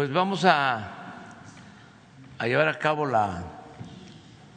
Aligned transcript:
Pues 0.00 0.10
vamos 0.10 0.46
a, 0.46 0.92
llevar 2.40 2.68
a 2.68 2.78
cabo 2.78 3.04
la 3.04 3.42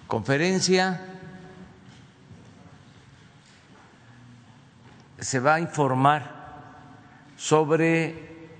conferencia. 0.07 1.01
Se 5.19 5.41
va 5.41 5.55
a 5.55 5.59
informar 5.59 6.31
sobre 7.35 8.55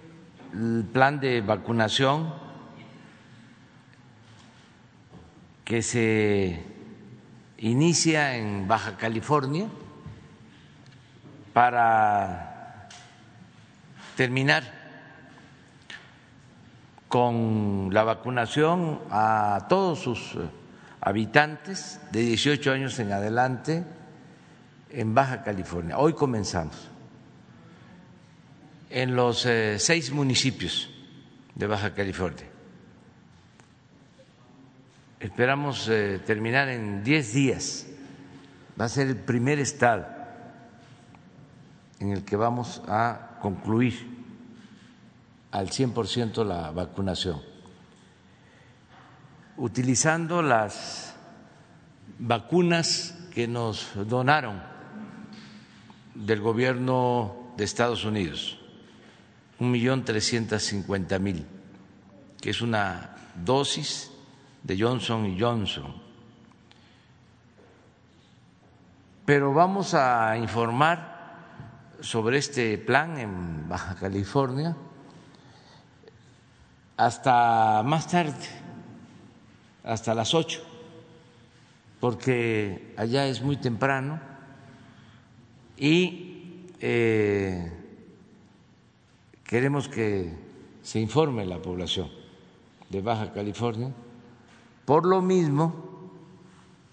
el 0.51 0.83
plan 0.91 1.21
de 1.21 1.39
vacunación 1.39 2.33
que 5.63 5.81
se 5.81 6.65
inicia 7.59 8.35
en 8.35 8.67
Baja 8.67 8.97
California 8.97 9.67
para 11.53 12.89
terminar 14.17 14.82
con 17.13 17.89
la 17.91 18.03
vacunación 18.03 18.99
a 19.11 19.67
todos 19.69 19.99
sus 19.99 20.35
habitantes 20.99 22.01
de 22.11 22.21
18 22.21 22.71
años 22.71 22.97
en 22.97 23.11
adelante 23.11 23.83
en 24.89 25.13
Baja 25.13 25.43
California. 25.43 25.99
Hoy 25.99 26.13
comenzamos 26.13 26.89
en 28.89 29.15
los 29.15 29.45
eh, 29.45 29.77
seis 29.77 30.11
municipios 30.11 30.89
de 31.53 31.67
Baja 31.67 31.93
California. 31.93 32.47
Esperamos 35.19 35.87
eh, 35.89 36.19
terminar 36.25 36.67
en 36.69 37.03
diez 37.03 37.31
días. 37.31 37.85
Va 38.81 38.85
a 38.85 38.89
ser 38.89 39.05
el 39.05 39.17
primer 39.17 39.59
estado 39.59 40.07
en 41.99 42.09
el 42.09 42.25
que 42.25 42.37
vamos 42.37 42.81
a 42.87 43.37
concluir 43.39 44.12
al 45.53 45.69
100% 45.69 46.43
la 46.43 46.71
vacunación, 46.71 47.39
utilizando 49.57 50.41
las 50.41 51.13
vacunas 52.17 53.15
que 53.31 53.47
nos 53.47 53.91
donaron 54.07 54.63
del 56.15 56.41
gobierno 56.41 57.53
de 57.55 57.65
Estados 57.65 58.03
Unidos, 58.03 58.59
un 59.59 59.69
millón 59.69 60.03
trescientos 60.03 60.63
cincuenta 60.63 61.19
mil, 61.19 61.45
que 62.41 62.49
es 62.49 62.59
una 62.63 63.15
dosis 63.45 64.09
de 64.63 64.81
Johnson 64.81 65.37
Johnson. 65.39 66.01
Pero 69.23 69.53
vamos 69.53 69.93
a 69.93 70.35
informar 70.35 71.13
sobre 72.01 72.39
este 72.39 72.75
plan 72.79 73.19
en 73.19 73.69
Baja 73.69 73.93
California 73.93 74.75
hasta 76.97 77.81
más 77.83 78.07
tarde, 78.07 78.45
hasta 79.83 80.13
las 80.13 80.33
ocho, 80.33 80.61
porque 81.99 82.93
allá 82.97 83.27
es 83.27 83.41
muy 83.41 83.57
temprano 83.57 84.19
y 85.77 86.67
eh, 86.79 87.71
queremos 89.43 89.87
que 89.87 90.33
se 90.81 90.99
informe 90.99 91.45
la 91.45 91.61
población 91.61 92.09
de 92.89 93.01
Baja 93.01 93.31
California. 93.31 93.91
Por 94.85 95.05
lo 95.05 95.21
mismo, 95.21 96.11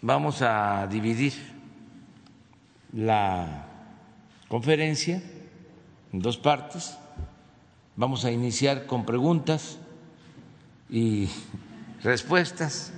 vamos 0.00 0.42
a 0.42 0.86
dividir 0.86 1.32
la 2.92 3.66
conferencia 4.48 5.22
en 6.12 6.20
dos 6.20 6.38
partes. 6.38 6.96
Vamos 7.96 8.24
a 8.24 8.30
iniciar 8.30 8.86
con 8.86 9.04
preguntas 9.04 9.79
y 10.90 11.30
respuestas 12.02 12.92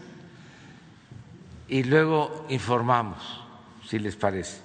y 1.69 1.85
luego 1.85 2.47
informamos, 2.49 3.19
si 3.87 3.99
les 3.99 4.17
parece. 4.17 4.61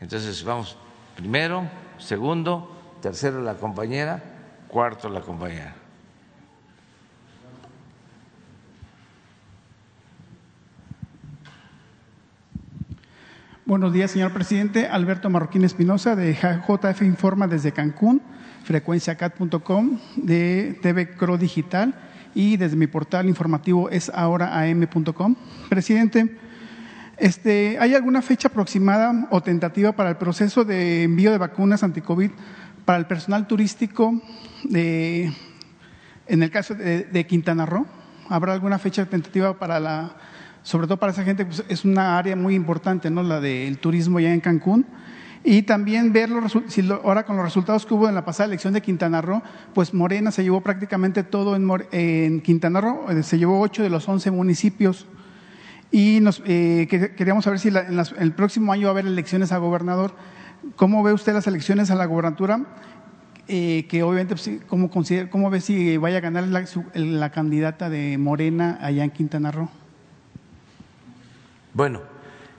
Entonces 0.00 0.42
vamos 0.44 0.76
primero, 1.16 1.68
segundo, 1.98 2.96
tercero 3.00 3.40
la 3.40 3.54
compañera, 3.54 4.22
cuarto 4.68 5.08
la 5.08 5.20
compañera. 5.20 5.76
Buenos 13.64 13.92
días, 13.92 14.10
señor 14.10 14.32
presidente. 14.32 14.86
Alberto 14.88 15.30
Marroquín 15.30 15.64
Espinosa 15.64 16.14
de 16.14 16.34
JF 16.34 17.02
Informa 17.02 17.46
desde 17.46 17.72
Cancún, 17.72 18.20
frecuenciacat.com 18.64 19.98
de 20.16 20.78
TV 20.82 21.14
Cro 21.16 21.38
Digital 21.38 21.94
y 22.34 22.56
desde 22.56 22.76
mi 22.76 22.86
portal 22.86 23.28
informativo 23.28 23.90
es 23.90 24.10
ahoraam.com. 24.10 25.36
Presidente, 25.68 26.38
este, 27.16 27.78
¿hay 27.78 27.94
alguna 27.94 28.22
fecha 28.22 28.48
aproximada 28.48 29.28
o 29.30 29.42
tentativa 29.42 29.92
para 29.92 30.10
el 30.10 30.16
proceso 30.16 30.64
de 30.64 31.04
envío 31.04 31.30
de 31.30 31.38
vacunas 31.38 31.82
anti-COVID 31.82 32.30
para 32.84 32.98
el 32.98 33.06
personal 33.06 33.46
turístico 33.46 34.20
de, 34.64 35.32
en 36.26 36.42
el 36.42 36.50
caso 36.50 36.74
de, 36.74 37.26
Quintana 37.28 37.66
Roo? 37.66 37.86
¿Habrá 38.28 38.52
alguna 38.52 38.78
fecha 38.78 39.04
tentativa 39.06 39.58
para 39.58 39.78
la 39.78 40.16
sobre 40.64 40.86
todo 40.86 40.96
para 40.96 41.10
esa 41.10 41.24
gente, 41.24 41.44
pues, 41.44 41.64
es 41.68 41.84
una 41.84 42.18
área 42.18 42.36
muy 42.36 42.54
importante, 42.54 43.10
¿no? 43.10 43.24
La 43.24 43.40
del 43.40 43.78
turismo 43.78 44.20
ya 44.20 44.32
en 44.32 44.38
Cancún. 44.38 44.86
Y 45.44 45.62
también 45.62 46.12
ver 46.12 46.30
los, 46.30 46.56
si 46.68 46.88
ahora 46.88 47.24
con 47.24 47.36
los 47.36 47.44
resultados 47.44 47.84
que 47.84 47.94
hubo 47.94 48.08
en 48.08 48.14
la 48.14 48.24
pasada 48.24 48.46
elección 48.46 48.74
de 48.74 48.80
Quintana 48.80 49.20
Roo, 49.20 49.42
pues 49.74 49.92
Morena 49.92 50.30
se 50.30 50.44
llevó 50.44 50.60
prácticamente 50.60 51.24
todo 51.24 51.56
en, 51.56 51.68
en 51.90 52.40
Quintana 52.40 52.80
Roo, 52.80 53.10
eh, 53.10 53.22
se 53.24 53.38
llevó 53.38 53.60
ocho 53.60 53.82
de 53.82 53.90
los 53.90 54.08
once 54.08 54.30
municipios. 54.30 55.06
Y 55.90 56.20
nos, 56.20 56.42
eh, 56.46 56.86
queríamos 57.16 57.44
saber 57.44 57.58
si 57.58 57.68
en, 57.68 58.00
el 58.18 58.32
próximo 58.32 58.72
año 58.72 58.84
va 58.84 58.90
a 58.90 58.92
haber 58.92 59.06
elecciones 59.06 59.52
a 59.52 59.58
gobernador. 59.58 60.14
¿Cómo 60.76 61.02
ve 61.02 61.12
usted 61.12 61.32
las 61.32 61.46
elecciones 61.46 61.90
a 61.90 61.96
la 61.96 62.06
gobernatura? 62.06 62.64
Eh, 63.48 63.86
que 63.88 64.02
obviamente, 64.04 64.36
pues, 64.36 64.48
¿cómo, 64.68 64.90
¿cómo 65.30 65.50
ve 65.50 65.60
si 65.60 65.96
vaya 65.96 66.18
a 66.18 66.20
ganar 66.20 66.44
la, 66.44 66.64
la 66.94 67.30
candidata 67.30 67.90
de 67.90 68.16
Morena 68.16 68.78
allá 68.80 69.02
en 69.02 69.10
Quintana 69.10 69.50
Roo? 69.50 69.68
Bueno, 71.74 72.00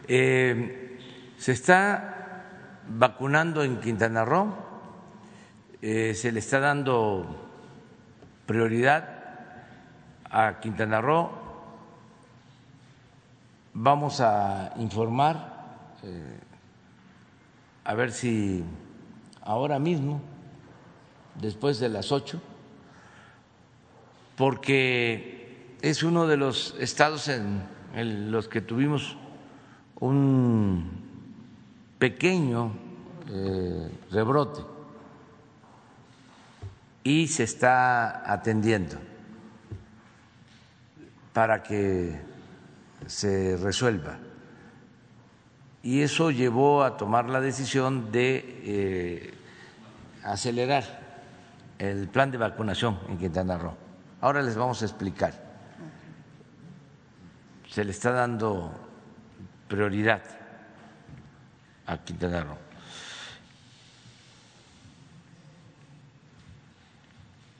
eh, 0.08 1.00
se 1.38 1.54
está 1.54 2.12
vacunando 2.88 3.64
en 3.64 3.80
Quintana 3.80 4.26
Roo, 4.26 4.54
eh, 5.82 6.14
se 6.14 6.32
le 6.32 6.40
está 6.40 6.60
dando 6.60 7.26
prioridad 8.46 9.10
a 10.30 10.60
Quintana 10.60 11.02
Roo. 11.02 11.30
Vamos 13.74 14.22
a 14.22 14.74
informar, 14.78 15.78
eh, 16.04 16.40
a 17.86 17.94
ver 17.96 18.12
si 18.12 18.64
ahora 19.42 19.80
mismo, 19.80 20.22
después 21.36 21.80
de 21.80 21.90
las 21.90 22.12
ocho, 22.12 22.42
porque 24.36 25.76
es 25.82 26.04
uno 26.04 26.28
de 26.28 26.38
los 26.38 26.76
estados 26.80 27.28
en 27.28 27.74
en 27.94 28.32
los 28.32 28.48
que 28.48 28.62
tuvimos 28.62 29.16
un 30.00 31.03
pequeño 32.03 32.74
eh, 33.30 33.90
rebrote 34.12 34.59
y 37.02 37.30
se 37.30 37.44
está 37.44 38.30
atendiendo 38.30 38.97
para 41.31 41.63
que 41.63 42.19
se 43.08 43.56
resuelva. 43.56 44.18
Y 45.81 46.02
eso 46.02 46.30
llevó 46.30 46.84
a 46.84 46.97
tomar 46.97 47.30
la 47.30 47.40
decisión 47.40 48.12
de 48.12 48.59
eh, 48.66 49.34
acelerar 50.25 50.84
el 51.80 52.09
plan 52.09 52.31
de 52.31 52.38
vacunación 52.38 53.00
en 53.08 53.18
Quintana 53.18 53.58
Roo. 53.58 53.78
Ahora 54.19 54.42
les 54.42 54.57
vamos 54.57 54.81
a 54.81 54.86
explicar 54.86 55.42
se 57.69 57.86
le 57.86 57.92
está 57.92 58.12
dando 58.12 58.74
prioridad 59.69 60.43
a 61.85 61.97
Quintana 61.97 62.44
Roo. 62.44 62.57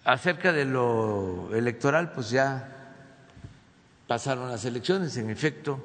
Acerca 0.06 0.52
de 0.52 0.66
lo 0.66 1.56
electoral, 1.56 2.12
pues 2.12 2.30
ya 2.30 2.70
pasaron 4.08 4.50
las 4.50 4.66
elecciones, 4.66 5.16
en 5.18 5.30
efecto, 5.30 5.84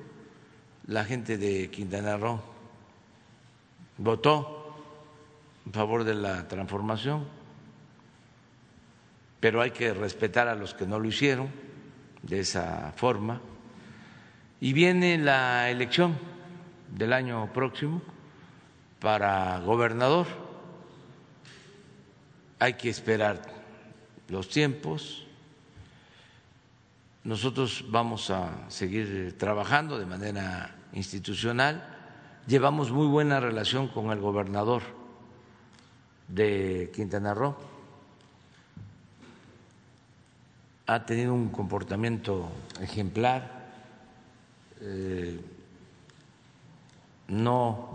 la 0.86 1.04
gente 1.04 1.38
de 1.38 1.70
Quintana 1.70 2.16
Roo 2.16 2.42
votó 3.98 4.76
en 5.66 5.72
favor 5.72 6.02
de 6.04 6.14
la 6.14 6.48
transformación, 6.48 7.26
pero 9.38 9.60
hay 9.60 9.70
que 9.70 9.92
respetar 9.94 10.48
a 10.48 10.54
los 10.54 10.74
que 10.74 10.86
no 10.86 10.98
lo 10.98 11.06
hicieron 11.06 11.48
de 12.22 12.40
esa 12.40 12.92
forma. 12.96 13.40
Y 14.60 14.72
viene 14.72 15.18
la 15.18 15.70
elección 15.70 16.18
del 16.96 17.12
año 17.12 17.52
próximo 17.52 18.02
para 19.00 19.60
gobernador. 19.60 20.26
Hay 22.58 22.74
que 22.74 22.90
esperar 22.90 23.40
los 24.28 24.48
tiempos. 24.48 25.24
Nosotros 27.24 27.84
vamos 27.88 28.30
a 28.30 28.70
seguir 28.70 29.36
trabajando 29.38 29.98
de 29.98 30.06
manera 30.06 30.74
institucional. 30.92 31.96
Llevamos 32.46 32.90
muy 32.90 33.06
buena 33.06 33.40
relación 33.40 33.88
con 33.88 34.10
el 34.10 34.18
gobernador 34.18 34.82
de 36.26 36.90
Quintana 36.94 37.34
Roo. 37.34 37.56
Ha 40.86 41.04
tenido 41.04 41.34
un 41.34 41.50
comportamiento 41.50 42.48
ejemplar. 42.80 43.58
Eh, 44.80 45.38
no 47.28 47.87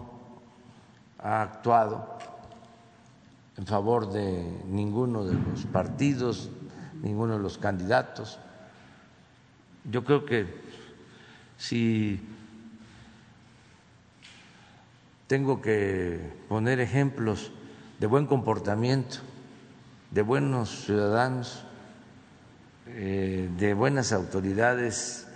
ha 1.23 1.41
actuado 1.41 2.17
en 3.57 3.65
favor 3.65 4.11
de 4.11 4.43
ninguno 4.67 5.23
de 5.23 5.33
los 5.33 5.65
partidos, 5.65 6.49
ninguno 7.01 7.37
de 7.37 7.39
los 7.39 7.57
candidatos. 7.57 8.39
Yo 9.89 10.03
creo 10.03 10.25
que 10.25 10.47
si 11.57 12.19
tengo 15.27 15.61
que 15.61 16.19
poner 16.49 16.79
ejemplos 16.79 17.51
de 17.99 18.07
buen 18.07 18.25
comportamiento, 18.25 19.19
de 20.11 20.21
buenos 20.21 20.85
ciudadanos, 20.85 21.63
eh, 22.87 23.49
de 23.57 23.73
buenas 23.73 24.11
autoridades, 24.11 25.27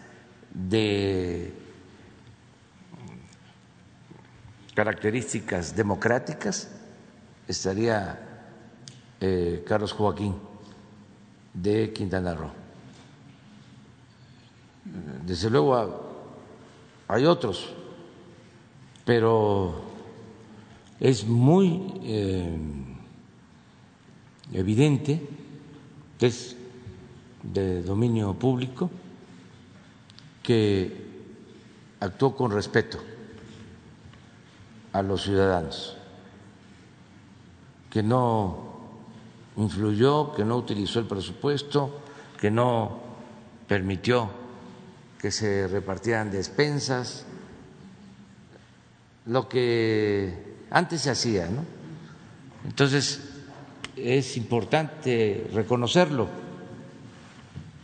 de 0.53 1.53
características 4.77 5.75
democráticas, 5.75 6.69
estaría 7.47 8.53
eh, 9.19 9.63
Carlos 9.65 9.91
Joaquín 9.91 10.35
de 11.51 11.91
Quintana 11.91 12.35
Roo. 12.35 12.51
Desde 15.25 15.49
luego 15.49 15.73
hay 17.07 17.25
otros, 17.25 17.73
pero 19.03 19.81
es 20.99 21.25
muy 21.25 21.99
eh, 22.03 22.55
evidente 24.53 25.27
es 26.19 26.55
de 27.41 27.81
dominio 27.81 28.35
público 28.35 28.91
que 30.43 31.07
actuó 31.99 32.35
con 32.35 32.51
respeto 32.51 33.16
a 34.97 35.03
los 35.03 35.21
ciudadanos 35.21 35.95
que 37.91 38.01
no 38.01 38.57
influyó, 39.57 40.33
que 40.33 40.43
no 40.43 40.57
utilizó 40.57 40.99
el 40.99 41.05
presupuesto, 41.05 42.01
que 42.39 42.51
no 42.51 42.99
permitió 43.67 44.29
que 45.19 45.31
se 45.31 45.67
repartieran 45.67 46.29
despensas, 46.29 47.25
lo 49.25 49.49
que 49.49 50.57
antes 50.69 51.01
se 51.01 51.09
hacía. 51.09 51.47
Entonces, 52.65 53.21
es 53.95 54.37
importante 54.37 55.49
reconocerlo, 55.53 56.27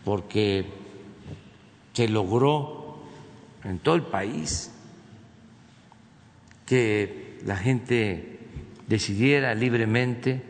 porque 0.06 0.66
se 1.94 2.08
logró 2.08 2.98
en 3.64 3.80
todo 3.80 3.96
el 3.96 4.04
país 4.04 4.73
que 6.66 7.40
la 7.46 7.56
gente 7.58 8.40
decidiera 8.88 9.54
libremente. 9.56 10.44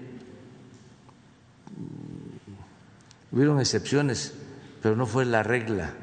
Hubieron 3.31 3.59
excepciones, 3.59 4.37
pero 4.81 4.95
no 4.95 5.05
fue 5.05 5.25
la 5.25 5.43
regla. 5.43 5.93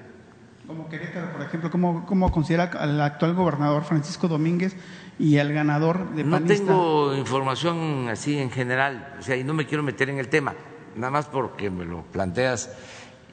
Como 0.67 0.89
Querétaro, 0.89 1.33
por 1.33 1.43
ejemplo, 1.43 1.71
¿cómo, 1.71 2.07
cómo 2.07 2.31
considera 2.31 2.65
al 2.65 3.01
actual 3.01 3.35
gobernador 3.35 3.85
Francisco 3.85 4.29
Domínguez 4.29 4.77
y 5.19 5.39
al 5.39 5.53
ganador 5.53 6.15
de 6.15 6.25
No 6.25 6.41
tengo 6.43 7.15
información 7.15 8.09
así 8.09 8.39
en 8.39 8.51
general, 8.51 9.17
o 9.19 9.23
sea, 9.23 9.37
y 9.37 9.45
no 9.45 9.53
me 9.53 9.67
quiero 9.67 9.83
meter 9.83 10.11
en 10.11 10.19
el 10.19 10.29
tema, 10.29 10.55
nada 10.97 11.11
más 11.11 11.27
porque 11.27 11.71
me 11.71 11.85
lo 11.85 12.03
planteas 12.03 12.73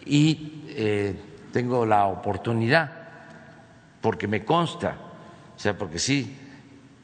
y 0.03 0.63
eh, 0.69 1.15
tengo 1.53 1.85
la 1.85 2.05
oportunidad, 2.05 2.91
porque 4.01 4.27
me 4.27 4.43
consta, 4.43 4.97
o 5.55 5.59
sea, 5.59 5.77
porque 5.77 5.99
sí 5.99 6.46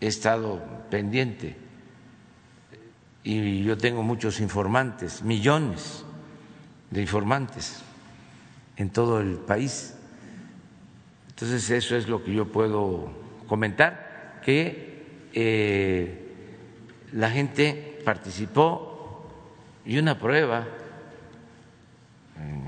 he 0.04 0.08
estado 0.08 0.62
pendiente 0.90 1.56
y 3.24 3.64
yo 3.64 3.78
tengo 3.78 4.04
muchos 4.04 4.42
informantes, 4.42 5.24
millones 5.24 6.04
de 6.92 7.02
informantes 7.02 7.82
en 8.76 8.90
todo 8.90 9.22
el 9.22 9.36
país. 9.38 9.96
Entonces 11.30 11.70
eso 11.70 11.96
es 11.96 12.10
lo 12.10 12.22
que 12.22 12.34
yo 12.34 12.52
puedo 12.52 13.14
comentar, 13.48 14.42
que 14.44 15.30
eh, 15.32 16.36
la 17.14 17.30
gente 17.30 18.02
participó 18.04 19.26
y 19.86 19.98
una 19.98 20.20
prueba 20.20 20.68
eh, 22.40 22.60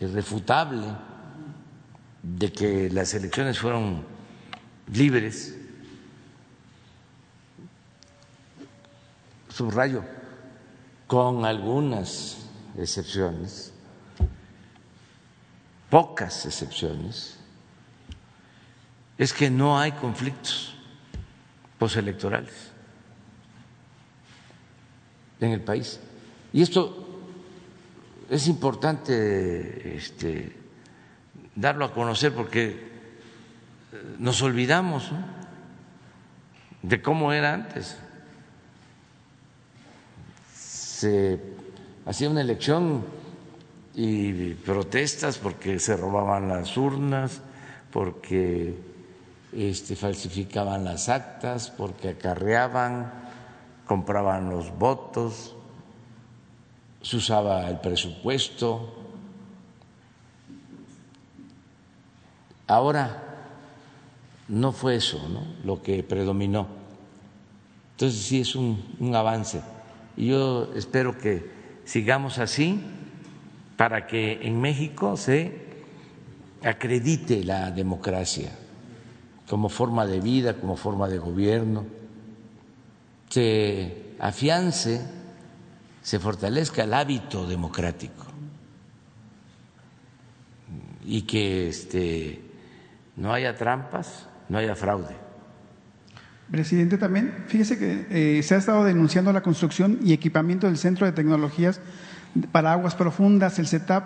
irrefutable 0.00 0.84
de 2.24 2.52
que 2.52 2.90
las 2.90 3.14
elecciones 3.14 3.60
fueron 3.60 4.17
libres 4.92 5.54
subrayo, 9.58 10.04
con 11.08 11.44
algunas 11.44 12.46
excepciones, 12.76 13.72
pocas 15.90 16.46
excepciones, 16.46 17.38
es 19.16 19.32
que 19.32 19.50
no 19.50 19.78
hay 19.78 19.90
conflictos 19.92 20.74
postelectorales 21.76 22.54
en 25.40 25.50
el 25.50 25.60
país. 25.60 25.98
Y 26.52 26.62
esto 26.62 27.08
es 28.30 28.46
importante 28.46 29.96
este, 29.96 30.56
darlo 31.56 31.84
a 31.84 31.92
conocer 31.92 32.32
porque 32.32 32.87
nos 34.18 34.42
olvidamos 34.42 35.10
de 36.82 37.02
cómo 37.02 37.32
era 37.32 37.54
antes 37.54 37.96
se 40.98 41.38
hacía 42.06 42.28
una 42.28 42.40
elección 42.40 43.04
y 43.94 44.54
protestas 44.54 45.38
porque 45.38 45.78
se 45.78 45.96
robaban 45.96 46.48
las 46.48 46.76
urnas, 46.76 47.40
porque 47.92 48.74
este, 49.52 49.94
falsificaban 49.94 50.84
las 50.84 51.08
actas, 51.08 51.70
porque 51.70 52.08
acarreaban, 52.08 53.12
compraban 53.86 54.50
los 54.50 54.76
votos, 54.76 55.54
se 57.00 57.16
usaba 57.16 57.68
el 57.68 57.78
presupuesto. 57.78 58.92
Ahora 62.66 63.27
no 64.48 64.72
fue 64.72 64.96
eso 64.96 65.28
¿no? 65.28 65.42
lo 65.64 65.82
que 65.82 66.02
predominó. 66.02 66.66
Entonces 67.92 68.20
sí 68.20 68.40
es 68.40 68.54
un, 68.54 68.82
un 69.00 69.14
avance 69.14 69.60
y 70.16 70.28
yo 70.28 70.72
espero 70.74 71.16
que 71.18 71.50
sigamos 71.84 72.38
así 72.38 72.80
para 73.76 74.06
que 74.06 74.40
en 74.42 74.60
México 74.60 75.16
se 75.16 75.68
acredite 76.64 77.44
la 77.44 77.70
democracia 77.70 78.50
como 79.48 79.68
forma 79.68 80.06
de 80.06 80.20
vida, 80.20 80.54
como 80.54 80.76
forma 80.76 81.08
de 81.08 81.18
gobierno, 81.18 81.86
se 83.30 84.14
afiance, 84.18 85.06
se 86.02 86.18
fortalezca 86.18 86.84
el 86.84 86.92
hábito 86.92 87.46
democrático 87.46 88.26
y 91.04 91.22
que 91.22 91.68
este, 91.68 92.42
no 93.16 93.32
haya 93.32 93.56
trampas, 93.56 94.27
no 94.48 94.58
haya 94.58 94.74
fraude. 94.74 95.28
Presidente, 96.50 96.96
también 96.96 97.44
fíjese 97.46 97.78
que 97.78 98.38
eh, 98.38 98.42
se 98.42 98.54
ha 98.54 98.58
estado 98.58 98.84
denunciando 98.84 99.32
la 99.32 99.42
construcción 99.42 99.98
y 100.02 100.14
equipamiento 100.14 100.66
del 100.66 100.78
Centro 100.78 101.04
de 101.04 101.12
Tecnologías 101.12 101.80
para 102.52 102.72
Aguas 102.72 102.94
Profundas, 102.94 103.58
el 103.58 103.66
CETAP, 103.66 104.04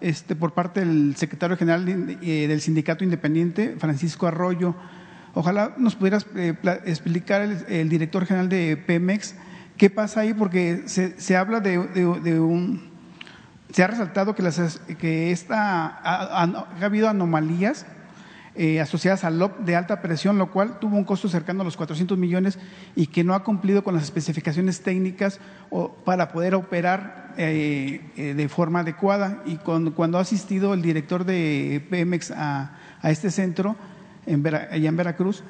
este, 0.00 0.36
por 0.36 0.52
parte 0.52 0.80
del 0.80 1.16
secretario 1.16 1.56
general 1.56 1.88
eh, 2.20 2.46
del 2.46 2.60
Sindicato 2.60 3.04
Independiente, 3.04 3.76
Francisco 3.78 4.26
Arroyo. 4.26 4.74
Ojalá 5.32 5.74
nos 5.78 5.96
pudieras 5.96 6.26
eh, 6.36 6.54
explicar 6.84 7.40
el, 7.40 7.88
director 7.88 8.26
general 8.26 8.50
de 8.50 8.76
Pemex 8.76 9.34
qué 9.78 9.88
pasa 9.88 10.20
ahí, 10.20 10.34
porque 10.34 10.82
se, 10.86 11.36
habla 11.36 11.60
de, 11.60 11.78
un. 11.78 12.90
Se 13.70 13.82
ha 13.82 13.86
resaltado 13.86 14.34
que, 14.34 14.42
las, 14.42 14.80
que 14.98 15.30
esta, 15.30 15.86
ha 15.86 16.66
habido 16.82 17.08
anomalías 17.08 17.86
eh, 18.60 18.80
asociadas 18.80 19.22
al 19.22 19.38
LOP 19.38 19.60
de 19.60 19.76
alta 19.76 20.02
presión, 20.02 20.36
lo 20.36 20.50
cual 20.50 20.80
tuvo 20.80 20.96
un 20.96 21.04
costo 21.04 21.28
cercano 21.28 21.62
a 21.62 21.64
los 21.64 21.76
400 21.76 22.18
millones 22.18 22.58
y 22.96 23.06
que 23.06 23.22
no 23.22 23.34
ha 23.34 23.44
cumplido 23.44 23.84
con 23.84 23.94
las 23.94 24.02
especificaciones 24.02 24.80
técnicas 24.80 25.38
para 26.04 26.32
poder 26.32 26.56
operar 26.56 27.34
eh, 27.36 28.00
eh, 28.16 28.34
de 28.34 28.48
forma 28.48 28.80
adecuada. 28.80 29.44
Y 29.46 29.58
cuando 29.58 30.18
ha 30.18 30.22
asistido 30.22 30.74
el 30.74 30.82
director 30.82 31.24
de 31.24 31.86
Pemex 31.88 32.32
a, 32.32 32.72
este 33.04 33.30
centro, 33.30 33.76
en 34.26 34.44
allá 34.44 34.88
en 34.88 34.96
Veracruz, 34.96 35.44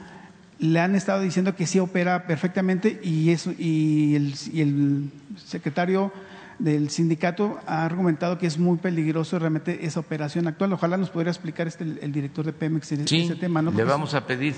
le 0.59 0.79
han 0.79 0.95
estado 0.95 1.23
diciendo 1.23 1.57
que 1.57 1.67
sí 1.67 1.79
opera 1.79 2.27
perfectamente 2.27 3.01
y, 3.03 3.31
eso, 3.31 3.53
y 3.57 4.17
el 4.17 5.11
secretario 5.37 6.13
del 6.59 6.91
sindicato 6.91 7.59
ha 7.67 7.85
argumentado 7.85 8.39
que 8.39 8.47
es 8.47 8.59
muy 8.59 8.79
peligroso 8.79 9.39
realmente 9.39 9.87
esa 9.87 10.01
operación 10.01 10.47
actual. 10.49 10.73
Ojalá 10.73 10.97
nos 10.97 11.11
pudiera 11.11 11.31
explicar 11.31 11.69
este, 11.69 11.85
el, 11.85 12.13
director 12.13 12.45
de 12.45 12.53
Pemex 12.53 12.93
en 12.93 13.01
ese 13.03 13.37
tema. 13.37 13.63
¿no? 13.63 13.71
Le 13.71 13.85
vamos 13.85 14.15
a 14.15 14.27
pedir 14.27 14.55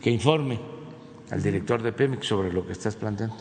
que 0.00 0.10
informe 0.10 0.58
al 1.30 1.42
director 1.42 1.82
de 1.82 1.92
Pemex 1.92 2.26
sobre 2.26 2.52
lo 2.52 2.66
que 2.66 2.72
estás 2.72 2.96
planteando. 2.96 3.36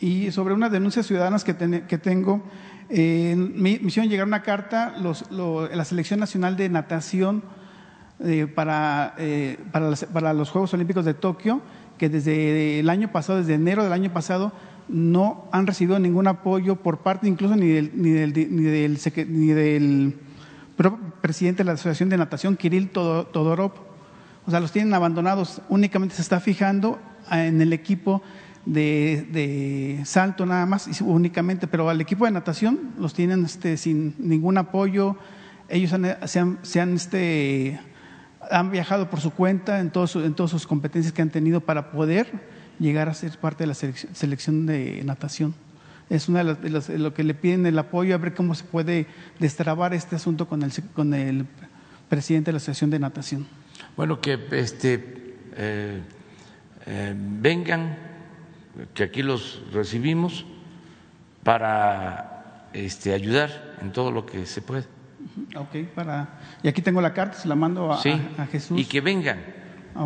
Y 0.00 0.30
sobre 0.30 0.54
unas 0.54 0.70
denuncias 0.70 1.06
ciudadanas 1.06 1.42
que, 1.44 1.56
que 1.86 1.98
tengo, 1.98 2.42
eh, 2.88 3.34
me, 3.36 3.70
hicieron 3.70 4.10
llegar 4.10 4.26
una 4.26 4.42
carta 4.42 4.94
los, 4.98 5.30
la 5.30 5.84
Selección 5.84 6.20
Nacional 6.20 6.56
de 6.56 6.68
Natación 6.68 7.42
eh, 8.20 8.46
para, 8.46 9.14
eh, 9.18 9.58
para, 9.72 9.94
para 10.12 10.32
los 10.32 10.50
Juegos 10.50 10.72
Olímpicos 10.74 11.04
de 11.04 11.14
Tokio, 11.14 11.60
que 11.98 12.08
desde 12.08 12.80
el 12.80 12.90
año 12.90 13.10
pasado, 13.10 13.38
desde 13.38 13.54
enero 13.54 13.82
del 13.84 13.92
año 13.92 14.12
pasado, 14.12 14.52
no 14.88 15.48
han 15.52 15.66
recibido 15.66 15.98
ningún 15.98 16.28
apoyo 16.28 16.76
por 16.76 16.98
parte 16.98 17.28
incluso 17.28 17.56
ni 17.56 17.68
del, 17.68 17.90
ni 17.94 18.10
del, 18.10 18.32
ni 18.32 18.62
del, 18.62 18.98
ni 19.28 19.46
del 19.48 20.14
presidente 21.20 21.62
de 21.62 21.64
la 21.64 21.72
Asociación 21.72 22.08
de 22.08 22.16
Natación, 22.16 22.56
Kirill 22.56 22.90
Todorov. 22.90 23.72
O 24.46 24.50
sea, 24.50 24.60
los 24.60 24.70
tienen 24.70 24.94
abandonados, 24.94 25.60
únicamente 25.68 26.14
se 26.14 26.22
está 26.22 26.38
fijando 26.38 27.00
en 27.30 27.60
el 27.60 27.72
equipo 27.72 28.22
de, 28.64 30.00
salto 30.04 30.46
nada 30.46 30.66
más, 30.66 30.88
únicamente, 31.00 31.66
pero 31.66 31.88
al 31.88 32.00
equipo 32.00 32.26
de 32.26 32.30
natación 32.32 32.92
los 32.98 33.14
tienen 33.14 33.44
este, 33.44 33.76
sin 33.76 34.14
ningún 34.18 34.58
apoyo. 34.58 35.16
Ellos 35.68 35.90
se 36.26 36.38
han, 36.38 36.58
se 36.62 36.80
han, 36.80 36.94
este, 36.94 37.80
han 38.50 38.70
viajado 38.70 39.10
por 39.10 39.20
su 39.20 39.32
cuenta 39.32 39.80
en, 39.80 39.90
todos, 39.90 40.14
en 40.16 40.34
todas 40.34 40.50
sus 40.50 40.66
competencias 40.66 41.12
que 41.12 41.22
han 41.22 41.30
tenido 41.30 41.60
para 41.60 41.90
poder 41.90 42.55
llegar 42.78 43.08
a 43.08 43.14
ser 43.14 43.36
parte 43.38 43.64
de 43.64 43.68
la 43.68 43.74
selección 43.74 44.66
de 44.66 45.02
natación. 45.04 45.54
Es 46.08 46.28
una 46.28 46.44
de 46.44 46.70
las, 46.70 46.88
lo 46.88 47.14
que 47.14 47.24
le 47.24 47.34
piden 47.34 47.66
el 47.66 47.78
apoyo 47.78 48.14
a 48.14 48.18
ver 48.18 48.34
cómo 48.34 48.54
se 48.54 48.64
puede 48.64 49.06
destrabar 49.40 49.92
este 49.92 50.16
asunto 50.16 50.48
con 50.48 50.62
el, 50.62 50.72
con 50.94 51.14
el 51.14 51.46
presidente 52.08 52.48
de 52.48 52.52
la 52.52 52.56
Asociación 52.58 52.90
de 52.90 52.98
Natación. 52.98 53.46
Bueno, 53.96 54.20
que 54.20 54.38
este, 54.52 55.34
eh, 55.56 56.00
eh, 56.86 57.14
vengan, 57.16 57.98
que 58.94 59.04
aquí 59.04 59.22
los 59.22 59.62
recibimos 59.72 60.46
para 61.42 62.68
este, 62.72 63.12
ayudar 63.12 63.76
en 63.80 63.90
todo 63.90 64.12
lo 64.12 64.24
que 64.24 64.46
se 64.46 64.62
puede. 64.62 64.84
Ok, 65.56 65.88
para, 65.94 66.38
y 66.62 66.68
aquí 66.68 66.82
tengo 66.82 67.00
la 67.00 67.12
carta, 67.12 67.36
se 67.38 67.48
la 67.48 67.56
mando 67.56 67.92
a, 67.92 67.96
a, 67.98 68.46
Jesús. 68.46 68.78
Y 68.78 68.84
que 68.84 69.00
vengan 69.00 69.38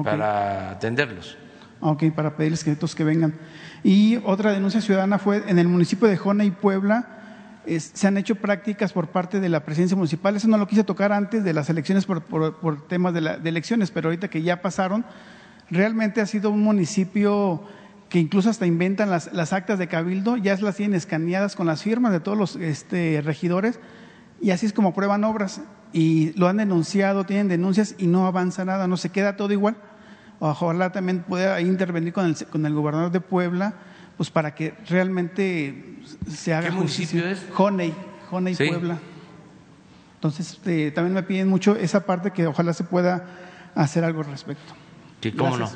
para 0.03 0.71
atenderlos. 0.71 1.37
Ok, 1.81 2.05
para 2.15 2.37
pedirles 2.37 2.63
que 2.63 2.77
que 2.77 3.05
vengan. 3.05 3.35
Y 3.83 4.17
otra 4.25 4.53
denuncia 4.53 4.83
ciudadana 4.83 5.19
fue 5.19 5.43
en 5.47 5.59
el 5.59 5.67
municipio 5.67 6.09
de 6.09 6.17
Jona 6.17 6.45
y 6.45 6.51
Puebla. 6.51 7.17
se 7.67 8.07
han 8.07 8.19
hecho 8.19 8.35
prácticas 8.35 8.93
por 8.93 9.09
parte 9.09 9.41
de 9.41 9.49
la 9.49 9.65
presidencia 9.65 9.97
municipal. 9.97 10.37
Eso 10.37 10.49
no 10.49 10.59
lo 10.59 10.67
quise 10.67 10.85
tocar 10.85 11.13
antes 11.13 11.43
de 11.43 11.55
las 11.55 11.71
elecciones 11.71 12.05
por, 12.05 12.87
temas 12.87 13.15
de, 13.15 13.49
elecciones, 13.49 13.91
pero 13.91 14.09
ahorita 14.09 14.29
que 14.29 14.43
ya 14.43 14.61
pasaron, 14.61 15.07
realmente 15.71 16.21
ha 16.21 16.27
sido 16.27 16.51
un 16.51 16.63
municipio 16.63 17.63
que 18.11 18.19
incluso 18.19 18.51
hasta 18.51 18.67
inventan 18.67 19.09
las, 19.09 19.53
actas 19.53 19.79
de 19.79 19.87
cabildo, 19.87 20.37
ya 20.37 20.57
las 20.57 20.77
tienen 20.77 20.97
escaneadas 20.97 21.57
con 21.57 21.67
las 21.67 21.83
firmas 21.83 22.13
de 22.13 22.21
todos 22.21 22.37
los 22.37 22.57
este, 22.57 23.23
regidores 23.23 23.79
y 24.43 24.51
así 24.51 24.67
es 24.67 24.73
como 24.73 24.93
prueban 24.93 25.25
obras. 25.25 25.63
Y 25.93 26.33
lo 26.39 26.47
han 26.47 26.59
denunciado, 26.59 27.25
tienen 27.25 27.49
denuncias 27.49 27.95
y 27.99 28.07
no 28.07 28.27
avanza 28.27 28.65
nada, 28.65 28.87
no 28.87 28.97
se 28.97 29.09
queda 29.09 29.37
todo 29.37 29.53
igual 29.53 29.77
ojalá 30.41 30.91
también 30.91 31.23
pueda 31.23 31.61
intervenir 31.61 32.13
con 32.13 32.27
el, 32.27 32.37
con 32.47 32.67
el 32.67 32.75
gobernador 32.75 33.13
de 33.13 33.21
Puebla, 33.21 33.75
pues 34.17 34.31
para 34.31 34.55
que 34.55 34.75
realmente 34.89 36.01
se 36.29 36.53
haga 36.53 36.69
¿Qué 36.69 36.75
municipio 36.75 37.27
es? 37.27 37.47
Honey, 37.57 37.95
Honey 38.31 38.57
Puebla. 38.57 38.99
Entonces, 40.15 40.51
este, 40.51 40.91
también 40.91 41.15
me 41.15 41.23
piden 41.23 41.49
mucho 41.49 41.77
esa 41.77 42.05
parte 42.05 42.31
que 42.31 42.47
ojalá 42.47 42.73
se 42.73 42.85
pueda 42.85 43.27
hacer 43.75 44.05
algo 44.05 44.21
al 44.21 44.27
respecto. 44.27 44.75
Sí, 45.23 45.33
cómo 45.33 45.57
no. 45.57 45.71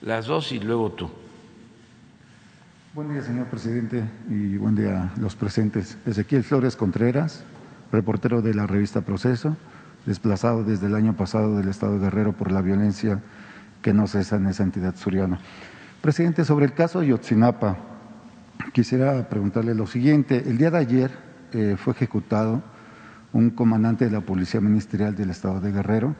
Las 0.00 0.26
dos 0.26 0.52
y 0.52 0.60
luego 0.60 0.92
tú. 0.92 1.10
Buen 2.92 3.12
día, 3.12 3.22
señor 3.22 3.46
presidente, 3.46 4.04
y 4.28 4.56
buen 4.56 4.74
día 4.74 5.12
a 5.16 5.20
los 5.20 5.34
presentes. 5.34 5.96
Ezequiel 6.04 6.44
Flores 6.44 6.76
Contreras, 6.76 7.42
reportero 7.94 8.42
de 8.42 8.54
la 8.54 8.66
revista 8.66 9.02
Proceso, 9.02 9.56
desplazado 10.04 10.64
desde 10.64 10.88
el 10.88 10.94
año 10.94 11.16
pasado 11.16 11.56
del 11.56 11.68
Estado 11.68 11.94
de 11.94 12.00
Guerrero 12.00 12.32
por 12.32 12.50
la 12.50 12.60
violencia 12.60 13.20
que 13.82 13.94
no 13.94 14.06
cesa 14.06 14.36
en 14.36 14.46
esa 14.46 14.64
entidad 14.64 14.96
suriana. 14.96 15.38
Presidente, 16.00 16.44
sobre 16.44 16.66
el 16.66 16.74
caso 16.74 17.02
Yotzinapa, 17.02 17.76
quisiera 18.72 19.28
preguntarle 19.28 19.74
lo 19.74 19.86
siguiente. 19.86 20.42
El 20.46 20.58
día 20.58 20.70
de 20.70 20.78
ayer 20.78 21.10
eh, 21.52 21.76
fue 21.78 21.92
ejecutado 21.92 22.62
un 23.32 23.50
comandante 23.50 24.04
de 24.04 24.10
la 24.10 24.20
Policía 24.20 24.60
Ministerial 24.60 25.14
del 25.14 25.30
Estado 25.30 25.60
de 25.60 25.72
Guerrero, 25.72 26.14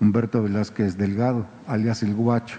Humberto 0.00 0.42
Velázquez 0.42 0.96
Delgado, 0.96 1.46
alias 1.66 2.02
El 2.02 2.14
Guacho. 2.14 2.58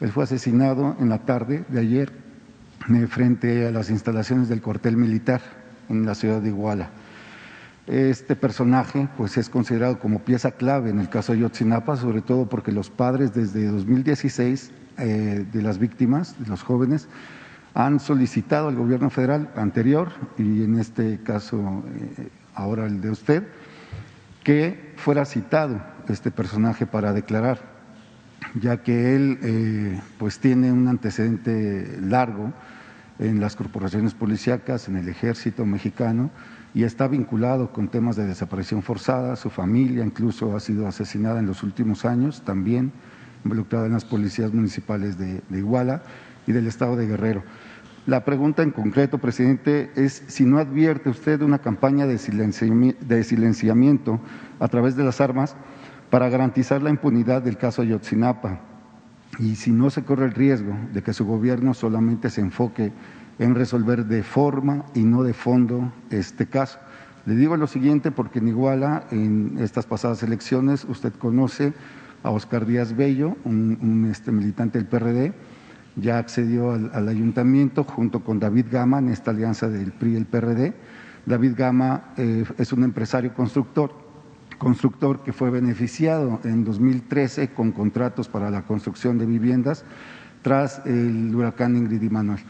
Él 0.00 0.10
fue 0.10 0.24
asesinado 0.24 0.96
en 1.00 1.08
la 1.08 1.18
tarde 1.18 1.64
de 1.68 1.80
ayer 1.80 2.12
eh, 2.94 3.06
frente 3.08 3.66
a 3.66 3.70
las 3.70 3.90
instalaciones 3.90 4.48
del 4.48 4.62
cuartel 4.62 4.96
militar 4.96 5.40
en 5.88 6.06
la 6.06 6.14
ciudad 6.14 6.40
de 6.40 6.48
Iguala. 6.48 6.90
Este 7.86 8.34
personaje 8.34 9.08
pues, 9.16 9.36
es 9.36 9.48
considerado 9.48 9.98
como 10.00 10.20
pieza 10.20 10.52
clave 10.52 10.90
en 10.90 10.98
el 10.98 11.08
caso 11.08 11.32
de 11.32 11.40
Yotzinapa, 11.40 11.96
sobre 11.96 12.20
todo 12.20 12.48
porque 12.48 12.72
los 12.72 12.90
padres 12.90 13.32
desde 13.32 13.66
2016 13.66 14.72
eh, 14.98 15.46
de 15.52 15.62
las 15.62 15.78
víctimas, 15.78 16.34
de 16.40 16.46
los 16.46 16.62
jóvenes, 16.62 17.08
han 17.74 18.00
solicitado 18.00 18.68
al 18.68 18.74
gobierno 18.74 19.10
federal 19.10 19.50
anterior 19.54 20.08
y 20.36 20.64
en 20.64 20.80
este 20.80 21.20
caso 21.22 21.84
eh, 22.18 22.28
ahora 22.54 22.86
el 22.86 23.00
de 23.00 23.10
usted, 23.10 23.44
que 24.42 24.94
fuera 24.96 25.24
citado 25.24 25.80
este 26.08 26.30
personaje 26.30 26.86
para 26.86 27.12
declarar, 27.12 27.60
ya 28.60 28.82
que 28.82 29.14
él 29.14 29.38
eh, 29.42 30.00
pues 30.18 30.40
tiene 30.40 30.72
un 30.72 30.88
antecedente 30.88 31.98
largo 32.00 32.52
en 33.18 33.40
las 33.40 33.54
corporaciones 33.54 34.14
policíacas, 34.14 34.88
en 34.88 34.96
el 34.96 35.08
ejército 35.08 35.64
mexicano, 35.66 36.30
y 36.76 36.84
está 36.84 37.08
vinculado 37.08 37.72
con 37.72 37.88
temas 37.88 38.16
de 38.16 38.26
desaparición 38.26 38.82
forzada, 38.82 39.34
su 39.36 39.48
familia 39.48 40.04
incluso 40.04 40.54
ha 40.54 40.60
sido 40.60 40.86
asesinada 40.86 41.40
en 41.40 41.46
los 41.46 41.62
últimos 41.62 42.04
años, 42.04 42.42
también 42.42 42.92
involucrada 43.44 43.86
en 43.86 43.94
las 43.94 44.04
policías 44.04 44.52
municipales 44.52 45.16
de, 45.16 45.40
Iguala 45.56 46.02
y 46.46 46.52
del 46.52 46.66
estado 46.66 46.94
de 46.94 47.06
Guerrero. 47.06 47.44
La 48.04 48.26
pregunta 48.26 48.62
en 48.62 48.72
concreto, 48.72 49.16
presidente, 49.16 49.90
es 49.96 50.22
si 50.26 50.44
no 50.44 50.58
advierte 50.58 51.08
usted 51.08 51.40
una 51.40 51.60
campaña 51.60 52.06
de, 52.06 52.18
silenciamiento 52.18 54.20
a 54.60 54.68
través 54.68 54.96
de 54.96 55.04
las 55.04 55.22
armas 55.22 55.56
para 56.10 56.28
garantizar 56.28 56.82
la 56.82 56.90
impunidad 56.90 57.40
del 57.40 57.56
caso 57.56 57.80
Ayotzinapa 57.80 58.60
y 59.38 59.54
si 59.54 59.70
no 59.70 59.88
se 59.88 60.04
corre 60.04 60.26
el 60.26 60.34
riesgo 60.34 60.76
de 60.92 61.02
que 61.02 61.14
su 61.14 61.24
gobierno 61.24 61.72
solamente 61.72 62.28
se 62.28 62.42
enfoque 62.42 62.92
en 63.38 63.54
resolver 63.54 64.06
de 64.06 64.22
forma 64.22 64.86
y 64.94 65.00
no 65.00 65.22
de 65.22 65.32
fondo 65.32 65.92
este 66.10 66.46
caso. 66.46 66.78
Le 67.26 67.34
digo 67.34 67.56
lo 67.56 67.66
siguiente 67.66 68.10
porque 68.12 68.38
en 68.38 68.48
Iguala, 68.48 69.04
en 69.10 69.58
estas 69.58 69.84
pasadas 69.84 70.22
elecciones, 70.22 70.84
usted 70.84 71.12
conoce 71.12 71.74
a 72.22 72.30
Oscar 72.30 72.66
Díaz 72.66 72.96
Bello, 72.96 73.36
un, 73.44 74.08
este, 74.10 74.32
militante 74.32 74.78
del 74.78 74.86
PRD, 74.86 75.32
ya 75.96 76.18
accedió 76.18 76.72
al, 76.72 77.08
ayuntamiento 77.08 77.84
junto 77.84 78.20
con 78.20 78.38
David 78.38 78.66
Gama 78.70 78.98
en 78.98 79.08
esta 79.08 79.32
alianza 79.32 79.68
del 79.68 79.92
PRI 79.92 80.12
y 80.12 80.16
el 80.16 80.26
PRD. 80.26 80.74
David 81.24 81.54
Gama 81.56 82.12
eh, 82.16 82.44
es 82.58 82.72
un 82.72 82.84
empresario 82.84 83.34
constructor, 83.34 83.92
constructor 84.58 85.24
que 85.24 85.32
fue 85.32 85.50
beneficiado 85.50 86.40
en 86.44 86.64
2013 86.64 87.48
con 87.48 87.72
contratos 87.72 88.28
para 88.28 88.50
la 88.50 88.62
construcción 88.62 89.18
de 89.18 89.26
viviendas 89.26 89.84
tras 90.42 90.80
el 90.86 91.34
huracán 91.34 91.76
Ingrid 91.76 92.02
y 92.02 92.08
Manuel. 92.08 92.40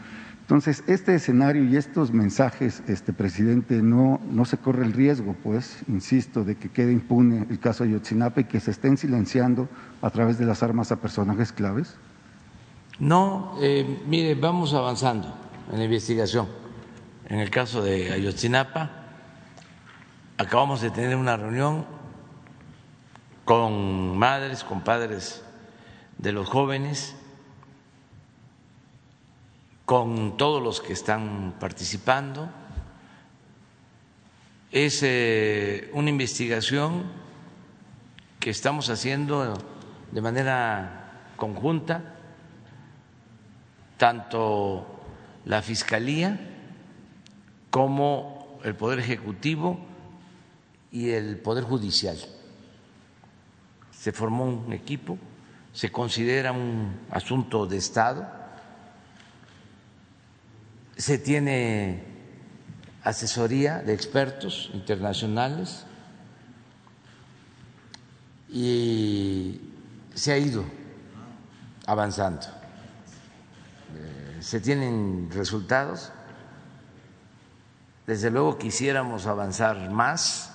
Entonces, 0.47 0.81
este 0.87 1.13
escenario 1.13 1.65
y 1.65 1.75
estos 1.75 2.13
mensajes, 2.13 2.81
este 2.87 3.11
presidente, 3.11 3.81
no, 3.81 4.21
no 4.31 4.45
se 4.45 4.57
corre 4.57 4.85
el 4.85 4.93
riesgo, 4.93 5.35
pues, 5.43 5.79
insisto, 5.89 6.45
de 6.45 6.55
que 6.55 6.69
quede 6.69 6.93
impune 6.93 7.45
el 7.49 7.59
caso 7.59 7.83
de 7.83 7.89
Ayotzinapa 7.89 8.39
y 8.39 8.43
que 8.45 8.61
se 8.61 8.71
estén 8.71 8.95
silenciando 8.95 9.67
a 10.01 10.09
través 10.09 10.39
de 10.39 10.45
las 10.45 10.63
armas 10.63 10.93
a 10.93 11.01
personajes 11.01 11.51
claves? 11.51 11.97
No, 12.97 13.57
eh, 13.61 14.01
mire, 14.07 14.35
vamos 14.35 14.73
avanzando 14.73 15.35
en 15.69 15.79
la 15.79 15.83
investigación. 15.83 16.47
En 17.27 17.39
el 17.39 17.49
caso 17.49 17.81
de 17.81 18.13
Ayotzinapa, 18.13 18.89
acabamos 20.37 20.79
de 20.79 20.91
tener 20.91 21.17
una 21.17 21.35
reunión 21.35 21.85
con 23.43 24.17
madres, 24.17 24.63
con 24.63 24.79
padres 24.79 25.43
de 26.17 26.31
los 26.31 26.47
jóvenes, 26.47 27.17
con 29.87 30.35
todos 30.35 30.61
los 30.61 30.81
que 30.81 30.91
están 30.91 31.55
participando. 31.61 32.49
Es 34.69 34.99
eh, 35.01 35.89
una 35.93 36.09
investigación 36.09 37.05
que 38.37 38.49
estamos 38.49 38.89
haciendo 38.89 39.57
de 40.11 40.21
manera 40.21 41.31
conjunta, 41.37 42.03
tanto 43.95 44.99
la 45.45 45.61
Fiscalía 45.61 46.37
como 47.69 48.59
el 48.65 48.75
Poder 48.75 48.99
Ejecutivo 48.99 49.79
y 50.91 51.11
el 51.11 51.37
Poder 51.37 51.63
Judicial. 51.63 52.17
Se 53.91 54.11
formó 54.11 54.43
un 54.43 54.73
equipo, 54.73 55.17
se 55.71 55.93
considera 55.93 56.51
un 56.51 56.99
asunto 57.09 57.65
de 57.65 57.77
Estado, 57.77 58.36
se 60.97 61.17
tiene 61.17 62.03
asesoría 63.03 63.79
de 63.79 63.93
expertos 63.93 64.69
internacionales 64.73 65.85
y 68.49 69.61
se 70.13 70.33
ha 70.33 70.37
ido 70.37 70.65
avanzando 71.85 72.57
se 74.39 74.59
tienen 74.59 75.29
resultados. 75.31 76.11
Desde 78.05 78.31
luego 78.31 78.57
quisiéramos 78.57 79.25
avanzar 79.25 79.89
más 79.91 80.53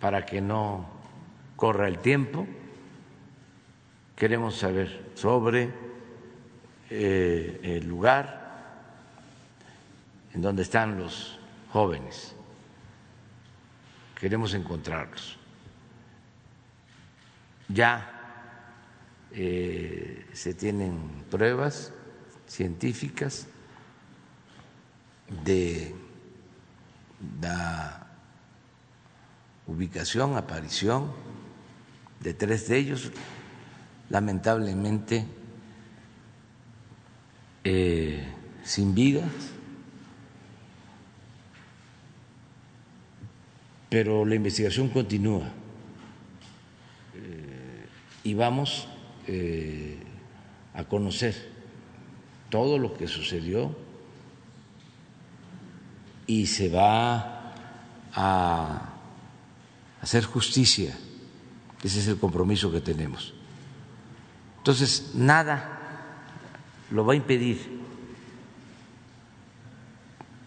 para 0.00 0.24
que 0.24 0.40
no 0.40 0.86
corra 1.56 1.88
el 1.88 1.98
tiempo. 1.98 2.46
Queremos 4.16 4.56
saber 4.56 5.12
sobre 5.14 5.70
eh, 6.88 7.60
el 7.62 7.86
lugar 7.86 8.43
en 10.34 10.42
donde 10.42 10.62
están 10.62 10.98
los 10.98 11.38
jóvenes. 11.70 12.34
Queremos 14.18 14.52
encontrarlos. 14.54 15.38
Ya 17.68 18.10
eh, 19.32 20.26
se 20.32 20.54
tienen 20.54 21.24
pruebas 21.30 21.92
científicas 22.46 23.46
de 25.44 25.94
la 27.40 28.06
ubicación, 29.66 30.36
aparición 30.36 31.10
de 32.20 32.34
tres 32.34 32.68
de 32.68 32.76
ellos, 32.76 33.10
lamentablemente 34.10 35.26
eh, 37.64 38.26
sin 38.62 38.94
vida, 38.94 39.22
pero 43.94 44.24
la 44.24 44.34
investigación 44.34 44.88
continúa 44.88 45.46
eh, 47.14 47.86
y 48.24 48.34
vamos 48.34 48.88
eh, 49.28 50.00
a 50.74 50.82
conocer 50.82 51.48
todo 52.50 52.76
lo 52.76 52.94
que 52.94 53.06
sucedió 53.06 53.72
y 56.26 56.46
se 56.46 56.70
va 56.70 57.54
a 58.12 58.94
hacer 60.00 60.24
justicia. 60.24 60.98
Ese 61.80 62.00
es 62.00 62.08
el 62.08 62.18
compromiso 62.18 62.72
que 62.72 62.80
tenemos. 62.80 63.32
Entonces, 64.58 65.12
nada 65.14 65.78
lo 66.90 67.06
va 67.06 67.12
a 67.12 67.16
impedir, 67.16 67.60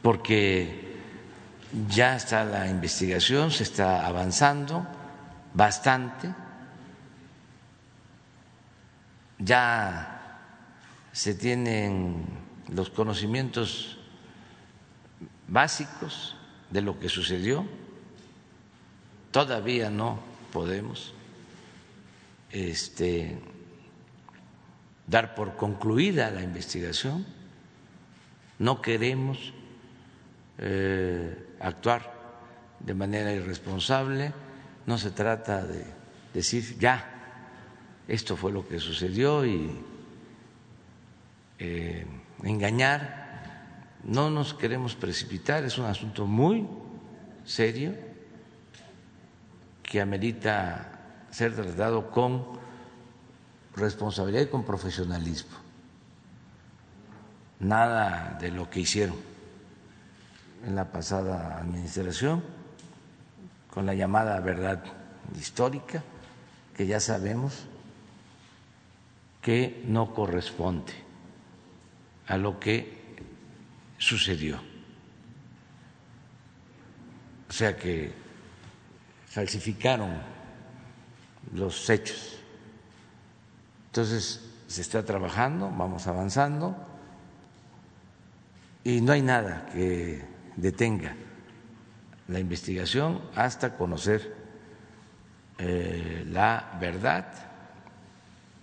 porque 0.02 0.87
ya 1.90 2.16
está 2.16 2.44
la 2.46 2.68
investigación, 2.68 3.52
se 3.52 3.64
está 3.64 4.06
avanzando 4.06 4.86
bastante, 5.54 6.34
ya 9.40 10.50
se 11.12 11.34
tienen 11.36 12.26
los 12.70 12.90
conocimientos 12.90 13.98
básicos 15.48 16.36
de 16.70 16.82
lo 16.82 17.00
que 17.00 17.10
sucedió, 17.10 17.66
todavía 19.32 19.90
no 19.90 20.20
podemos 20.52 21.14
este, 22.52 23.40
dar 25.06 25.36
por 25.36 25.56
concluida 25.56 26.32
la 26.32 26.42
investigación, 26.42 27.26
no 28.60 28.82
queremos 28.82 29.54
eh, 30.58 31.47
actuar 31.60 32.18
de 32.80 32.94
manera 32.94 33.32
irresponsable, 33.34 34.34
no 34.86 34.98
se 34.98 35.12
trata 35.12 35.66
de 35.66 35.86
decir 36.34 36.78
ya, 36.78 37.14
esto 38.08 38.38
fue 38.38 38.52
lo 38.52 38.68
que 38.68 38.80
sucedió 38.80 39.46
y 39.46 39.72
eh, 41.60 42.06
engañar, 42.44 43.96
no 44.04 44.30
nos 44.30 44.54
queremos 44.54 44.96
precipitar, 44.96 45.66
es 45.66 45.78
un 45.78 45.86
asunto 45.86 46.26
muy 46.26 46.68
serio 47.44 47.96
que 49.84 50.00
amerita 50.00 51.26
ser 51.32 51.56
tratado 51.56 52.12
con 52.12 52.46
responsabilidad 53.76 54.44
y 54.44 54.48
con 54.48 54.64
profesionalismo. 54.64 55.58
Nada 57.60 58.38
de 58.40 58.52
lo 58.52 58.70
que 58.70 58.82
hicieron 58.82 59.37
en 60.66 60.76
la 60.76 60.92
pasada 60.92 61.60
administración 61.60 62.44
con 63.70 63.86
la 63.86 63.94
llamada 63.94 64.40
verdad 64.40 64.84
histórica, 65.38 66.04
que 66.76 66.88
ya 66.88 67.00
sabemos 67.00 67.66
que 69.42 69.84
no 69.88 70.14
corresponde 70.14 70.94
a 72.28 72.38
lo 72.38 72.60
que 72.60 73.16
sucedió. 73.98 74.60
O 77.50 77.54
sea 77.54 77.78
que 77.78 78.14
falsificaron 79.28 80.18
los 81.54 81.90
hechos. 81.90 82.40
Entonces 83.88 84.44
se 84.68 84.82
está 84.82 85.06
trabajando, 85.06 85.72
vamos 85.72 86.08
avanzando 86.08 86.76
y 88.84 89.02
no 89.02 89.14
hay 89.14 89.22
nada 89.22 89.66
que 89.72 90.37
detenga 90.58 91.16
la 92.28 92.40
investigación 92.40 93.22
hasta 93.36 93.78
conocer 93.78 94.36
eh, 95.58 96.26
la 96.28 96.78
verdad 96.80 97.32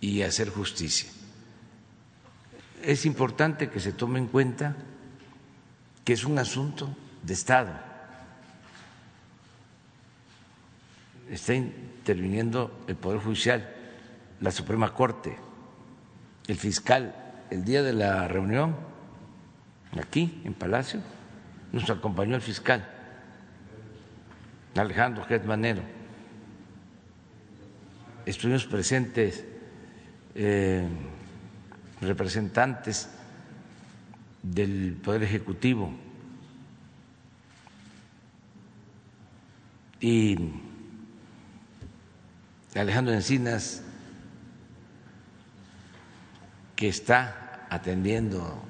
y 0.01 0.21
hacer 0.21 0.51
justicia 0.51 1.09
es 2.85 3.07
importante 3.07 3.71
que 3.71 3.81
se 3.81 3.93
tome 3.93 4.19
en 4.19 4.27
cuenta 4.27 4.77
que 6.05 6.13
es 6.13 6.25
un 6.25 6.39
asunto 6.39 6.95
de 7.23 7.33
Estado. 7.33 7.73
Está 11.31 11.55
interviniendo 11.55 12.85
el 12.87 12.97
Poder 12.97 13.21
Judicial, 13.21 13.75
la 14.41 14.51
Suprema 14.51 14.93
Corte, 14.93 15.37
el 16.47 16.57
fiscal. 16.57 17.21
El 17.51 17.65
día 17.65 17.83
de 17.83 17.93
la 17.93 18.27
reunión, 18.27 18.75
aquí 20.01 20.43
en 20.45 20.55
Palacio, 20.55 21.01
nos 21.75 21.91
acompañó 21.91 22.37
el 22.37 22.43
fiscal, 22.43 22.89
Alejandro 24.77 25.27
Manero. 25.45 25.83
Estuvimos 28.27 28.65
presentes. 28.67 29.45
Eh, 30.35 30.89
representantes 32.01 33.09
del 34.43 34.99
Poder 35.03 35.23
Ejecutivo 35.23 35.93
y 40.01 40.37
Alejandro 42.75 43.15
Encinas, 43.15 43.83
que 46.77 46.89
está 46.89 47.67
atendiendo 47.71 48.63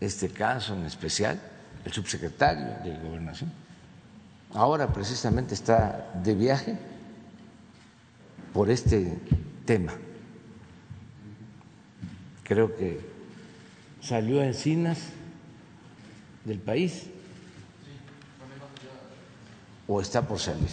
este 0.00 0.28
caso 0.28 0.74
en 0.74 0.84
especial, 0.84 1.40
el 1.88 1.94
subsecretario 1.94 2.66
de 2.84 2.98
Gobernación, 3.02 3.50
ahora 4.52 4.92
precisamente 4.92 5.54
está 5.54 6.10
de 6.22 6.34
viaje 6.34 6.76
por 8.52 8.68
este 8.70 9.18
tema 9.64 9.92
creo 12.44 12.74
que 12.76 13.00
salió 14.02 14.40
a 14.40 14.46
Encinas 14.46 14.98
del 16.44 16.58
país. 16.60 17.04
o 19.86 20.00
está 20.02 20.20
por 20.22 20.38
salir. 20.38 20.68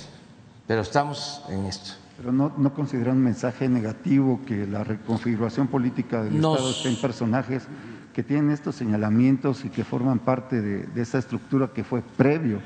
Pero 0.67 0.82
estamos 0.82 1.41
en 1.49 1.65
esto. 1.65 1.91
Pero 2.17 2.32
no, 2.34 2.54
no 2.58 2.73
considera 2.73 3.12
un 3.13 3.19
mensaje 3.19 3.67
negativo 3.69 4.41
que 4.45 4.65
la 4.67 4.84
reconfiguración 4.84 5.67
política 5.67 6.23
del 6.23 6.39
Nos- 6.41 6.56
Estado 6.58 6.71
esté 6.71 6.89
en 6.89 6.95
personajes 7.01 7.63
que 8.15 8.23
tienen 8.23 8.49
estos 8.51 8.75
señalamientos 8.75 9.65
y 9.65 9.69
que 9.69 9.84
forman 9.84 10.19
parte 10.19 10.62
de, 10.62 10.86
de 10.88 11.01
esa 11.01 11.17
estructura 11.19 11.71
que 11.73 11.84
fue 11.84 12.01
previo 12.01 12.62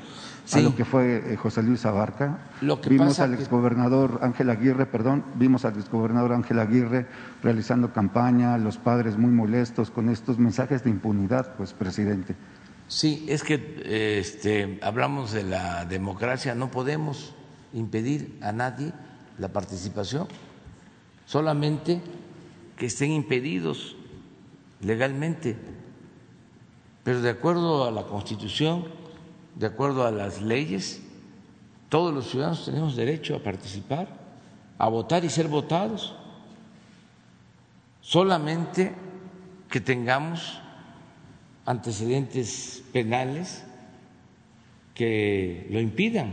Sí. 0.46 0.58
a 0.58 0.62
lo 0.62 0.74
que 0.74 0.84
fue 0.84 1.32
eh, 1.32 1.36
José 1.36 1.62
Luis 1.62 1.84
Abarca. 1.86 2.38
Lo 2.60 2.80
que 2.80 2.88
vimos 2.90 3.08
pasa 3.08 3.24
al 3.24 3.36
que- 3.36 3.42
exgobernador 3.42 4.18
Ángel 4.22 4.50
Aguirre, 4.50 4.84
perdón, 4.86 5.22
vimos 5.36 5.64
al 5.64 5.76
exgobernador 5.78 6.32
Ángel 6.32 6.58
Aguirre 6.58 7.06
realizando 7.40 7.92
campaña, 7.92 8.58
los 8.58 8.76
padres 8.76 9.16
muy 9.16 9.30
molestos 9.30 9.92
con 9.92 10.08
estos 10.08 10.38
mensajes 10.38 10.82
de 10.82 10.90
impunidad, 10.90 11.54
pues 11.56 11.72
presidente. 11.72 12.34
Sí, 12.88 13.26
es 13.28 13.44
que 13.44 14.18
este, 14.18 14.80
hablamos 14.82 15.30
de 15.30 15.44
la 15.44 15.84
democracia, 15.84 16.56
no 16.56 16.68
podemos 16.72 17.32
impedir 17.72 18.36
a 18.42 18.50
nadie 18.50 18.92
la 19.38 19.48
participación, 19.52 20.26
solamente 21.26 22.00
que 22.76 22.86
estén 22.86 23.12
impedidos 23.12 23.96
legalmente, 24.80 25.56
pero 27.04 27.20
de 27.22 27.30
acuerdo 27.30 27.84
a 27.84 27.90
la 27.90 28.04
Constitución, 28.04 28.84
de 29.56 29.66
acuerdo 29.66 30.06
a 30.06 30.10
las 30.10 30.42
leyes, 30.42 31.02
todos 31.88 32.14
los 32.14 32.30
ciudadanos 32.30 32.64
tenemos 32.64 32.96
derecho 32.96 33.36
a 33.36 33.40
participar, 33.40 34.08
a 34.78 34.88
votar 34.88 35.24
y 35.24 35.28
ser 35.28 35.48
votados, 35.48 36.14
solamente 38.00 38.92
que 39.68 39.80
tengamos 39.80 40.60
antecedentes 41.66 42.82
penales 42.92 43.64
que 44.94 45.66
lo 45.70 45.80
impidan, 45.80 46.32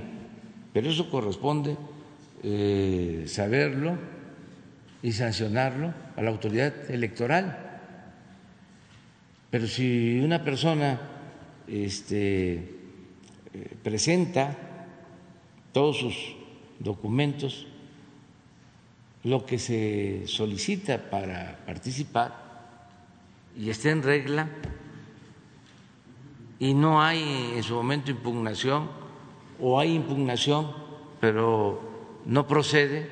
pero 0.74 0.90
eso 0.90 1.10
corresponde 1.10 1.78
eh, 2.44 3.26
saberlo 3.28 3.98
y 5.02 5.12
sancionarlo 5.12 5.94
a 6.16 6.22
la 6.22 6.30
autoridad 6.30 6.74
electoral. 6.90 7.67
Pero 9.58 9.66
si 9.66 10.20
una 10.20 10.44
persona 10.44 11.02
este, 11.68 12.54
eh, 12.54 13.76
presenta 13.82 14.56
todos 15.72 15.98
sus 15.98 16.36
documentos, 16.78 17.66
lo 19.24 19.48
que 19.48 19.58
se 19.58 20.28
solicita 20.28 21.10
para 21.10 21.66
participar 21.66 22.36
y 23.58 23.72
está 23.72 23.90
en 23.90 24.04
regla 24.04 24.48
y 26.60 26.76
no 26.76 27.02
hay 27.02 27.54
en 27.56 27.64
su 27.64 27.74
momento 27.74 28.12
impugnación 28.12 28.88
o 29.60 29.80
hay 29.80 29.96
impugnación 29.96 30.72
pero 31.20 31.82
no 32.28 32.46
procede, 32.46 33.10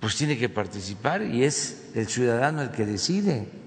pues 0.00 0.16
tiene 0.16 0.36
que 0.36 0.48
participar 0.48 1.22
y 1.22 1.44
es 1.44 1.92
el 1.94 2.08
ciudadano 2.08 2.62
el 2.62 2.72
que 2.72 2.84
decide. 2.84 3.59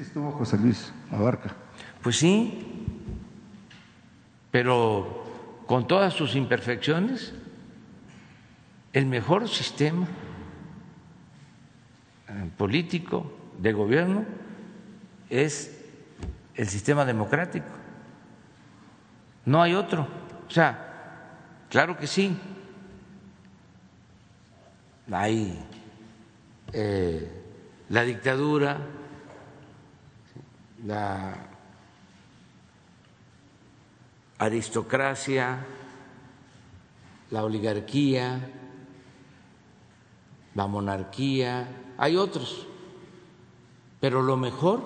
Así 0.00 0.06
estuvo 0.06 0.32
José 0.32 0.56
Luis 0.56 0.90
Abarca. 1.10 1.54
Pues 2.02 2.16
sí, 2.16 2.86
pero 4.50 5.62
con 5.66 5.86
todas 5.86 6.14
sus 6.14 6.36
imperfecciones, 6.36 7.34
el 8.94 9.04
mejor 9.04 9.46
sistema 9.46 10.06
eh, 12.28 12.50
político 12.56 13.30
de 13.58 13.74
gobierno 13.74 14.24
es 15.28 15.78
el 16.54 16.66
sistema 16.66 17.04
democrático. 17.04 17.68
No 19.44 19.60
hay 19.60 19.74
otro. 19.74 20.08
O 20.48 20.50
sea, 20.50 21.28
claro 21.68 21.98
que 21.98 22.06
sí. 22.06 22.34
Hay 25.12 25.62
eh, 26.72 27.30
la 27.90 28.02
dictadura, 28.04 28.78
la 30.84 31.34
aristocracia, 34.38 35.66
la 37.30 37.44
oligarquía, 37.44 38.50
la 40.54 40.66
monarquía, 40.66 41.94
hay 41.98 42.16
otros, 42.16 42.66
pero 44.00 44.22
lo 44.22 44.36
mejor, 44.36 44.82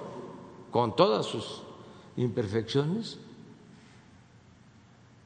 con 0.71 0.97
todas 0.97 1.27
sus 1.27 1.63
imperfecciones, 2.17 3.19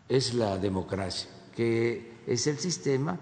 es 0.09 0.35
la 0.35 0.59
democracia, 0.59 1.31
que 1.55 2.19
es 2.27 2.47
el 2.47 2.59
sistema 2.59 3.19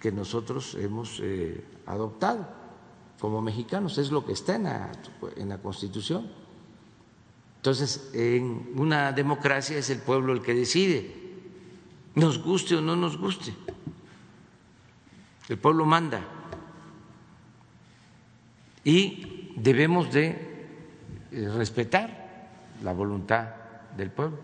que 0.00 0.12
nosotros 0.12 0.74
hemos 0.74 1.20
eh, 1.22 1.64
adoptado 1.86 2.55
como 3.20 3.40
mexicanos, 3.40 3.98
es 3.98 4.10
lo 4.10 4.24
que 4.24 4.32
está 4.32 4.56
en 4.56 4.64
la, 4.64 4.92
en 5.36 5.48
la 5.48 5.58
Constitución. 5.58 6.30
Entonces, 7.56 8.10
en 8.12 8.72
una 8.76 9.12
democracia 9.12 9.78
es 9.78 9.90
el 9.90 9.98
pueblo 9.98 10.32
el 10.32 10.42
que 10.42 10.54
decide, 10.54 11.14
nos 12.14 12.42
guste 12.42 12.76
o 12.76 12.80
no 12.80 12.96
nos 12.96 13.18
guste. 13.18 13.54
El 15.48 15.58
pueblo 15.58 15.84
manda. 15.84 16.20
Y 18.84 19.52
debemos 19.56 20.12
de 20.12 20.28
eh, 21.32 21.48
respetar 21.56 22.48
la 22.82 22.92
voluntad 22.92 23.48
del 23.96 24.10
pueblo. 24.10 24.38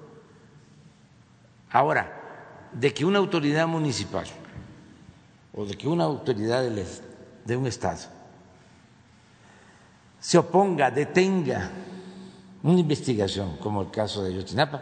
Ahora, 1.71 2.71
de 2.73 2.93
que 2.93 3.05
una 3.05 3.19
autoridad 3.19 3.67
municipal 3.67 4.27
o 5.55 5.65
de 5.65 5.77
que 5.77 5.87
una 5.87 6.05
autoridad 6.05 6.65
de 7.45 7.57
un 7.57 7.67
Estado 7.67 8.22
se 10.23 10.39
oponga, 10.39 10.89
detenga 10.89 11.69
una 12.63 12.79
investigación 12.79 13.57
como 13.57 13.83
el 13.83 13.91
caso 13.91 14.23
de 14.23 14.33
Ayotzinapa, 14.33 14.81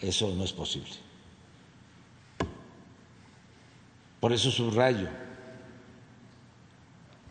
eso 0.00 0.34
no 0.34 0.44
es 0.44 0.52
posible. 0.54 0.90
Por 4.18 4.32
eso 4.32 4.50
subrayo 4.50 5.08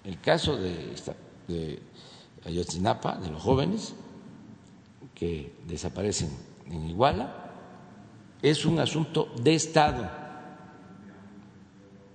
el 0.04 0.20
caso 0.22 0.56
de, 0.56 0.94
de 1.48 1.82
Ayotzinapa, 2.46 3.16
de 3.16 3.32
los 3.32 3.42
jóvenes 3.42 3.96
que 5.16 5.56
desaparecen 5.66 6.30
en 6.68 6.90
Iguala, 6.90 7.54
es 8.44 8.66
un 8.66 8.80
asunto 8.80 9.34
de 9.42 9.56
Estado. 9.56 10.12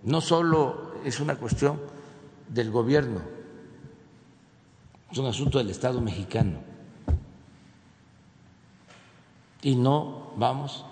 No 0.05 0.21
solo 0.21 0.95
es 1.05 1.19
una 1.19 1.35
cuestión 1.35 1.81
del 2.49 2.71
gobierno, 2.71 3.36
es 5.11 5.19
un 5.19 5.27
asunto 5.27 5.59
del 5.59 5.71
Estado 5.71 6.01
mexicano. 6.01 6.59
Y 9.62 9.75
no 9.75 10.33
vamos 10.37 10.85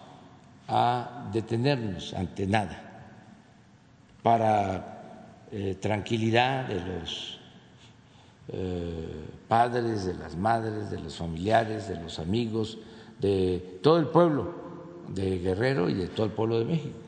a 0.69 1.29
detenernos 1.33 2.15
ante 2.15 2.47
nada 2.47 2.81
para 4.23 5.47
eh, 5.53 5.77
tranquilidad 5.81 6.67
de 6.67 6.81
los 6.81 7.39
eh, 8.49 9.27
padres, 9.47 10.05
de 10.07 10.15
las 10.15 10.37
madres, 10.37 10.91
de 10.91 11.01
los 11.01 11.17
familiares, 11.17 11.89
de 11.89 12.01
los 12.01 12.19
amigos, 12.19 12.79
de 13.21 13.79
todo 13.83 13.99
el 13.99 14.07
pueblo 14.07 14.55
de 15.09 15.39
Guerrero 15.39 15.89
y 15.89 15.95
de 15.95 16.09
todo 16.09 16.27
el 16.27 16.33
pueblo 16.33 16.59
de 16.59 16.65
México. 16.65 16.99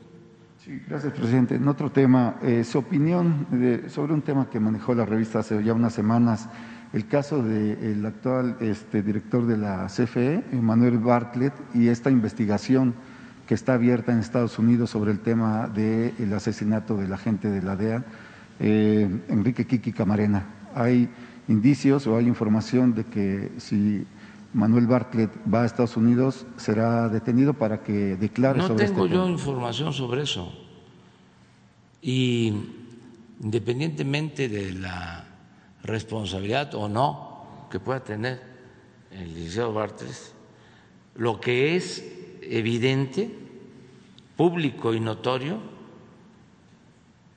Sí, 0.63 0.81
gracias, 0.87 1.13
presidente. 1.13 1.55
En 1.55 1.67
otro 1.67 1.91
tema, 1.91 2.37
eh, 2.41 2.63
su 2.63 2.79
opinión 2.79 3.47
sobre 3.89 4.13
un 4.13 4.21
tema 4.21 4.49
que 4.49 4.59
manejó 4.59 4.93
la 4.93 5.05
revista 5.05 5.39
hace 5.39 5.63
ya 5.63 5.73
unas 5.73 5.93
semanas, 5.93 6.49
el 6.97 7.07
caso 7.07 7.43
del 7.43 8.03
actual 8.07 8.57
este, 8.59 9.03
director 9.03 9.45
de 9.45 9.55
la 9.55 9.85
CFE, 9.85 10.43
Manuel 10.53 10.97
Bartlett, 10.97 11.53
y 11.75 11.89
esta 11.89 12.09
investigación 12.09 12.95
que 13.47 13.53
está 13.53 13.75
abierta 13.75 14.11
en 14.11 14.17
Estados 14.17 14.57
Unidos 14.57 14.89
sobre 14.89 15.11
el 15.11 15.19
tema 15.19 15.67
del 15.67 16.33
asesinato 16.33 16.97
del 16.97 17.13
agente 17.13 17.49
de 17.49 17.61
la 17.61 17.75
DEA, 17.75 18.03
eh, 18.59 19.07
Enrique 19.29 19.67
Kiki 19.67 19.93
Camarena. 19.93 20.47
Hay 20.73 21.07
indicios 21.47 22.07
o 22.07 22.17
hay 22.17 22.25
información 22.27 22.95
de 22.95 23.03
que 23.05 23.51
si 23.57 24.03
Manuel 24.55 24.87
Bartlett 24.87 25.29
va 25.53 25.61
a 25.61 25.65
Estados 25.67 25.97
Unidos, 25.97 26.47
será 26.57 27.09
detenido 27.09 27.53
para 27.53 27.83
que 27.83 28.15
declare 28.15 28.57
No 28.57 28.67
sobre 28.69 28.87
tengo 28.87 29.05
este 29.05 29.15
yo 29.15 29.21
tema. 29.23 29.33
información 29.37 29.93
sobre 29.93 30.23
eso. 30.23 30.51
Y 32.01 32.53
independientemente 33.39 34.49
de 34.49 34.73
la 34.73 35.26
responsabilidad 35.83 36.73
o 36.75 36.89
no 36.89 37.67
que 37.71 37.79
pueda 37.79 38.03
tener 38.03 38.41
el 39.11 39.33
licenciado 39.33 39.73
Bartres, 39.73 40.33
lo 41.15 41.39
que 41.39 41.75
es 41.75 42.03
evidente, 42.41 43.33
público 44.35 44.93
y 44.93 44.99
notorio, 44.99 45.59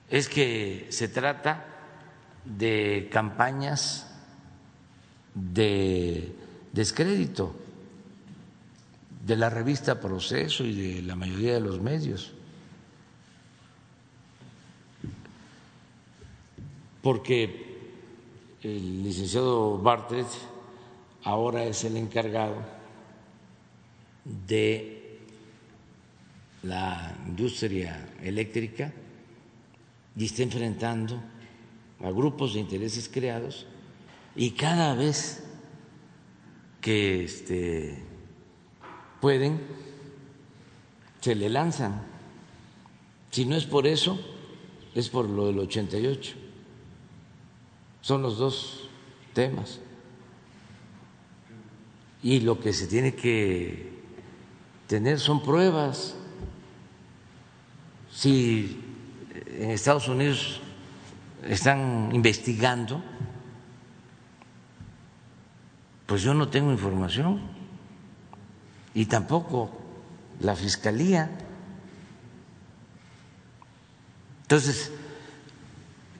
es 0.09 0.29
que 0.29 0.87
se 0.90 1.09
trata 1.09 1.66
de 2.44 3.09
campañas 3.11 4.07
de 5.35 6.35
descrédito 6.72 7.55
de 9.24 9.37
la 9.37 9.50
revista 9.50 10.00
Proceso 10.00 10.64
y 10.64 10.74
de 10.74 11.03
la 11.03 11.14
mayoría 11.14 11.55
de 11.55 11.61
los 11.61 11.81
medios. 11.81 12.33
Porque 17.03 17.69
el 18.62 19.03
licenciado 19.03 19.79
Bartlett 19.79 20.27
ahora 21.25 21.64
es 21.64 21.85
el 21.85 21.96
encargado 21.96 22.57
de 24.46 25.18
la 26.62 27.16
industria 27.27 28.14
eléctrica 28.23 28.92
y 30.16 30.27
está 30.27 30.42
enfrentando 30.42 31.20
a 32.03 32.11
grupos 32.11 32.55
de 32.55 32.61
intereses 32.61 33.09
creados 33.09 33.66
y 34.37 34.51
cada 34.51 34.94
vez 34.94 35.42
que 36.81 37.25
este, 37.25 38.03
pueden, 39.20 39.61
se 41.20 41.35
le 41.35 41.49
lanzan. 41.49 42.03
Si 43.31 43.44
no 43.44 43.57
es 43.57 43.66
por 43.66 43.87
eso, 43.87 44.18
es 44.94 45.09
por 45.09 45.29
lo 45.29 45.46
del 45.46 45.59
88. 45.59 46.39
Son 48.00 48.22
los 48.22 48.38
dos 48.38 48.88
temas. 49.32 49.80
Y 52.22 52.40
lo 52.40 52.60
que 52.60 52.72
se 52.72 52.86
tiene 52.86 53.14
que 53.14 54.02
tener 54.86 55.18
son 55.18 55.42
pruebas. 55.42 56.14
Si 58.12 58.82
en 59.46 59.70
Estados 59.70 60.08
Unidos 60.08 60.60
están 61.48 62.10
investigando, 62.12 63.02
pues 66.06 66.22
yo 66.22 66.34
no 66.34 66.48
tengo 66.48 66.72
información 66.72 67.40
y 68.94 69.06
tampoco 69.06 69.70
la 70.40 70.56
Fiscalía. 70.56 71.30
Entonces, 74.42 74.90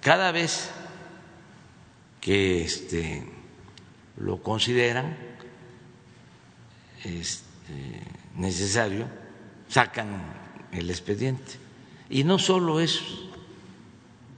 cada 0.01 0.31
vez 0.31 0.71
que 2.21 2.63
este, 2.63 3.27
lo 4.19 4.43
consideran 4.43 5.17
este, 7.03 8.03
necesario, 8.37 9.09
sacan 9.69 10.69
el 10.73 10.91
expediente. 10.91 11.53
Y 12.11 12.25
no 12.25 12.39
solo 12.39 12.81
es 12.81 13.01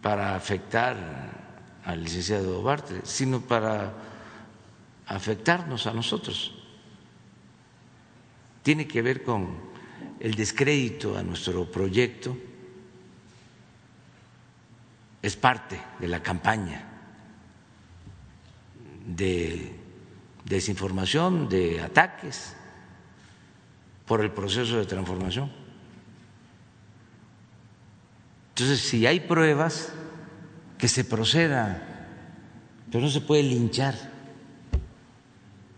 para 0.01 0.37
afectar 0.37 1.81
al 1.85 2.05
licenciado 2.05 2.63
Bartre, 2.63 3.01
sino 3.03 3.41
para 3.41 3.93
afectarnos 5.07 5.87
a 5.87 5.93
nosotros. 5.93 6.55
Tiene 8.63 8.87
que 8.87 9.03
ver 9.03 9.25
con 9.25 9.73
el 10.21 10.35
descrédito 10.35 11.19
a 11.19 11.23
nuestro 11.23 11.69
proyecto, 11.71 12.37
es 15.21 15.37
parte 15.37 15.81
de 15.99 16.09
la 16.09 16.23
campaña 16.23 16.92
de 19.07 19.75
desinformación, 20.45 21.49
de 21.49 21.81
ataques 21.81 22.55
por 24.07 24.21
el 24.21 24.31
proceso 24.31 24.77
de 24.77 24.87
transformación. 24.87 25.51
Entonces, 28.51 28.81
si 28.81 29.07
hay 29.07 29.21
pruebas, 29.21 29.93
que 30.83 30.89
se 30.89 31.05
proceda, 31.05 31.81
pero 32.91 33.05
no 33.05 33.09
se 33.09 33.21
puede 33.21 33.45
linchar 33.45 33.95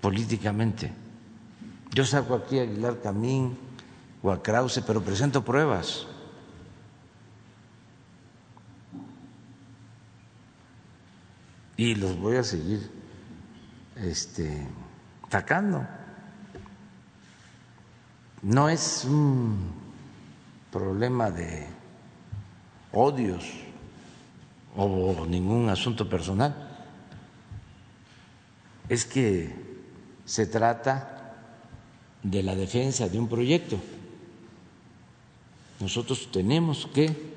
políticamente. 0.00 0.90
Yo 1.92 2.06
saco 2.06 2.34
aquí 2.34 2.58
a 2.58 2.62
Aguilar 2.62 3.02
Camín 3.02 3.54
o 4.22 4.32
a 4.32 4.42
Krause, 4.42 4.82
pero 4.86 5.02
presento 5.02 5.44
pruebas. 5.44 6.06
Y 11.76 11.94
los 11.96 12.16
voy 12.18 12.36
a 12.36 12.42
seguir 12.42 12.90
este. 13.96 14.66
No 18.42 18.68
es 18.68 19.04
un 19.04 19.72
problema 20.70 21.30
de 21.30 21.66
odios 22.92 23.44
o 24.76 25.26
ningún 25.26 25.68
asunto 25.68 26.08
personal. 26.08 26.54
Es 28.88 29.04
que 29.04 29.52
se 30.24 30.46
trata 30.46 31.34
de 32.22 32.42
la 32.42 32.54
defensa 32.54 33.08
de 33.08 33.18
un 33.18 33.28
proyecto. 33.28 33.78
Nosotros 35.80 36.30
tenemos 36.30 36.86
que 36.94 37.34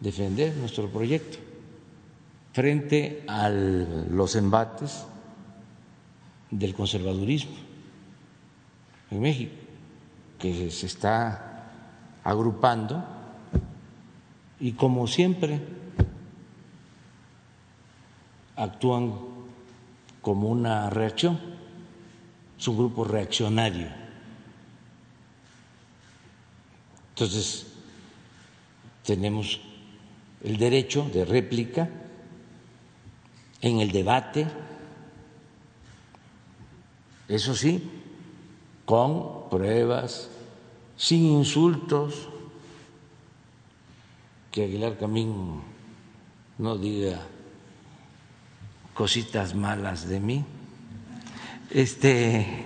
defender 0.00 0.56
nuestro 0.56 0.88
proyecto 0.88 1.38
frente 2.52 3.24
a 3.28 3.50
los 3.50 4.34
embates 4.36 5.04
del 6.58 6.74
conservadurismo 6.74 7.56
en 9.10 9.20
México, 9.20 9.54
que 10.38 10.70
se 10.70 10.86
está 10.86 11.64
agrupando 12.24 13.04
y 14.58 14.72
como 14.72 15.06
siempre 15.06 15.60
actúan 18.56 19.14
como 20.22 20.48
una 20.48 20.90
reacción 20.90 21.56
es 22.58 22.68
un 22.68 22.76
grupo 22.76 23.04
reaccionario. 23.04 23.88
Entonces, 27.10 27.66
tenemos 29.04 29.60
el 30.42 30.56
derecho 30.56 31.08
de 31.12 31.24
réplica 31.24 31.88
en 33.60 33.80
el 33.80 33.92
debate, 33.92 34.46
eso 37.28 37.54
sí, 37.54 37.90
con 38.84 39.48
pruebas, 39.50 40.30
sin 40.96 41.24
insultos, 41.24 42.28
que 44.52 44.64
Aguilar 44.64 44.96
Camín 44.98 45.60
no 46.58 46.78
diga 46.78 47.20
cositas 48.94 49.54
malas 49.54 50.08
de 50.08 50.20
mí 50.20 50.44
este, 51.70 52.64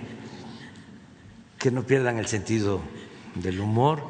que 1.57 1.71
no 1.71 1.83
pierdan 1.83 2.17
el 2.17 2.27
sentido 2.27 2.81
del 3.35 3.59
humor, 3.59 4.03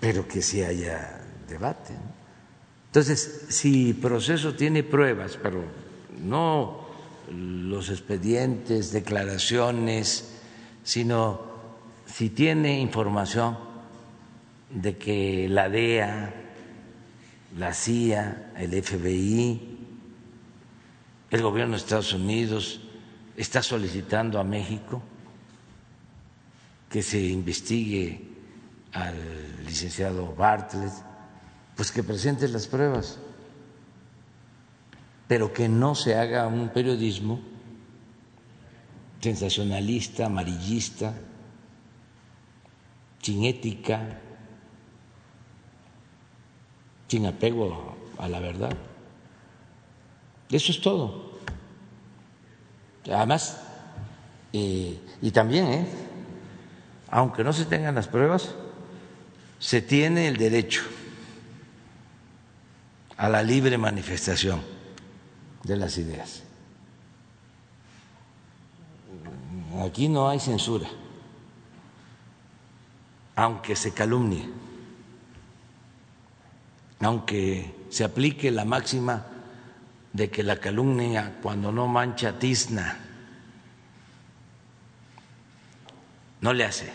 pero 0.00 0.26
que 0.28 0.42
sí 0.42 0.62
haya 0.62 1.20
debate. 1.48 1.94
Entonces, 2.86 3.46
si 3.48 3.94
proceso 3.94 4.54
tiene 4.54 4.82
pruebas, 4.82 5.38
pero 5.42 5.62
no 6.20 6.87
los 7.30 7.90
expedientes, 7.90 8.92
declaraciones, 8.92 10.34
sino 10.82 11.40
si 12.06 12.30
tiene 12.30 12.80
información 12.80 13.58
de 14.70 14.96
que 14.96 15.48
la 15.48 15.68
DEA, 15.68 16.34
la 17.56 17.72
CIA, 17.74 18.52
el 18.56 18.82
FBI, 18.82 19.78
el 21.30 21.42
gobierno 21.42 21.72
de 21.72 21.78
Estados 21.78 22.12
Unidos 22.12 22.80
está 23.36 23.62
solicitando 23.62 24.38
a 24.40 24.44
México 24.44 25.02
que 26.88 27.02
se 27.02 27.20
investigue 27.20 28.22
al 28.92 29.14
licenciado 29.66 30.34
Bartlett, 30.34 30.92
pues 31.76 31.92
que 31.92 32.02
presente 32.02 32.48
las 32.48 32.66
pruebas, 32.66 33.18
pero 35.28 35.52
que 35.52 35.68
no 35.68 35.94
se 35.94 36.16
haga 36.16 36.46
un 36.46 36.70
periodismo 36.70 37.38
sensacionalista, 39.20 40.26
amarillista, 40.26 41.12
sin 43.20 43.44
ética, 43.44 44.20
sin 47.08 47.26
apego 47.26 47.94
a 48.16 48.26
la 48.26 48.40
verdad. 48.40 48.74
Eso 50.50 50.72
es 50.72 50.80
todo. 50.80 51.32
Además, 53.04 53.60
eh, 54.54 54.98
y 55.20 55.30
también, 55.30 55.66
¿eh? 55.66 55.86
aunque 57.10 57.44
no 57.44 57.52
se 57.52 57.66
tengan 57.66 57.94
las 57.94 58.08
pruebas, 58.08 58.54
se 59.58 59.82
tiene 59.82 60.28
el 60.28 60.38
derecho 60.38 60.82
a 63.18 63.28
la 63.28 63.42
libre 63.42 63.76
manifestación 63.76 64.77
de 65.64 65.76
las 65.76 65.98
ideas. 65.98 66.42
Aquí 69.84 70.08
no 70.08 70.28
hay 70.28 70.40
censura, 70.40 70.88
aunque 73.36 73.76
se 73.76 73.92
calumnie, 73.92 74.48
aunque 77.00 77.74
se 77.90 78.04
aplique 78.04 78.50
la 78.50 78.64
máxima 78.64 79.26
de 80.12 80.30
que 80.30 80.42
la 80.42 80.56
calumnia 80.56 81.38
cuando 81.42 81.70
no 81.70 81.86
mancha 81.86 82.38
tizna. 82.38 83.08
no 86.40 86.52
le 86.52 86.64
hace. 86.64 86.92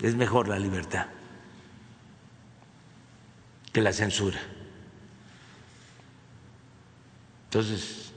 Es 0.00 0.16
mejor 0.16 0.48
la 0.48 0.58
libertad 0.58 1.06
que 3.72 3.80
la 3.80 3.92
censura. 3.92 4.38
Entonces, 7.52 8.12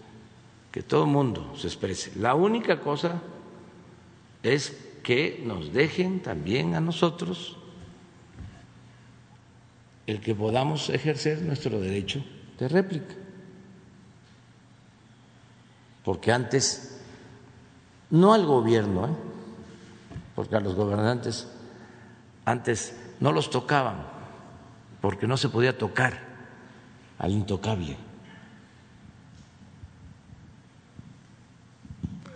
que 0.72 0.82
todo 0.82 1.06
mundo 1.06 1.54
se 1.58 1.68
exprese. 1.68 2.14
La 2.16 2.36
única 2.36 2.80
cosa 2.80 3.22
es 4.42 4.78
que 5.04 5.44
nos 5.46 5.74
dejen 5.74 6.22
también 6.22 6.74
a 6.74 6.80
nosotros 6.80 7.58
el 10.08 10.22
que 10.22 10.34
podamos 10.34 10.90
ejercer 10.90 11.42
nuestro 11.42 11.82
derecho 11.82 12.24
de 12.58 12.70
réplica. 12.70 13.14
Porque 16.06 16.32
antes, 16.32 17.02
no 18.12 18.34
al 18.34 18.46
gobierno, 18.46 19.08
¿eh? 19.08 19.16
porque 20.34 20.56
a 20.56 20.62
los 20.62 20.76
gobernantes 20.76 21.50
antes 22.46 22.96
no 23.20 23.34
los 23.34 23.50
tocaban, 23.50 23.98
porque 25.02 25.28
no 25.28 25.36
se 25.36 25.50
podía 25.50 25.78
tocar 25.78 26.22
al 27.20 27.32
intocable, 27.32 27.98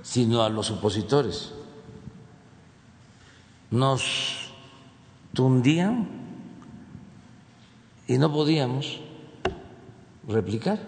sino 0.09 0.41
a 0.41 0.49
los 0.49 0.71
opositores. 0.71 1.53
Nos 3.69 4.49
tundían 5.35 6.07
y 8.07 8.17
no 8.17 8.33
podíamos 8.33 9.01
replicar, 10.27 10.79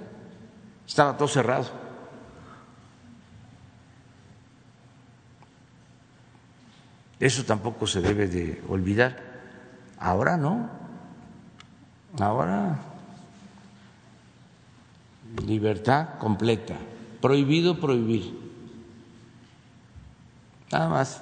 estaba 0.87 1.15
todo 1.17 1.27
cerrado. 1.27 1.69
Eso 7.19 7.43
tampoco 7.43 7.85
se 7.85 8.01
debe 8.01 8.27
de 8.27 8.63
olvidar. 8.67 9.21
Ahora 9.99 10.35
no. 10.35 10.67
Ahora 12.19 12.79
libertad 15.45 16.17
completa. 16.17 16.75
Prohibido 17.21 17.79
prohibir. 17.79 18.40
Nada 20.71 20.89
más. 20.89 21.21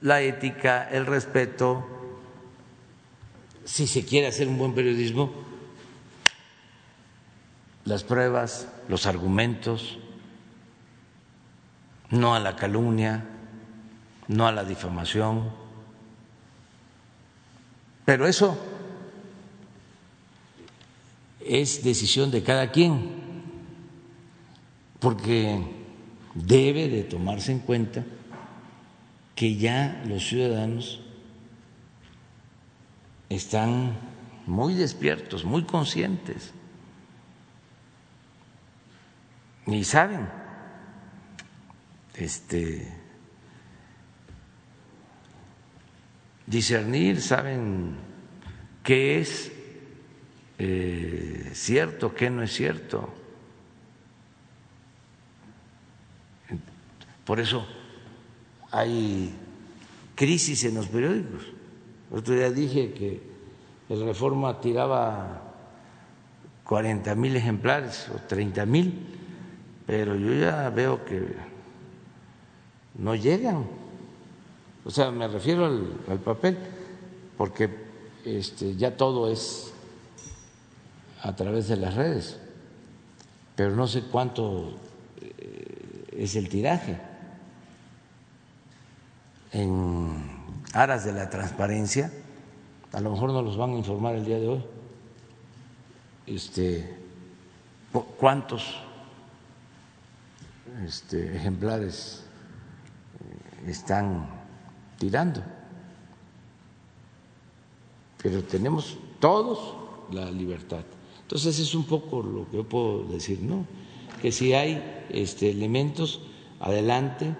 La 0.00 0.20
ética, 0.20 0.88
el 0.90 1.06
respeto. 1.06 1.86
Si 3.64 3.86
se 3.86 4.04
quiere 4.04 4.26
hacer 4.26 4.48
un 4.48 4.58
buen 4.58 4.74
periodismo, 4.74 5.32
las 7.84 8.02
pruebas, 8.02 8.68
los 8.88 9.06
argumentos, 9.06 9.98
no 12.10 12.34
a 12.34 12.40
la 12.40 12.56
calumnia 12.56 13.24
no 14.28 14.46
a 14.46 14.52
la 14.52 14.64
difamación. 14.64 15.50
Pero 18.04 18.26
eso 18.26 18.58
es 21.40 21.84
decisión 21.84 22.30
de 22.30 22.42
cada 22.42 22.70
quien, 22.70 23.10
porque 24.98 25.60
debe 26.34 26.88
de 26.88 27.04
tomarse 27.04 27.52
en 27.52 27.60
cuenta 27.60 28.04
que 29.34 29.56
ya 29.56 30.02
los 30.06 30.26
ciudadanos 30.26 31.00
están 33.28 33.96
muy 34.46 34.74
despiertos, 34.74 35.44
muy 35.44 35.64
conscientes 35.64 36.52
y 39.66 39.84
saben 39.84 40.28
este 42.14 42.92
discernir, 46.46 47.22
saben 47.22 47.96
qué 48.82 49.20
es 49.20 49.52
eh, 50.58 51.50
cierto, 51.54 52.14
qué 52.14 52.28
no 52.28 52.42
es 52.42 52.52
cierto. 52.52 53.12
Por 57.24 57.40
eso 57.40 57.66
hay 58.72 59.32
crisis 60.16 60.64
en 60.64 60.74
los 60.74 60.88
periódicos. 60.88 61.44
El 62.10 62.18
otro 62.18 62.34
día 62.34 62.50
dije 62.50 62.92
que 62.92 63.20
el 63.88 64.04
Reforma 64.04 64.60
tiraba 64.60 65.42
40 66.64 67.14
mil 67.14 67.36
ejemplares 67.36 68.08
o 68.12 68.18
30 68.26 68.66
mil, 68.66 69.06
pero 69.86 70.16
yo 70.16 70.34
ya 70.34 70.68
veo 70.70 71.04
que 71.04 71.36
no 72.98 73.14
llegan 73.14 73.82
o 74.84 74.90
sea, 74.90 75.10
me 75.10 75.28
refiero 75.28 75.66
al, 75.66 76.18
papel, 76.18 76.58
porque 77.36 77.70
este, 78.24 78.74
ya 78.74 78.96
todo 78.96 79.30
es 79.30 79.72
a 81.22 81.36
través 81.36 81.68
de 81.68 81.76
las 81.76 81.94
redes, 81.94 82.38
pero 83.54 83.76
no 83.76 83.86
sé 83.86 84.02
cuánto 84.02 84.72
eh, 85.20 86.04
es 86.18 86.34
el 86.34 86.48
tiraje. 86.48 86.98
En 89.52 90.42
aras 90.72 91.04
de 91.04 91.12
la 91.12 91.28
transparencia, 91.28 92.10
a 92.92 93.00
lo 93.00 93.10
mejor 93.10 93.30
nos 93.30 93.44
los 93.44 93.56
van 93.56 93.70
a 93.70 93.74
informar 93.74 94.14
el 94.14 94.24
día 94.24 94.38
de 94.38 94.48
hoy. 94.48 94.64
Este, 96.26 96.96
¿Cuántos 98.18 98.76
este, 100.86 101.36
ejemplares 101.36 102.24
eh, 103.64 103.70
están 103.70 104.28
tirando. 104.98 105.42
Pero 108.22 108.42
tenemos 108.44 108.96
todos 109.20 109.76
la 110.12 110.30
libertad. 110.30 110.84
Entonces 111.22 111.58
es 111.58 111.74
un 111.74 111.84
poco 111.84 112.22
lo 112.22 112.48
que 112.50 112.58
yo 112.58 112.68
puedo 112.68 113.04
decir, 113.04 113.40
¿no? 113.42 113.66
Que 114.20 114.32
si 114.32 114.54
hay 114.54 115.06
este, 115.10 115.50
elementos, 115.50 116.20
adelante, 116.60 117.34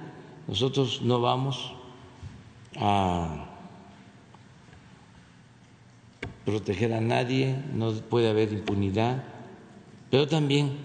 nosotros 0.48 1.02
no 1.02 1.20
vamos 1.20 1.74
a 2.76 3.48
proteger 6.44 6.92
a 6.92 7.00
nadie, 7.00 7.56
no 7.72 7.92
puede 7.92 8.30
haber 8.30 8.52
impunidad, 8.52 9.22
pero 10.10 10.26
también 10.26 10.76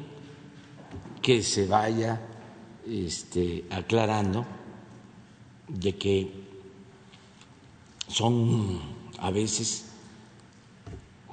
que 1.21 1.43
se 1.43 1.67
vaya 1.67 2.21
este, 2.87 3.65
aclarando 3.69 4.45
de 5.67 5.95
que 5.97 6.31
son 8.07 8.79
a 9.19 9.31
veces 9.31 9.85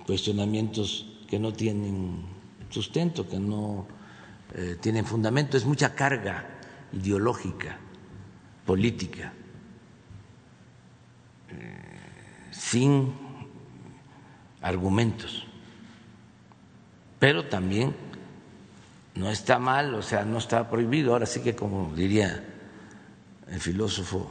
cuestionamientos 0.06 1.06
que 1.28 1.38
no 1.38 1.52
tienen 1.52 2.22
sustento, 2.70 3.28
que 3.28 3.38
no 3.38 3.86
eh, 4.54 4.76
tienen 4.80 5.04
fundamento, 5.04 5.56
es 5.56 5.64
mucha 5.64 5.94
carga 5.94 6.46
ideológica, 6.92 7.78
política, 8.66 9.32
eh, 11.50 11.94
sin 12.54 13.14
argumentos. 14.62 15.46
Pero 17.18 17.46
también 17.46 17.94
no 19.14 19.30
está 19.30 19.58
mal, 19.58 19.94
o 19.94 20.02
sea, 20.02 20.24
no 20.24 20.38
está 20.38 20.68
prohibido. 20.68 21.12
Ahora 21.12 21.26
sí 21.26 21.40
que, 21.40 21.54
como 21.54 21.94
diría 21.94 22.44
el 23.48 23.60
filósofo 23.60 24.30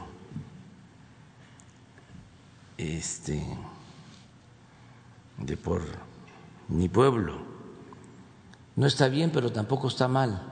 este, 2.76 3.42
de 5.38 5.56
por 5.56 5.82
mi 6.68 6.88
pueblo. 6.88 7.38
No 8.76 8.86
está 8.86 9.08
bien, 9.08 9.30
pero 9.30 9.52
tampoco 9.52 9.88
está 9.88 10.08
mal. 10.08 10.42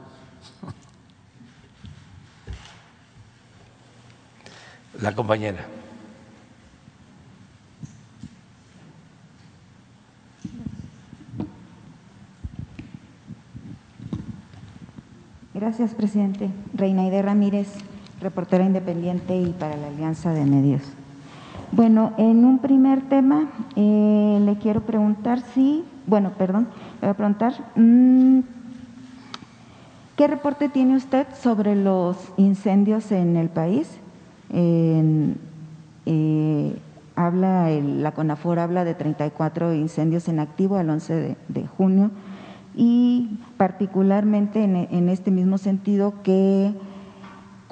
La 5.01 5.15
compañera. 5.15 5.67
Gracias, 15.63 15.95
presidente. 15.95 16.51
Reina 16.75 17.07
Ide 17.07 17.23
Ramírez, 17.23 17.69
reportera 18.21 18.65
independiente 18.65 19.37
y 19.37 19.51
para 19.51 19.77
la 19.77 19.87
Alianza 19.87 20.33
de 20.33 20.45
Medios. 20.45 20.83
Bueno, 21.71 22.15
en 22.19 22.45
un 22.45 22.59
primer 22.59 23.03
tema 23.03 23.49
eh, 23.77 24.41
le 24.45 24.57
quiero 24.57 24.81
preguntar 24.81 25.41
si, 25.55 25.85
bueno, 26.09 26.33
perdón, 26.37 26.67
le 27.01 27.07
voy 27.07 27.11
a 27.11 27.15
preguntar, 27.15 27.55
mm, 27.77 28.41
¿qué 30.17 30.27
reporte 30.27 30.69
tiene 30.69 30.97
usted 30.97 31.29
sobre 31.41 31.77
los 31.77 32.17
incendios 32.37 33.13
en 33.13 33.37
el 33.37 33.49
país? 33.49 33.89
Eh, 34.51 35.37
habla, 37.15 37.71
la 37.71 38.11
CONAFOR 38.11 38.59
habla 38.59 38.85
de 38.85 38.95
34 38.95 39.75
incendios 39.75 40.27
en 40.27 40.41
activo 40.41 40.77
al 40.77 40.91
11 40.91 41.37
de, 41.47 41.67
junio 41.69 42.11
y 42.75 43.39
particularmente 43.57 44.65
en, 44.65 45.09
este 45.09 45.31
mismo 45.31 45.59
sentido, 45.59 46.15
que 46.23 46.75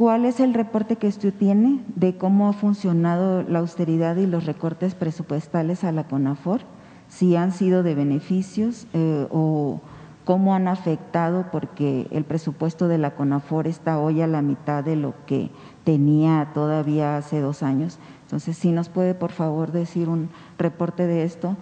¿Cuál 0.01 0.25
es 0.25 0.41
el 0.41 0.55
reporte 0.55 0.97
que 0.97 1.09
usted 1.09 1.35
tiene 1.35 1.85
de 1.95 2.17
cómo 2.17 2.49
ha 2.49 2.55
funcionado 2.55 3.43
la 3.43 3.59
austeridad 3.59 4.17
y 4.17 4.27
los 4.27 4.47
recortes 4.47 4.95
presupuestales 4.95 5.85
a 5.85 5.93
la 5.93 6.05
CONAFOR? 6.05 6.63
Si 7.09 7.37
han 7.37 7.53
sido 7.53 7.83
de 7.83 7.95
beneficios 7.95 8.87
eh, 8.95 9.27
o 9.31 9.83
cómo 10.25 10.55
han 10.55 10.69
afectado, 10.69 11.49
porque 11.53 12.07
el 12.13 12.25
presupuesto 12.25 12.89
de 12.89 12.97
la 12.97 13.11
CONAFOR 13.11 13.67
está 13.67 13.99
hoy 13.99 14.23
a 14.23 14.27
la 14.27 14.41
mitad 14.41 14.83
de 14.83 14.97
lo 14.97 15.13
que 15.27 15.51
tenía 15.85 16.49
todavía 16.55 17.19
hace 17.19 17.41
dos 17.41 17.63
años. 17.63 17.99
Entonces, 18.23 18.57
si 18.57 18.73
nos 18.73 18.89
puede, 18.89 19.13
por 19.15 19.33
favor, 19.33 19.71
decir 19.71 20.09
un 20.09 20.31
reporte 20.57 21.07
de 21.07 21.25
esto 21.25 21.59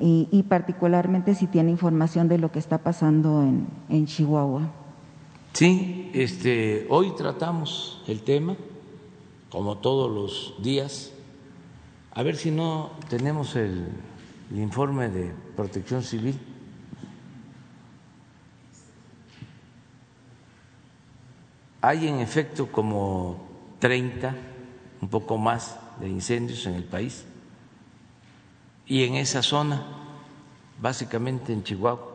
y, 0.00 0.42
particularmente 0.48 1.34
si 1.34 1.46
tiene 1.46 1.70
información 1.70 2.28
de 2.28 2.38
lo 2.38 2.50
que 2.50 2.58
está 2.58 2.78
pasando 2.78 3.42
en, 3.42 3.66
en 3.88 4.06
Chihuahua. 4.06 4.70
Sí, 5.52 6.10
este, 6.14 6.86
hoy 6.88 7.12
tratamos 7.16 8.02
el 8.06 8.22
tema, 8.22 8.56
como 9.50 9.78
todos 9.78 10.10
los 10.10 10.62
días. 10.62 11.12
A 12.12 12.22
ver 12.22 12.36
si 12.36 12.50
no 12.50 12.92
tenemos 13.08 13.56
el, 13.56 13.88
informe 14.54 15.08
de 15.08 15.32
protección 15.56 16.02
civil. 16.02 16.38
Hay 21.82 22.08
en 22.08 22.20
efecto 22.20 22.70
como 22.70 23.46
30, 23.78 24.34
un 25.02 25.08
poco 25.08 25.38
más, 25.38 25.78
de 26.00 26.08
incendios 26.08 26.66
en 26.66 26.74
el 26.74 26.84
país. 26.84 27.24
Y 28.90 29.04
en 29.04 29.14
esa 29.14 29.40
zona, 29.40 29.86
básicamente 30.80 31.52
en 31.52 31.62
Chihuahua, 31.62 32.08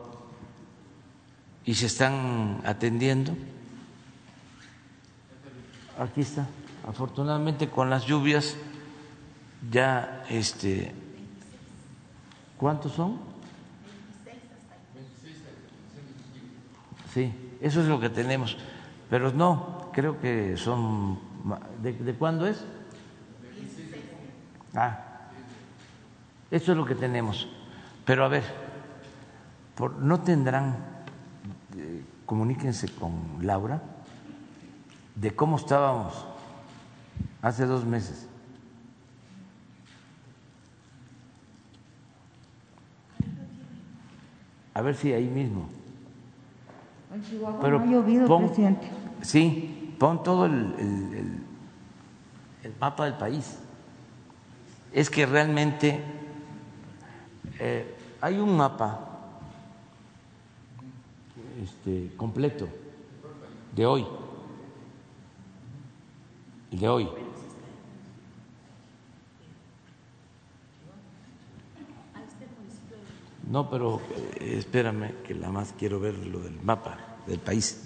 y 1.64 1.72
se 1.74 1.86
están 1.86 2.60
atendiendo. 2.66 3.34
Aquí 5.98 6.20
está. 6.20 6.46
Afortunadamente 6.86 7.70
con 7.70 7.88
las 7.88 8.04
lluvias 8.04 8.56
ya 9.72 10.22
este 10.28 10.92
¿cuántos 12.58 12.92
son? 12.92 13.20
Sí, 17.14 17.32
eso 17.62 17.80
es 17.80 17.88
lo 17.88 17.98
que 17.98 18.10
tenemos. 18.10 18.58
Pero 19.08 19.32
no, 19.32 19.90
creo 19.94 20.20
que 20.20 20.58
son 20.58 21.18
¿de, 21.82 21.94
de 21.94 22.12
cuándo 22.12 22.46
es? 22.46 22.62
Ah. 24.74 25.05
Eso 26.50 26.72
es 26.72 26.78
lo 26.78 26.84
que 26.84 26.94
tenemos. 26.94 27.48
Pero 28.04 28.24
a 28.24 28.28
ver, 28.28 28.44
por, 29.74 29.96
no 29.96 30.20
tendrán 30.20 30.96
comuníquense 32.26 32.88
con 32.88 33.12
Laura 33.42 33.80
de 35.14 35.34
cómo 35.34 35.56
estábamos 35.56 36.26
hace 37.40 37.64
dos 37.64 37.84
meses. 37.84 38.28
A 44.74 44.82
ver 44.82 44.94
si 44.94 45.12
ahí 45.12 45.26
mismo. 45.26 45.68
Pero 47.62 47.78
no 47.78 47.84
ha 47.84 47.86
llovido, 47.86 48.38
presidente. 48.38 48.90
Sí, 49.22 49.94
pon 49.98 50.22
todo 50.22 50.44
el, 50.44 50.74
el, 52.62 52.74
mapa 52.78 53.06
del 53.06 53.14
país. 53.14 53.58
Es 54.92 55.08
que 55.08 55.24
realmente 55.24 56.02
eh, 57.58 57.96
hay 58.20 58.38
un 58.38 58.56
mapa 58.56 59.00
este, 61.62 62.14
completo 62.16 62.68
de 63.74 63.86
hoy, 63.86 64.06
de 66.70 66.88
hoy. 66.88 67.08
No, 73.50 73.70
pero 73.70 74.00
eh, 74.40 74.56
espérame, 74.58 75.22
que 75.22 75.34
la 75.34 75.50
más 75.50 75.72
quiero 75.78 76.00
ver 76.00 76.18
lo 76.18 76.40
del 76.40 76.60
mapa 76.62 76.98
del 77.26 77.38
país. 77.38 77.85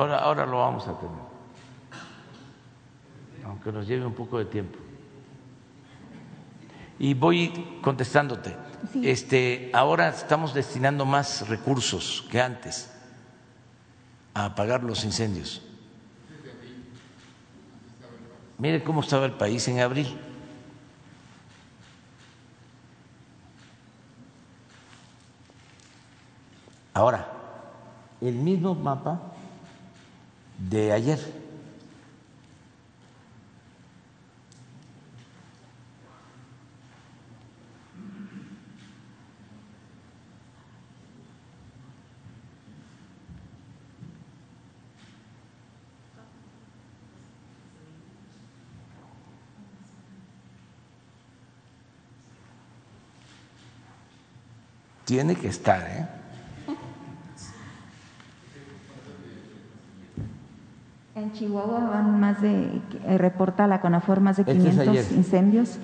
Ahora, 0.00 0.18
ahora 0.20 0.46
lo 0.46 0.58
vamos 0.60 0.88
a 0.88 0.98
tener 0.98 1.30
aunque 3.44 3.70
nos 3.70 3.86
lleve 3.86 4.06
un 4.06 4.14
poco 4.14 4.38
de 4.38 4.46
tiempo. 4.46 4.78
Y 6.98 7.12
voy 7.12 7.78
contestándote. 7.82 8.56
Este, 9.02 9.70
ahora 9.74 10.08
estamos 10.08 10.54
destinando 10.54 11.04
más 11.04 11.48
recursos 11.48 12.24
que 12.30 12.40
antes 12.40 12.90
a 14.32 14.46
apagar 14.46 14.84
los 14.84 15.04
incendios. 15.04 15.60
Mire 18.56 18.82
cómo 18.82 19.00
estaba 19.00 19.26
el 19.26 19.32
país 19.32 19.66
en 19.68 19.80
abril. 19.80 20.18
Ahora, 26.94 27.26
el 28.20 28.34
mismo 28.34 28.74
mapa 28.74 29.30
de 30.68 30.92
ayer. 30.92 31.18
Tiene 55.04 55.34
que 55.34 55.48
estar, 55.48 55.82
¿eh? 55.90 56.19
En 61.20 61.32
Chihuahua 61.32 61.80
van 61.80 62.18
más 62.18 62.40
de, 62.40 62.80
eh, 63.04 63.18
reporta 63.18 63.66
la 63.66 63.82
CONAFOR 63.82 64.20
más 64.20 64.38
de 64.38 64.44
500 64.44 64.96
este 64.96 65.14
incendios. 65.14 65.76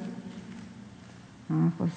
Ah, 1.50 1.70
pues 1.76 1.92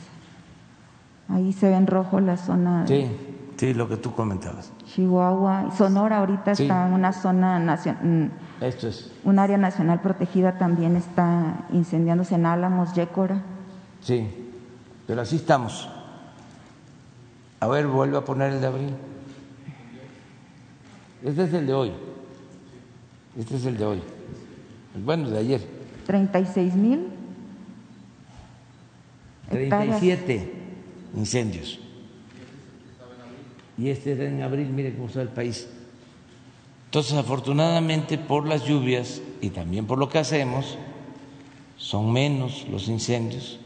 ahí 1.30 1.54
se 1.54 1.70
ve 1.70 1.76
en 1.76 1.88
rojo 1.88 2.20
la 2.20 2.36
zona. 2.36 2.86
Sí, 2.86 3.10
sí, 3.56 3.74
lo 3.74 3.88
que 3.88 3.96
tú 3.96 4.14
comentabas. 4.14 4.74
Chihuahua, 4.88 5.72
Sonora 5.78 6.18
ahorita 6.18 6.52
está 6.52 6.88
en 6.88 6.94
una 6.94 7.14
zona 7.14 7.60
nacional. 7.60 8.04
Mm, 8.04 8.64
Esto 8.64 8.90
es. 8.90 9.10
Un 9.24 9.40
área 9.40 9.58
nacional 9.58 10.02
protegida 10.02 10.58
también 10.58 10.98
está 10.98 11.66
incendiándose 11.72 12.36
en 12.36 12.46
Álamos, 12.46 12.94
Yécora. 12.94 13.42
Sí, 14.02 14.28
pero 15.08 15.22
así 15.22 15.38
estamos. 15.38 15.90
A 17.62 17.68
ver, 17.68 17.88
vuelve 17.88 18.18
a 18.18 18.22
poner 18.26 18.52
el 18.52 18.60
de 18.60 18.68
abril. 18.68 18.96
Este 21.24 21.44
es 21.44 21.54
el 21.54 21.66
de 21.68 21.74
hoy. 21.74 22.09
Este 23.38 23.56
es 23.58 23.66
el 23.66 23.78
de 23.78 23.86
hoy. 23.86 24.02
bueno, 25.04 25.30
de 25.30 25.40
ayer. 25.40 25.62
36 26.06 26.74
mil. 26.76 27.08
37 29.50 30.54
incendios. 31.16 31.80
Y 33.78 33.90
este 33.90 34.12
era 34.12 34.26
en 34.26 34.42
abril, 34.42 34.70
mire 34.70 34.94
cómo 34.94 35.08
está 35.08 35.22
el 35.22 35.30
país. 35.30 35.68
Entonces, 36.86 37.14
afortunadamente, 37.14 38.18
por 38.18 38.48
las 38.48 38.66
lluvias 38.66 39.22
y 39.42 39.52
también 39.52 39.86
por 39.86 39.98
lo 39.98 40.10
que 40.10 40.18
hacemos, 40.20 40.78
son 41.78 42.12
menos 42.12 42.68
los 42.70 42.88
incendios 42.88 43.60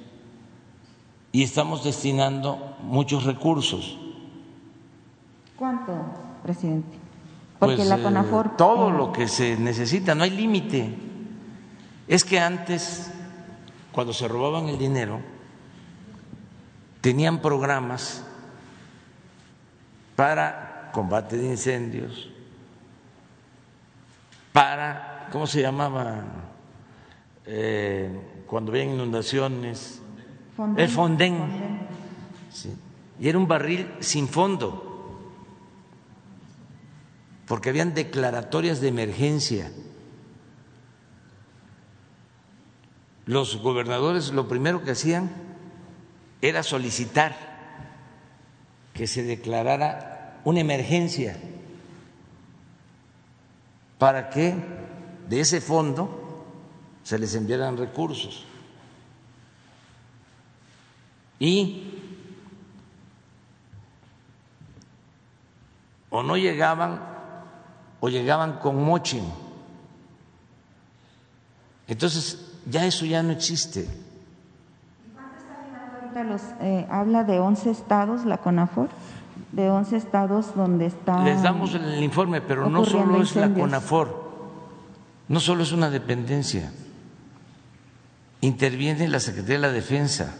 y 1.33 1.41
estamos 1.41 1.83
destinando 1.83 2.77
muchos 2.83 3.23
recursos. 3.23 3.97
¿Cuánto, 5.57 5.93
presidente? 6.43 7.02
Porque 7.65 7.77
pues, 7.77 7.87
la 7.87 8.21
eh, 8.21 8.49
todo 8.57 8.91
lo 8.91 9.11
que 9.11 9.27
se 9.27 9.57
necesita, 9.57 10.15
no 10.15 10.23
hay 10.23 10.31
límite. 10.31 10.95
Es 12.07 12.23
que 12.25 12.39
antes, 12.39 13.11
cuando 13.91 14.13
se 14.13 14.27
robaban 14.27 14.67
el 14.69 14.77
dinero, 14.77 15.21
tenían 17.01 17.41
programas 17.41 18.23
para 20.15 20.89
combate 20.93 21.37
de 21.37 21.47
incendios, 21.47 22.29
para, 24.51 25.27
¿cómo 25.31 25.47
se 25.47 25.61
llamaba? 25.61 26.23
Eh, 27.45 28.43
cuando 28.45 28.71
había 28.71 28.83
inundaciones, 28.83 30.01
el 30.77 30.87
fondén. 30.89 31.87
Y 33.19 33.27
era 33.27 33.37
un 33.37 33.47
barril 33.47 33.91
sin 33.99 34.27
fondo, 34.27 34.92
porque 37.47 37.69
habían 37.69 37.93
declaratorias 37.93 38.81
de 38.81 38.87
emergencia. 38.87 39.71
los 43.25 43.57
gobernadores 43.57 44.31
lo 44.31 44.47
primero 44.47 44.83
que 44.83 44.91
hacían 44.91 45.31
era 46.41 46.61
solicitar 46.63 47.35
que 48.93 49.07
se 49.07 49.23
declarara 49.23 50.41
una 50.43 50.59
emergencia 50.59 51.37
para 53.97 54.29
que 54.29 54.55
de 55.29 55.39
ese 55.39 55.61
fondo 55.61 56.45
se 57.03 57.17
les 57.17 57.33
enviaran 57.35 57.77
recursos. 57.77 58.45
Y 61.39 61.93
o 66.09 66.21
no 66.23 66.37
llegaban 66.37 67.12
o 68.03 68.09
llegaban 68.09 68.59
con 68.59 68.83
moching. 68.83 69.23
Entonces, 71.87 72.51
ya 72.69 72.85
eso 72.85 73.05
ya 73.05 73.23
no 73.23 73.31
existe. 73.31 73.87
Los, 76.13 76.41
eh, 76.59 76.85
habla 76.89 77.23
de 77.23 77.39
11 77.39 77.71
estados, 77.71 78.25
la 78.25 78.39
CONAFOR, 78.39 78.89
de 79.53 79.69
11 79.69 79.95
estados 79.95 80.53
donde 80.53 80.87
está. 80.87 81.23
Les 81.23 81.41
damos 81.41 81.75
el 81.75 82.03
informe, 82.03 82.41
pero 82.41 82.69
no 82.69 82.83
solo 82.83 83.21
es 83.21 83.37
la 83.37 83.53
CONAFOR, 83.53 84.31
no 85.29 85.39
solo 85.39 85.63
es 85.63 85.71
una 85.71 85.89
dependencia. 85.89 86.73
Interviene 88.41 89.07
la 89.07 89.21
Secretaría 89.21 89.55
de 89.55 89.61
la 89.61 89.71
Defensa, 89.71 90.35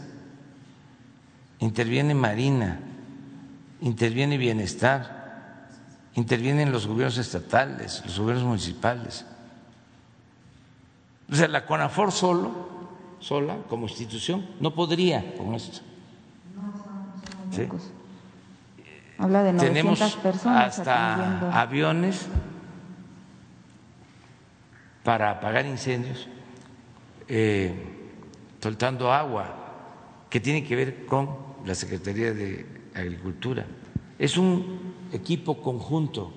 interviene 1.59 2.14
Marina, 2.14 2.82
interviene 3.80 4.38
Bienestar, 4.38 5.23
intervienen 6.16 6.72
los 6.72 6.88
gobiernos 6.88 7.18
estatales, 7.18 8.01
los 8.05 8.20
gobiernos 8.20 8.45
municipales. 8.45 9.26
O 11.32 11.36
sea, 11.36 11.47
la 11.47 11.66
CONAFOR 11.66 12.11
solo, 12.11 12.51
sola, 13.20 13.57
como 13.68 13.88
institución, 13.88 14.45
no 14.59 14.74
podría 14.74 15.36
con 15.36 15.55
esto. 15.55 15.80
¿Sí? 17.51 17.68
Habla 19.18 19.43
de 19.43 19.53
900 19.53 19.59
Tenemos 19.59 20.16
personas 20.18 20.80
hasta 20.80 21.61
aviones 21.61 22.28
para 25.03 25.32
apagar 25.32 25.66
incendios, 25.66 26.28
eh, 27.28 27.74
soltando 28.61 29.11
agua, 29.11 29.64
que 30.30 30.39
tiene 30.39 30.64
que 30.64 30.76
ver 30.76 31.05
con 31.05 31.38
la 31.66 31.76
Secretaría 31.76 32.34
de 32.34 32.66
Agricultura. 32.95 33.66
Es 34.18 34.38
un 34.38 34.83
equipo 35.14 35.61
conjunto. 35.61 36.32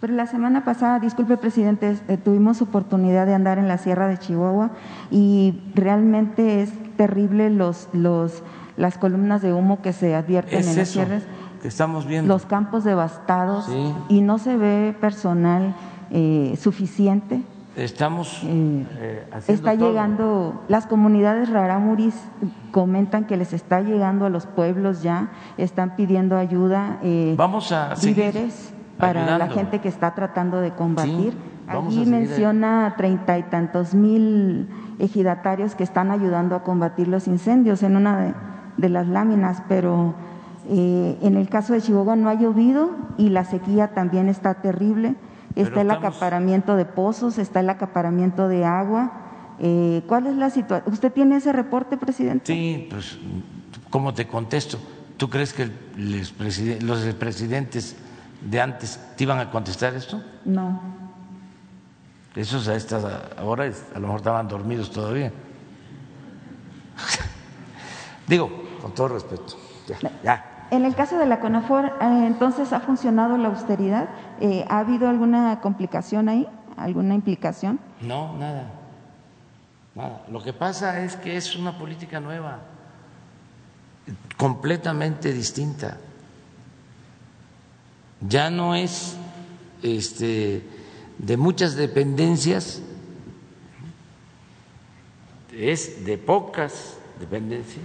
Pero 0.00 0.12
la 0.14 0.26
semana 0.26 0.64
pasada, 0.64 1.00
disculpe 1.00 1.36
presidente, 1.36 1.96
eh, 2.06 2.16
tuvimos 2.16 2.62
oportunidad 2.62 3.26
de 3.26 3.34
andar 3.34 3.58
en 3.58 3.66
la 3.66 3.78
Sierra 3.78 4.06
de 4.06 4.16
Chihuahua 4.18 4.70
y 5.10 5.60
realmente 5.74 6.62
es 6.62 6.70
terrible 6.96 7.50
los, 7.50 7.88
los, 7.92 8.44
las 8.76 8.96
columnas 8.96 9.42
de 9.42 9.52
humo 9.52 9.82
que 9.82 9.92
se 9.92 10.14
advierten 10.14 10.60
Es 10.60 10.68
en 10.68 10.76
las 10.76 10.88
sierras, 10.88 11.22
que 11.62 11.66
estamos 11.66 12.06
viendo. 12.06 12.32
los 12.32 12.46
campos 12.46 12.84
devastados 12.84 13.64
Sí. 13.66 13.92
y 14.08 14.20
no 14.20 14.38
se 14.38 14.56
ve 14.56 14.96
personal 15.00 15.74
eh, 16.12 16.56
suficiente. 16.60 17.42
Estamos 17.78 18.42
Eh, 18.44 19.24
haciendo 19.32 19.52
Está 19.68 19.78
todo. 19.78 19.88
llegando, 19.88 20.62
las 20.68 20.86
comunidades 20.86 21.48
rarámuris 21.48 22.14
comentan 22.72 23.24
que 23.24 23.36
les 23.36 23.52
está 23.52 23.80
llegando 23.82 24.26
a 24.26 24.30
los 24.30 24.46
pueblos 24.46 25.02
ya, 25.02 25.28
están 25.58 25.94
pidiendo 25.94 26.36
ayuda, 26.36 26.98
eh, 27.02 27.34
Vamos 27.38 27.70
a 27.70 27.94
víveres 28.02 28.74
para 28.98 29.38
la 29.38 29.46
gente 29.48 29.80
que 29.80 29.88
está 29.88 30.12
tratando 30.14 30.60
de 30.60 30.72
combatir. 30.72 31.32
Sí, 31.32 31.38
Allí 31.68 32.06
menciona 32.06 32.94
treinta 32.96 33.38
y 33.38 33.42
tantos 33.44 33.94
mil 33.94 34.68
ejidatarios 34.98 35.74
que 35.74 35.84
están 35.84 36.10
ayudando 36.10 36.56
a 36.56 36.62
combatir 36.64 37.06
los 37.08 37.28
incendios 37.28 37.82
en 37.82 37.94
una 37.96 38.18
de, 38.18 38.34
de 38.78 38.88
las 38.88 39.06
láminas, 39.06 39.62
pero 39.68 40.14
eh, 40.68 41.18
en 41.22 41.36
el 41.36 41.48
caso 41.50 41.74
de 41.74 41.82
Chihuahua 41.82 42.16
no 42.16 42.28
ha 42.30 42.34
llovido 42.34 42.90
y 43.18 43.28
la 43.28 43.44
sequía 43.44 43.88
también 43.94 44.28
está 44.30 44.54
terrible. 44.54 45.14
Está 45.62 45.80
el 45.80 45.90
estamos- 45.90 46.08
acaparamiento 46.14 46.76
de 46.76 46.84
pozos, 46.84 47.38
está 47.38 47.60
el 47.60 47.70
acaparamiento 47.70 48.48
de 48.48 48.64
agua. 48.64 49.12
Eh, 49.58 50.02
¿Cuál 50.06 50.26
es 50.28 50.36
la 50.36 50.50
situación? 50.50 50.92
¿Usted 50.92 51.12
tiene 51.12 51.36
ese 51.36 51.52
reporte, 51.52 51.96
presidente? 51.96 52.46
Sí, 52.52 52.86
pues, 52.90 53.18
¿cómo 53.90 54.14
te 54.14 54.26
contesto? 54.28 54.78
¿Tú 55.16 55.28
crees 55.28 55.52
que 55.52 55.70
les 55.96 56.30
preside- 56.30 56.80
los 56.80 57.00
presidentes 57.14 57.96
de 58.40 58.60
antes 58.60 59.00
te 59.16 59.24
iban 59.24 59.38
a 59.40 59.50
contestar 59.50 59.94
esto? 59.94 60.22
No. 60.44 60.80
Esos 62.36 62.68
a 62.68 62.76
estas 62.76 63.04
horas 63.42 63.82
a 63.92 63.98
lo 63.98 64.02
mejor 64.02 64.18
estaban 64.18 64.46
dormidos 64.46 64.92
todavía. 64.92 65.32
Digo, 68.28 68.50
con 68.80 68.92
todo 68.94 69.08
respeto. 69.08 69.56
Ya, 69.88 69.98
ya. 70.22 70.44
En 70.70 70.84
el 70.84 70.94
caso 70.94 71.18
de 71.18 71.26
la 71.26 71.40
CONAFOR, 71.40 71.86
eh, 71.86 72.26
entonces, 72.26 72.72
¿ha 72.72 72.80
funcionado 72.80 73.38
la 73.38 73.48
austeridad? 73.48 74.08
Eh, 74.40 74.66
¿Ha 74.68 74.80
habido 74.80 75.08
alguna 75.08 75.60
complicación 75.60 76.28
ahí? 76.28 76.46
¿Alguna 76.76 77.14
implicación? 77.14 77.80
No, 78.02 78.36
nada. 78.36 78.70
Nada. 79.94 80.22
Lo 80.30 80.42
que 80.42 80.52
pasa 80.52 81.02
es 81.02 81.16
que 81.16 81.36
es 81.36 81.56
una 81.56 81.78
política 81.78 82.20
nueva, 82.20 82.60
completamente 84.36 85.32
distinta. 85.32 85.96
Ya 88.20 88.50
no 88.50 88.74
es 88.74 89.16
este, 89.82 90.68
de 91.18 91.36
muchas 91.36 91.76
dependencias, 91.76 92.82
es 95.52 96.04
de 96.04 96.18
pocas 96.18 96.98
dependencias. 97.18 97.84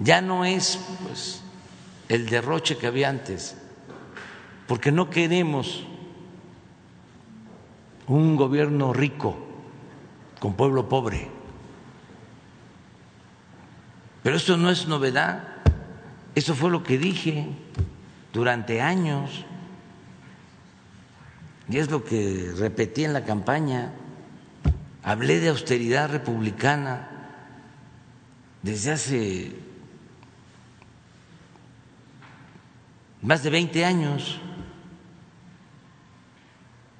Ya 0.00 0.20
no 0.20 0.44
es 0.44 0.78
pues 1.02 1.42
el 2.08 2.28
derroche 2.28 2.78
que 2.78 2.86
había 2.86 3.08
antes, 3.08 3.56
porque 4.66 4.92
no 4.92 5.10
queremos 5.10 5.84
un 8.06 8.36
gobierno 8.36 8.92
rico 8.92 9.36
con 10.40 10.54
pueblo 10.54 10.88
pobre. 10.88 11.28
Pero 14.22 14.36
esto 14.36 14.56
no 14.56 14.70
es 14.70 14.86
novedad, 14.86 15.44
eso 16.34 16.54
fue 16.54 16.70
lo 16.70 16.82
que 16.82 16.98
dije 16.98 17.48
durante 18.32 18.80
años 18.80 19.44
y 21.68 21.78
es 21.78 21.90
lo 21.90 22.04
que 22.04 22.52
repetí 22.56 23.04
en 23.04 23.12
la 23.12 23.24
campaña. 23.24 23.92
Hablé 25.02 25.40
de 25.40 25.48
austeridad 25.48 26.10
republicana 26.10 27.08
desde 28.62 28.92
hace 28.92 29.67
más 33.22 33.42
de 33.42 33.50
20 33.50 33.84
años 33.84 34.40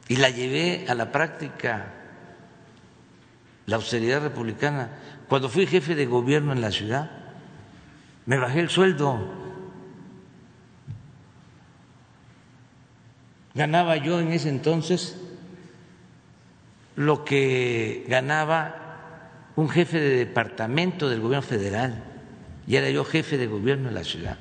y 0.09 0.17
la 0.17 0.31
llevé 0.31 0.87
a 0.89 0.95
la 0.95 1.13
práctica, 1.13 1.93
la 3.67 3.77
austeridad 3.77 4.23
republicana. 4.23 4.91
Cuando 5.29 5.49
fui 5.49 5.67
jefe 5.67 5.95
de 5.95 6.07
gobierno 6.07 6.53
en 6.53 6.61
la 6.61 6.71
ciudad, 6.71 7.11
me 8.25 8.39
bajé 8.39 8.61
el 8.61 8.71
sueldo. 8.71 9.27
Ganaba 13.55 13.97
yo 13.97 14.21
en 14.21 14.33
ese 14.33 14.49
entonces 14.49 15.21
lo 16.97 17.25
que 17.25 18.05
ganaba 18.09 19.53
un 19.57 19.69
jefe 19.69 20.01
de 20.01 20.17
departamento 20.17 21.09
del 21.09 21.21
gobierno 21.21 21.47
federal 21.47 22.03
y 22.67 22.77
era 22.77 22.91
yo 22.91 23.05
jefe 23.05 23.37
de 23.37 23.47
gobierno 23.47 23.89
en 23.89 23.95
la 23.95 24.05
ciudad. 24.05 24.39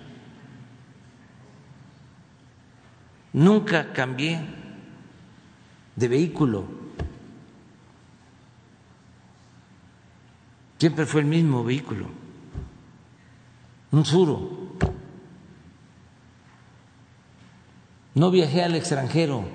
Nunca 3.37 3.93
cambié 3.93 4.39
de 5.95 6.07
vehículo. 6.07 6.65
Siempre 10.79 11.05
fue 11.05 11.21
el 11.21 11.27
mismo 11.27 11.63
vehículo, 11.63 12.07
un 13.91 14.05
suro. 14.05 14.71
No 18.15 18.31
viajé 18.31 18.63
al 18.63 18.73
extranjero 18.73 19.47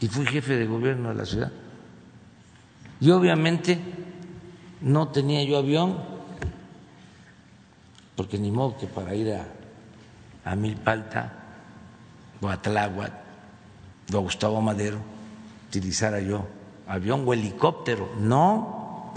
y 0.00 0.06
fui 0.06 0.24
jefe 0.24 0.54
de 0.54 0.66
gobierno 0.66 1.08
de 1.08 1.14
la 1.16 1.26
ciudad. 1.26 1.52
Y 3.00 3.10
obviamente 3.10 3.80
no 4.82 5.08
tenía 5.08 5.42
yo 5.42 5.58
avión, 5.58 5.98
porque 8.14 8.38
ni 8.38 8.52
modo 8.52 8.78
que 8.78 8.86
para 8.86 9.12
ir 9.16 9.32
a, 9.32 9.55
a 10.46 10.54
Milpalta 10.54 11.32
o 12.40 12.48
a 12.48 12.62
Tláhuac 12.62 13.12
o 14.12 14.16
a 14.16 14.20
Gustavo 14.20 14.62
Madero 14.62 15.02
utilizara 15.68 16.20
yo 16.20 16.46
avión 16.86 17.24
o 17.26 17.34
helicóptero. 17.34 18.14
No. 18.18 19.12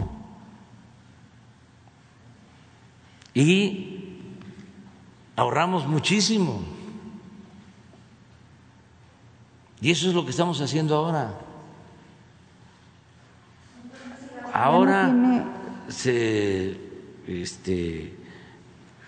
Y 3.34 4.20
ahorramos 5.36 5.88
muchísimo. 5.88 6.62
Y 9.82 9.92
eso 9.92 10.10
es 10.10 10.14
lo 10.14 10.26
que 10.26 10.32
estamos 10.32 10.60
haciendo 10.60 10.96
ahora. 10.96 11.40
Ahora 14.52 15.14
se 15.88 16.76
este, 17.28 18.18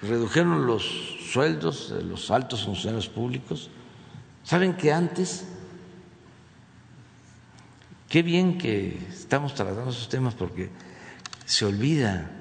redujeron 0.02 0.66
los 0.66 0.84
sueldos 1.32 1.92
de 1.92 2.04
los 2.04 2.32
altos 2.32 2.66
funcionarios 2.66 3.08
públicos. 3.08 3.70
¿Saben 4.44 4.74
que 4.74 4.92
antes, 4.92 5.46
qué 8.10 8.24
bien 8.24 8.58
que 8.58 8.98
estamos 9.10 9.54
tratando 9.54 9.92
esos 9.92 10.10
temas 10.10 10.34
porque 10.34 10.70
se 11.46 11.66
olvida, 11.66 12.32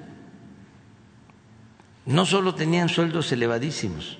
no 2.05 2.25
solo 2.25 2.55
tenían 2.55 2.89
sueldos 2.89 3.31
elevadísimos, 3.31 4.17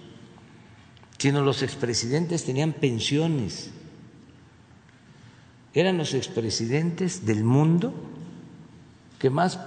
sino 1.18 1.42
los 1.42 1.64
expresidentes 1.64 2.46
tenían 2.46 2.74
pensiones. 2.74 3.72
Eran 5.74 5.98
los 5.98 6.14
expresidentes 6.14 7.26
del 7.26 7.44
mundo 7.44 7.94
que 9.20 9.30
más 9.30 9.60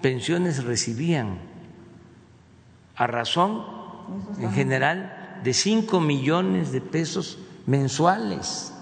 pensiones 0.00 0.64
recibían 0.64 1.49
a 3.00 3.06
razón, 3.06 3.64
en 4.38 4.52
general, 4.52 5.40
de 5.42 5.54
5 5.54 6.02
millones 6.02 6.70
de 6.70 6.82
pesos 6.82 7.38
mensuales. 7.64 8.74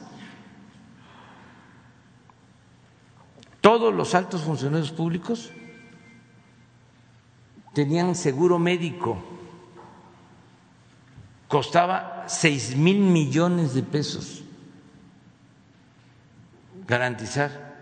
Todos 3.60 3.94
los 3.94 4.16
altos 4.16 4.42
funcionarios 4.42 4.90
públicos 4.90 5.52
tenían 7.74 8.16
seguro 8.16 8.58
médico, 8.58 9.22
costaba 11.46 12.24
6 12.26 12.74
mil 12.74 12.98
millones 12.98 13.72
de 13.72 13.84
pesos 13.84 14.42
garantizar 16.88 17.78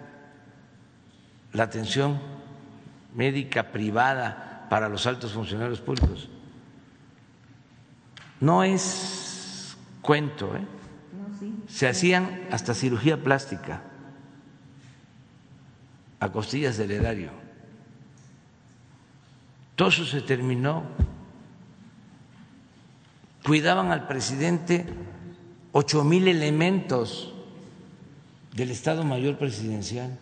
la 1.54 1.62
atención 1.62 2.20
médica 3.14 3.72
privada 3.72 4.45
para 4.68 4.88
los 4.88 5.06
altos 5.06 5.32
funcionarios 5.32 5.80
públicos. 5.80 6.28
No 8.40 8.62
es 8.62 9.76
cuento, 10.02 10.54
¿eh? 10.56 10.64
se 11.68 11.88
hacían 11.88 12.46
hasta 12.50 12.74
cirugía 12.74 13.22
plástica 13.22 13.82
a 16.20 16.30
costillas 16.30 16.76
del 16.76 16.90
erario. 16.90 17.30
Todo 19.74 19.88
eso 19.88 20.04
se 20.04 20.22
terminó. 20.22 20.84
Cuidaban 23.44 23.92
al 23.92 24.06
presidente 24.06 24.86
ocho 25.72 26.02
mil 26.02 26.26
elementos 26.26 27.32
del 28.54 28.70
Estado 28.70 29.04
Mayor 29.04 29.38
Presidencial 29.38 30.18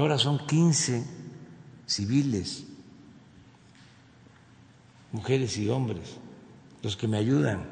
ahora 0.00 0.18
son 0.18 0.38
15 0.38 1.04
civiles, 1.86 2.64
mujeres 5.12 5.56
y 5.58 5.68
hombres, 5.68 6.16
los 6.82 6.96
que 6.96 7.08
me 7.08 7.18
ayudan. 7.18 7.64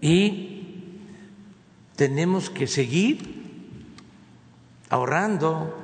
Y 0.00 0.60
tenemos 1.96 2.50
que 2.50 2.66
seguir 2.66 3.40
ahorrando 4.88 5.76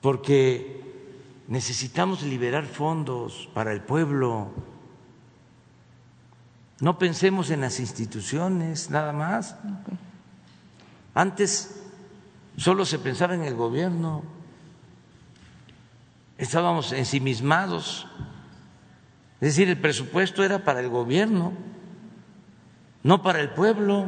porque 0.00 0.80
necesitamos 1.48 2.22
liberar 2.22 2.66
fondos 2.66 3.48
para 3.54 3.72
el 3.72 3.82
pueblo. 3.82 4.52
No 6.80 6.98
pensemos 6.98 7.50
en 7.50 7.60
las 7.60 7.80
instituciones 7.80 8.90
nada 8.90 9.12
más. 9.12 9.56
Antes 11.18 11.82
solo 12.56 12.84
se 12.84 13.00
pensaba 13.00 13.34
en 13.34 13.42
el 13.42 13.56
gobierno, 13.56 14.22
estábamos 16.36 16.92
ensimismados, 16.92 18.06
es 19.40 19.48
decir, 19.48 19.68
el 19.68 19.80
presupuesto 19.80 20.44
era 20.44 20.62
para 20.62 20.78
el 20.78 20.88
gobierno, 20.88 21.54
no 23.02 23.20
para 23.20 23.40
el 23.40 23.50
pueblo. 23.50 24.06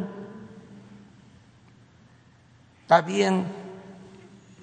Habían 2.88 3.46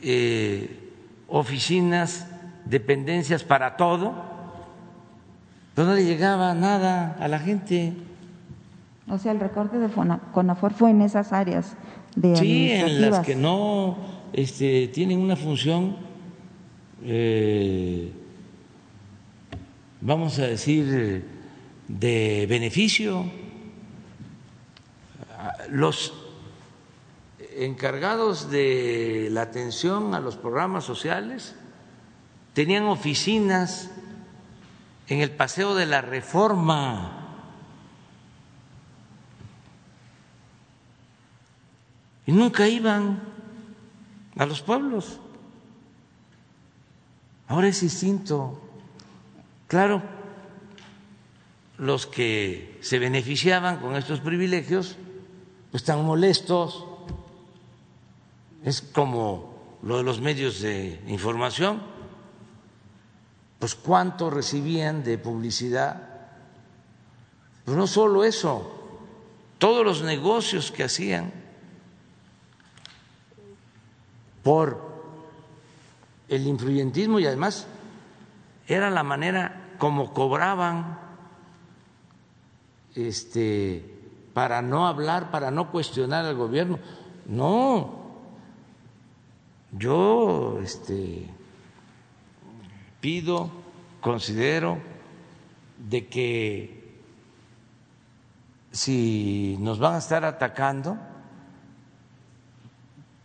eh, 0.02 0.94
oficinas, 1.28 2.28
dependencias 2.64 3.44
para 3.44 3.76
todo 3.76 4.24
pero 5.76 5.90
no 5.90 5.96
le 5.96 6.06
llegaba 6.06 6.56
nada 6.56 7.18
a 7.20 7.28
la 7.28 7.40
gente. 7.40 7.94
O 9.08 9.18
sea, 9.20 9.32
el 9.34 9.40
recorte 9.40 9.78
de 9.78 9.90
CONAFOR 10.32 10.74
fue 10.74 10.90
en 10.90 11.02
esas 11.02 11.34
áreas 11.34 11.76
de 12.18 12.36
Sí, 12.36 12.72
en 12.72 13.02
las 13.02 13.26
que 13.26 13.36
no 13.36 13.96
este, 14.34 14.88
tienen 14.88 15.20
una 15.20 15.36
función, 15.36 15.98
eh, 17.04 18.12
vamos 20.02 20.40
a 20.40 20.48
decir, 20.48 21.24
de 21.88 22.46
beneficio. 22.50 23.26
Los 25.70 26.14
encargados 27.56 28.50
de 28.50 29.30
la 29.32 29.44
atención 29.44 30.16
a 30.16 30.20
los 30.20 30.38
programas 30.38 30.86
sociales 30.86 31.56
tenían 32.54 32.86
oficinas 32.86 33.92
en 35.08 35.22
el 35.22 35.32
paseo 35.32 35.76
de 35.76 35.86
la 35.86 36.02
reforma. 36.02 37.17
Y 42.28 42.34
nunca 42.34 42.68
iban 42.68 43.24
a 44.38 44.46
los 44.46 44.62
pueblos. 44.62 45.20
Ahora 47.48 47.70
es 47.70 47.82
distinto. 47.82 48.62
Claro, 49.68 50.04
los 51.78 52.06
que 52.06 52.78
se 52.82 53.00
beneficiaban 53.00 53.80
con 53.80 53.96
estos 53.96 54.20
privilegios 54.20 54.98
pues 55.72 55.82
están 55.82 56.04
molestos. 56.04 56.86
Es 58.64 58.82
como 58.82 59.78
lo 59.82 59.98
de 59.98 60.04
los 60.04 60.20
medios 60.20 60.62
de 60.62 61.02
información 61.08 61.82
pues 63.60 63.74
cuánto 63.74 64.30
recibían 64.30 65.04
de 65.04 65.18
publicidad. 65.18 66.04
Pero 67.66 67.78
no 67.78 67.88
solo 67.88 68.24
eso, 68.24 69.00
todos 69.58 69.86
los 69.86 70.04
negocios 70.04 70.72
que 70.72 70.84
hacían 70.84 71.47
por 74.48 74.80
el 76.30 76.48
influyentismo 76.48 77.20
y 77.20 77.26
además 77.26 77.68
era 78.66 78.90
la 78.90 79.04
manera 79.04 79.74
como 79.78 80.14
cobraban 80.14 80.98
este 82.96 83.84
para 84.34 84.62
no 84.62 84.88
hablar, 84.88 85.32
para 85.32 85.52
no 85.52 85.70
cuestionar 85.70 86.24
al 86.24 86.38
gobierno. 86.38 86.80
No. 87.26 88.06
Yo 89.74 90.60
este 90.64 91.30
pido, 93.02 93.52
considero 94.00 94.78
de 95.90 96.08
que 96.08 97.02
si 98.72 99.58
nos 99.60 99.78
van 99.78 99.96
a 99.96 99.98
estar 99.98 100.24
atacando 100.24 100.98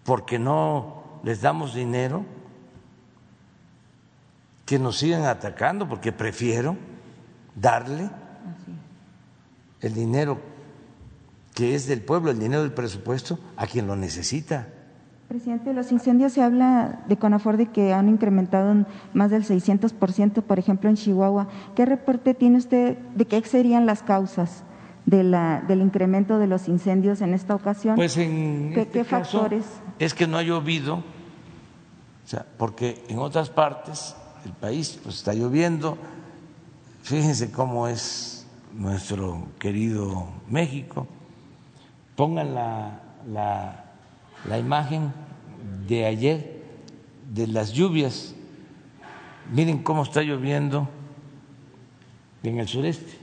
porque 0.03 0.41
no 0.41 1.02
les 1.23 1.41
damos 1.41 1.75
dinero, 1.75 2.25
que 4.67 4.79
nos 4.79 4.99
sigan 4.99 5.25
atacando 5.25 5.89
porque 5.89 6.13
prefiero 6.13 6.77
darle 7.55 8.11
el 9.81 9.95
dinero 9.95 10.39
que 11.55 11.75
es 11.75 11.87
del 11.87 12.01
pueblo, 12.01 12.31
el 12.31 12.39
dinero 12.39 12.63
del 12.63 12.73
presupuesto, 12.73 13.39
a 13.57 13.67
quien 13.67 13.87
lo 13.87 13.97
necesita. 13.97 14.69
Presidente, 15.29 15.73
los 15.73 15.93
incendios 15.93 16.33
se 16.33 16.43
habla 16.43 17.01
de 17.09 17.17
Conafor 17.17 17.57
de 17.57 17.67
que 17.67 17.93
han 17.93 18.09
incrementado 18.09 18.87
más 19.13 19.31
del 19.31 19.45
600%, 19.45 20.43
por 20.43 20.59
ejemplo, 20.59 20.89
en 20.89 20.97
Chihuahua. 20.97 21.49
¿Qué 21.75 21.85
reporte 21.85 22.35
tiene 22.35 22.59
usted 22.59 22.99
de 23.15 23.25
qué 23.27 23.43
serían 23.43 23.87
las 23.87 24.03
causas 24.03 24.65
de 25.07 25.25
la, 25.25 25.61
del 25.67 25.81
incremento 25.81 26.39
de 26.39 26.47
los 26.47 26.69
incendios 26.69 27.21
en 27.21 27.35
esta 27.35 27.55
ocasión? 27.55 27.97
Pues 27.97 28.17
en 28.17 28.73
¿Qué, 28.75 28.83
este 28.83 29.05
factores? 29.05 29.65
es 29.99 30.15
que 30.15 30.27
no 30.27 30.39
ha 30.39 30.43
llovido, 30.43 30.97
o 30.97 32.27
sea, 32.27 32.47
porque 32.59 33.05
en 33.09 33.19
otras 33.19 33.51
partes 33.51 34.15
del 34.45 34.53
país 34.53 34.99
pues 35.03 35.17
está 35.17 35.35
lloviendo. 35.35 35.99
Fíjense 37.03 37.51
cómo 37.51 37.89
es 37.89 38.47
nuestro 38.75 39.49
querido 39.59 40.29
México. 40.49 41.07
Pongan 42.17 42.55
la, 42.55 43.01
la, 43.27 43.85
la 44.49 44.59
imagen 44.59 45.13
de 45.89 46.07
ayer 46.07 46.63
de 47.33 47.47
las 47.49 47.73
lluvias. 47.73 48.35
Miren 49.53 49.83
cómo 49.83 50.05
está 50.05 50.23
lloviendo 50.23 50.89
en 52.45 52.59
el 52.59 52.69
sureste. 52.69 53.19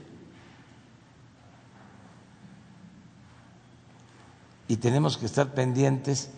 Y 4.70 4.76
tenemos 4.76 5.18
que 5.18 5.26
estar 5.26 5.52
pendientes 5.52 6.30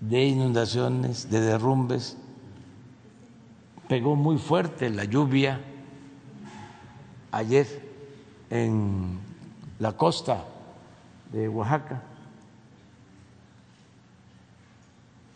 de 0.00 0.24
inundaciones, 0.24 1.30
de 1.30 1.40
derrumbes. 1.40 2.16
Pegó 3.86 4.16
muy 4.16 4.38
fuerte 4.38 4.90
la 4.90 5.04
lluvia 5.04 5.60
ayer 7.30 7.68
en 8.50 9.20
la 9.78 9.92
costa 9.92 10.46
de 11.30 11.48
Oaxaca. 11.48 12.02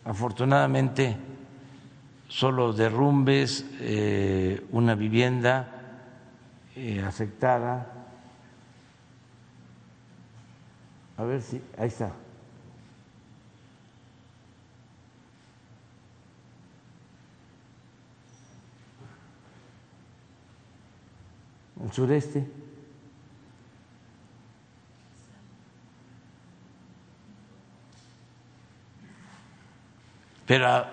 Afortunadamente, 0.03 1.15
solo 2.27 2.73
derrumbes, 2.73 3.65
eh, 3.79 4.67
una 4.73 4.93
vivienda 4.93 5.69
eh, 6.75 7.01
afectada. 7.01 8.02
A 11.17 11.23
ver 11.23 11.41
si, 11.41 11.61
ahí 11.77 11.87
está. 11.87 12.11
El 21.83 21.91
sureste. 21.91 22.47
Pero 30.45 30.85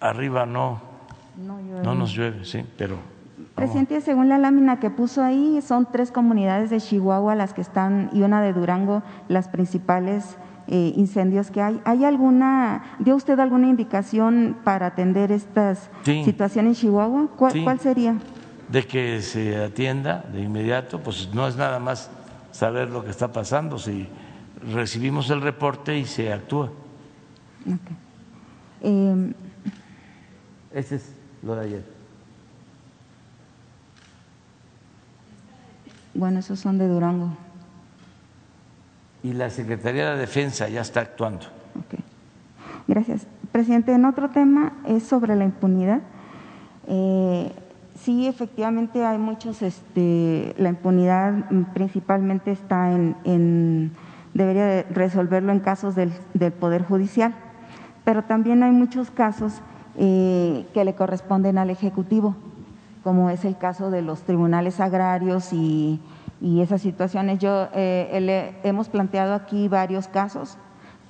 arriba 0.00 0.46
no, 0.46 0.80
no, 1.36 1.94
nos 1.94 2.12
llueve, 2.12 2.44
sí, 2.44 2.64
pero... 2.76 3.19
Presidente, 3.54 4.00
según 4.00 4.28
la 4.28 4.38
lámina 4.38 4.80
que 4.80 4.90
puso 4.90 5.22
ahí, 5.22 5.60
son 5.62 5.86
tres 5.90 6.10
comunidades 6.10 6.70
de 6.70 6.80
Chihuahua 6.80 7.34
las 7.34 7.52
que 7.52 7.60
están 7.60 8.10
y 8.12 8.22
una 8.22 8.42
de 8.42 8.52
Durango 8.52 9.02
las 9.28 9.48
principales 9.48 10.36
eh, 10.66 10.92
incendios 10.96 11.50
que 11.50 11.60
hay. 11.60 11.80
¿Hay 11.84 12.04
alguna, 12.04 12.96
dio 12.98 13.16
usted 13.16 13.38
alguna 13.40 13.68
indicación 13.68 14.56
para 14.64 14.86
atender 14.86 15.32
estas 15.32 15.90
situaciones 16.04 16.76
en 16.78 16.80
Chihuahua? 16.82 17.28
¿Cuál 17.36 17.80
sería? 17.80 18.16
De 18.68 18.86
que 18.86 19.20
se 19.20 19.62
atienda 19.62 20.24
de 20.32 20.42
inmediato, 20.42 21.00
pues 21.00 21.30
no 21.34 21.48
es 21.48 21.56
nada 21.56 21.80
más 21.80 22.10
saber 22.52 22.88
lo 22.90 23.04
que 23.04 23.10
está 23.10 23.32
pasando, 23.32 23.78
si 23.78 24.08
recibimos 24.72 25.28
el 25.30 25.40
reporte 25.40 25.98
y 25.98 26.04
se 26.04 26.32
actúa. 26.32 26.70
Eh, 28.82 29.34
Ese 30.72 30.96
es 30.96 31.12
lo 31.42 31.56
de 31.56 31.64
ayer. 31.64 31.99
Bueno, 36.14 36.40
esos 36.40 36.58
son 36.58 36.78
de 36.78 36.88
Durango. 36.88 37.30
Y 39.22 39.32
la 39.32 39.50
Secretaría 39.50 40.10
de 40.10 40.18
Defensa 40.18 40.68
ya 40.68 40.80
está 40.80 41.00
actuando. 41.00 41.46
Okay. 41.86 42.00
Gracias. 42.88 43.26
Presidente, 43.52 43.92
en 43.92 44.04
otro 44.04 44.30
tema 44.30 44.72
es 44.86 45.02
sobre 45.02 45.36
la 45.36 45.44
impunidad. 45.44 46.00
Eh, 46.86 47.52
sí, 48.00 48.26
efectivamente 48.26 49.04
hay 49.04 49.18
muchos, 49.18 49.62
este, 49.62 50.54
la 50.58 50.70
impunidad 50.70 51.44
principalmente 51.74 52.52
está 52.52 52.92
en, 52.92 53.16
en 53.24 53.92
debería 54.34 54.82
resolverlo 54.84 55.52
en 55.52 55.60
casos 55.60 55.94
del, 55.94 56.12
del 56.34 56.52
Poder 56.52 56.84
Judicial 56.84 57.34
pero 58.04 58.24
también 58.24 58.62
hay 58.62 58.72
muchos 58.72 59.10
casos 59.10 59.60
eh, 59.96 60.66
que 60.74 60.84
le 60.84 60.94
corresponden 60.94 61.58
al 61.58 61.70
Ejecutivo, 61.70 62.34
como 63.02 63.30
es 63.30 63.44
el 63.44 63.56
caso 63.56 63.90
de 63.90 64.02
los 64.02 64.22
tribunales 64.22 64.80
agrarios 64.80 65.52
y, 65.52 66.00
esas 66.42 66.80
situaciones. 66.80 67.38
Yo 67.38 67.68
eh, 67.74 68.54
hemos 68.62 68.88
planteado 68.88 69.34
aquí 69.34 69.68
varios 69.68 70.08
casos 70.08 70.56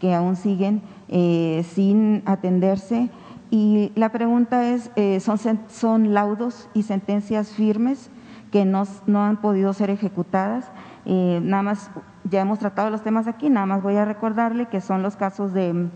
que 0.01 0.13
aún 0.13 0.35
siguen 0.35 0.83
eh, 1.09 1.65
sin 1.73 2.25
atenderse 2.27 3.11
y 3.49 3.93
la 3.95 4.11
pregunta 4.11 4.69
es, 4.71 4.91
¿son, 5.23 5.39
¿son 5.69 6.15
laudos 6.15 6.69
y 6.75 6.83
sentencias 6.83 7.51
firmes 7.51 8.11
que 8.51 8.65
no, 8.65 8.83
no 9.07 9.23
han 9.23 9.41
podido 9.41 9.73
ser 9.73 9.91
ejecutadas? 9.91 10.65
nada 11.05 11.63
más, 11.63 11.91
ya 12.25 12.41
hemos 12.41 12.59
tratado 12.59 12.91
los 12.91 13.03
temas 13.03 13.27
aquí, 13.27 13.51
nada 13.51 13.67
más 13.67 13.83
voy 13.83 13.97
a 13.97 14.05
recordarle 14.05 14.67
que 14.67 14.81
son 14.81 15.03
los 15.03 15.17
casos 15.17 15.53
de 15.53 15.89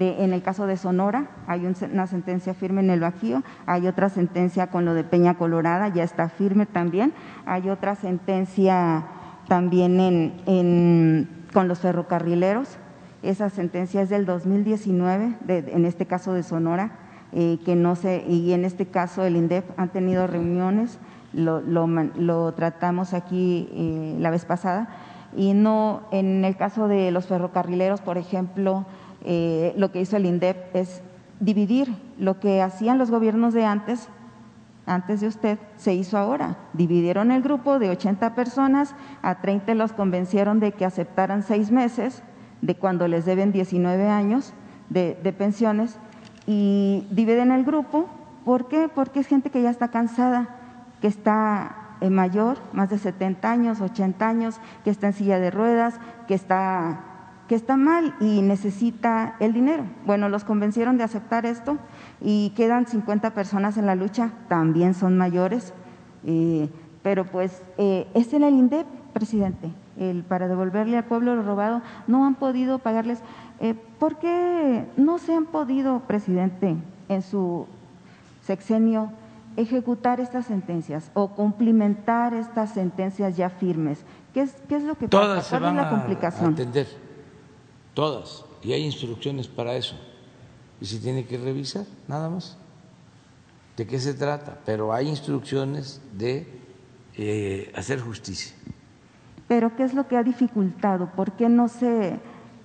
en 0.00 0.32
el 0.32 0.42
caso 0.42 0.66
de 0.66 0.76
Sonora 0.76 1.28
hay 1.46 1.66
una 1.66 2.06
sentencia 2.06 2.54
firme 2.54 2.80
en 2.80 2.90
el 2.90 3.00
Bajío, 3.00 3.42
hay 3.66 3.86
otra 3.86 4.08
sentencia 4.08 4.68
con 4.68 4.84
lo 4.84 4.94
de 4.94 5.04
Peña 5.04 5.34
Colorada, 5.34 5.88
ya 5.88 6.02
está 6.02 6.28
firme 6.28 6.66
también, 6.66 7.12
hay 7.46 7.70
otra 7.70 7.94
sentencia 7.94 9.04
también 9.48 10.00
en, 10.46 11.28
con 11.52 11.68
los 11.68 11.80
ferrocarrileros, 11.80 12.78
esa 13.22 13.48
sentencia 13.48 14.02
es 14.02 14.10
del 14.10 14.26
2019, 14.26 15.36
en 15.48 15.84
este 15.86 16.06
caso 16.06 16.34
de 16.34 16.42
Sonora, 16.42 16.92
eh, 17.32 17.58
que 17.64 17.74
no 17.74 17.96
sé, 17.96 18.24
y 18.28 18.52
en 18.52 18.64
este 18.64 18.86
caso 18.86 19.24
el 19.24 19.36
INDEP 19.36 19.64
han 19.78 19.88
tenido 19.88 20.26
reuniones, 20.26 20.98
lo, 21.32 22.52
tratamos 22.52 23.12
aquí 23.12 23.68
eh, 23.72 24.16
la 24.20 24.30
vez 24.30 24.44
pasada, 24.44 24.88
y 25.36 25.52
no, 25.52 26.02
en 26.12 26.44
el 26.44 26.56
caso 26.56 26.86
de 26.86 27.10
los 27.10 27.26
ferrocarrileros, 27.26 28.00
por 28.00 28.18
ejemplo, 28.18 28.86
eh, 29.24 29.72
lo 29.76 29.90
que 29.90 30.02
hizo 30.02 30.16
el 30.16 30.26
INDEP 30.26 30.76
es 30.76 31.02
dividir 31.40 31.94
lo 32.18 32.40
que 32.40 32.60
hacían 32.62 32.98
los 32.98 33.10
gobiernos 33.10 33.54
de 33.54 33.64
antes, 33.64 34.08
antes 34.86 35.20
de 35.22 35.28
usted, 35.28 35.58
se 35.76 35.94
hizo 35.94 36.18
ahora. 36.18 36.58
Dividieron 36.74 37.30
el 37.30 37.42
grupo 37.42 37.78
de 37.78 37.90
80 37.90 38.34
personas, 38.34 38.94
a 39.22 39.40
30 39.40 39.74
los 39.74 39.92
convencieron 39.92 40.60
de 40.60 40.72
que 40.72 40.84
aceptaran 40.84 41.42
seis 41.42 41.70
meses 41.70 42.22
de 42.60 42.74
cuando 42.74 43.08
les 43.08 43.24
deben 43.24 43.50
19 43.50 44.08
años 44.08 44.52
de, 44.90 45.14
pensiones 45.36 45.98
y 46.46 47.06
dividen 47.10 47.50
el 47.50 47.64
grupo. 47.64 48.06
¿Por 48.44 48.68
qué? 48.68 48.90
Porque 48.94 49.20
es 49.20 49.26
gente 49.26 49.50
que 49.50 49.62
ya 49.62 49.70
está 49.70 49.88
cansada, 49.88 50.48
que 51.00 51.06
está 51.06 51.96
mayor, 52.10 52.58
más 52.74 52.90
de 52.90 52.98
70 52.98 53.50
años, 53.50 53.80
80 53.80 54.28
años, 54.28 54.60
que 54.84 54.90
está 54.90 55.06
en 55.06 55.12
silla 55.14 55.38
de 55.38 55.50
ruedas, 55.50 55.98
que 56.28 56.34
está 56.34 57.13
que 57.48 57.54
está 57.54 57.76
mal 57.76 58.14
y 58.20 58.42
necesita 58.42 59.36
el 59.40 59.52
dinero. 59.52 59.84
Bueno, 60.06 60.28
los 60.28 60.44
convencieron 60.44 60.96
de 60.96 61.04
aceptar 61.04 61.44
esto 61.46 61.78
y 62.20 62.50
quedan 62.50 62.86
50 62.86 63.34
personas 63.34 63.76
en 63.76 63.86
la 63.86 63.94
lucha, 63.94 64.30
también 64.48 64.94
son 64.94 65.18
mayores, 65.18 65.74
eh, 66.24 66.70
pero 67.02 67.26
pues 67.26 67.62
eh, 67.76 68.06
es 68.14 68.32
en 68.32 68.44
el 68.44 68.54
INDEP, 68.54 68.86
presidente, 69.12 69.70
el, 69.98 70.22
para 70.24 70.48
devolverle 70.48 70.96
al 70.96 71.04
pueblo 71.04 71.36
lo 71.36 71.42
robado, 71.42 71.82
no 72.06 72.24
han 72.24 72.34
podido 72.34 72.78
pagarles. 72.78 73.20
Eh, 73.60 73.74
¿Por 73.98 74.18
qué 74.18 74.86
no 74.96 75.18
se 75.18 75.34
han 75.34 75.46
podido, 75.46 76.00
presidente, 76.00 76.76
en 77.08 77.22
su 77.22 77.66
sexenio 78.42 79.12
ejecutar 79.56 80.18
estas 80.18 80.46
sentencias 80.46 81.12
o 81.14 81.28
cumplimentar 81.28 82.34
estas 82.34 82.70
sentencias 82.70 83.36
ya 83.36 83.50
firmes? 83.50 84.04
¿Qué 84.32 84.40
es, 84.40 84.56
qué 84.68 84.76
es 84.76 84.82
lo 84.82 84.96
que 84.96 85.06
Todas 85.08 85.44
pasa? 85.44 85.58
¿Cuál 85.60 85.76
es 85.76 85.82
la 85.82 85.90
complicación? 85.90 86.56
Todas, 87.94 88.44
y 88.62 88.72
hay 88.72 88.84
instrucciones 88.84 89.48
para 89.48 89.74
eso. 89.76 89.96
Y 90.80 90.86
se 90.86 90.98
tiene 90.98 91.24
que 91.24 91.38
revisar, 91.38 91.86
nada 92.08 92.28
más. 92.28 92.58
¿De 93.76 93.86
qué 93.86 93.98
se 93.98 94.14
trata? 94.14 94.58
Pero 94.64 94.92
hay 94.92 95.08
instrucciones 95.08 96.00
de 96.12 96.46
eh, 97.16 97.72
hacer 97.74 98.00
justicia. 98.00 98.54
¿Pero 99.48 99.76
qué 99.76 99.84
es 99.84 99.94
lo 99.94 100.06
que 100.08 100.16
ha 100.16 100.22
dificultado? 100.22 101.10
¿Por 101.14 101.32
qué 101.32 101.48
no 101.48 101.68
se, 101.68 102.18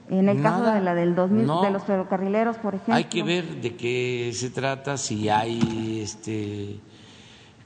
en 0.09 0.29
el 0.29 0.41
caso 0.41 0.71
de 0.71 0.81
la 0.81 0.95
del 0.95 1.15
2000, 1.15 1.47
de 1.61 1.71
los 1.71 1.83
ferrocarrileros, 1.83 2.57
por 2.57 2.75
ejemplo? 2.75 2.95
Hay 2.95 3.05
que 3.05 3.23
ver 3.23 3.61
de 3.61 3.75
qué 3.75 4.31
se 4.33 4.49
trata, 4.49 4.97
si 4.97 5.29
hay 5.29 5.99
este 6.01 6.79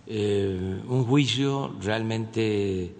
eh, 0.07 0.82
un 0.88 1.05
juicio 1.05 1.76
realmente 1.82 2.95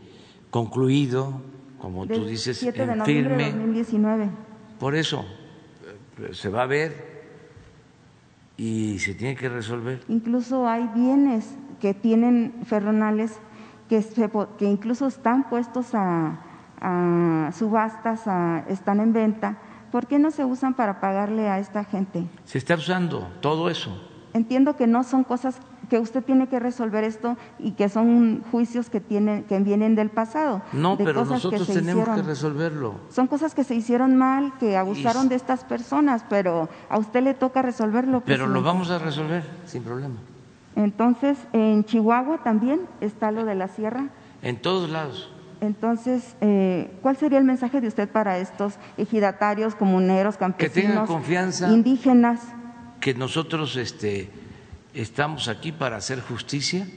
concluido, 0.50 1.42
como 1.80 2.06
tú 2.06 2.26
dices, 2.26 2.58
7 2.58 2.86
de 2.86 2.96
noviembre 2.96 3.36
de 3.36 3.52
2019. 3.52 4.53
Por 4.84 4.96
eso 4.96 5.24
eh, 6.20 6.34
se 6.34 6.50
va 6.50 6.64
a 6.64 6.66
ver 6.66 7.24
y 8.58 9.00
se 9.00 9.14
tiene 9.14 9.34
que 9.34 9.48
resolver. 9.48 10.04
Incluso 10.10 10.68
hay 10.68 10.90
bienes 10.94 11.56
que 11.80 11.94
tienen 11.94 12.54
ferronales 12.66 13.40
que, 13.88 14.04
que 14.58 14.66
incluso 14.66 15.08
están 15.08 15.48
puestos 15.48 15.92
a, 15.94 17.52
subastas, 17.58 18.24
están 18.68 19.00
en 19.00 19.14
venta. 19.14 19.58
¿Por 19.90 20.06
qué 20.06 20.20
no 20.20 20.32
se 20.32 20.44
usan 20.44 20.74
para 20.74 21.00
pagarle 21.00 21.48
a 21.48 21.60
esta 21.60 21.86
gente? 21.86 22.28
Se 22.44 22.58
está 22.58 22.76
usando 22.76 23.32
todo 23.40 23.70
eso. 23.70 23.90
Entiendo 24.34 24.76
que 24.76 24.86
no 24.86 25.06
son 25.06 25.24
cosas 25.24 25.62
que 25.90 26.00
usted 26.00 26.24
tiene 26.24 26.48
que 26.48 26.60
resolver 26.60 27.04
esto 27.04 27.38
y 27.60 27.72
que 27.72 27.90
son 27.90 28.44
juicios 28.52 28.90
que 28.90 29.00
tienen 29.00 29.44
que 29.44 29.60
vienen 29.60 29.96
del 29.96 30.10
pasado. 30.10 30.62
No, 30.72 30.98
pero 30.98 31.26
nosotros 31.26 31.68
tenemos 31.68 32.08
que 32.10 32.22
resolverlo. 32.22 32.96
Son 33.10 33.28
cosas 33.28 33.54
que 33.54 33.64
se 33.64 33.76
hicieron 33.76 34.16
mal, 34.16 34.54
que 34.60 34.78
abusaron 34.78 35.30
de 35.30 35.36
estas 35.36 35.64
personas, 35.64 36.26
pero 36.30 36.70
a 36.90 36.98
usted 36.98 37.24
le 37.24 37.34
toca 37.34 37.62
resolverlo. 37.62 38.22
Pero 38.26 38.48
lo 38.48 38.62
vamos 38.62 38.90
a 38.92 39.00
resolver 39.00 39.44
sin 39.66 39.84
problema. 39.84 40.16
Entonces, 40.76 41.38
en 41.54 41.84
Chihuahua 41.84 42.40
también 42.44 42.82
está 43.00 43.32
lo 43.32 43.46
de 43.46 43.56
la 43.56 43.68
sierra. 43.68 44.08
En 44.42 44.62
todos 44.62 44.90
lados. 44.90 45.30
Entonces, 45.62 46.36
eh, 46.42 46.92
¿cuál 47.02 47.16
sería 47.16 47.38
el 47.38 47.46
mensaje 47.46 47.80
de 47.80 47.88
usted 47.88 48.10
para 48.10 48.38
estos 48.40 48.74
ejidatarios, 48.98 49.76
comuneros, 49.76 50.36
campesinos, 50.36 50.74
que 50.74 50.82
tengan 50.82 51.08
confianza, 51.08 51.72
indígenas? 51.72 52.42
Que 53.00 53.14
nosotros 53.14 53.78
este, 53.78 54.30
estamos 54.94 55.48
aquí 55.48 55.72
para 55.72 55.98
hacer 55.98 56.22
justicia, 56.22 56.88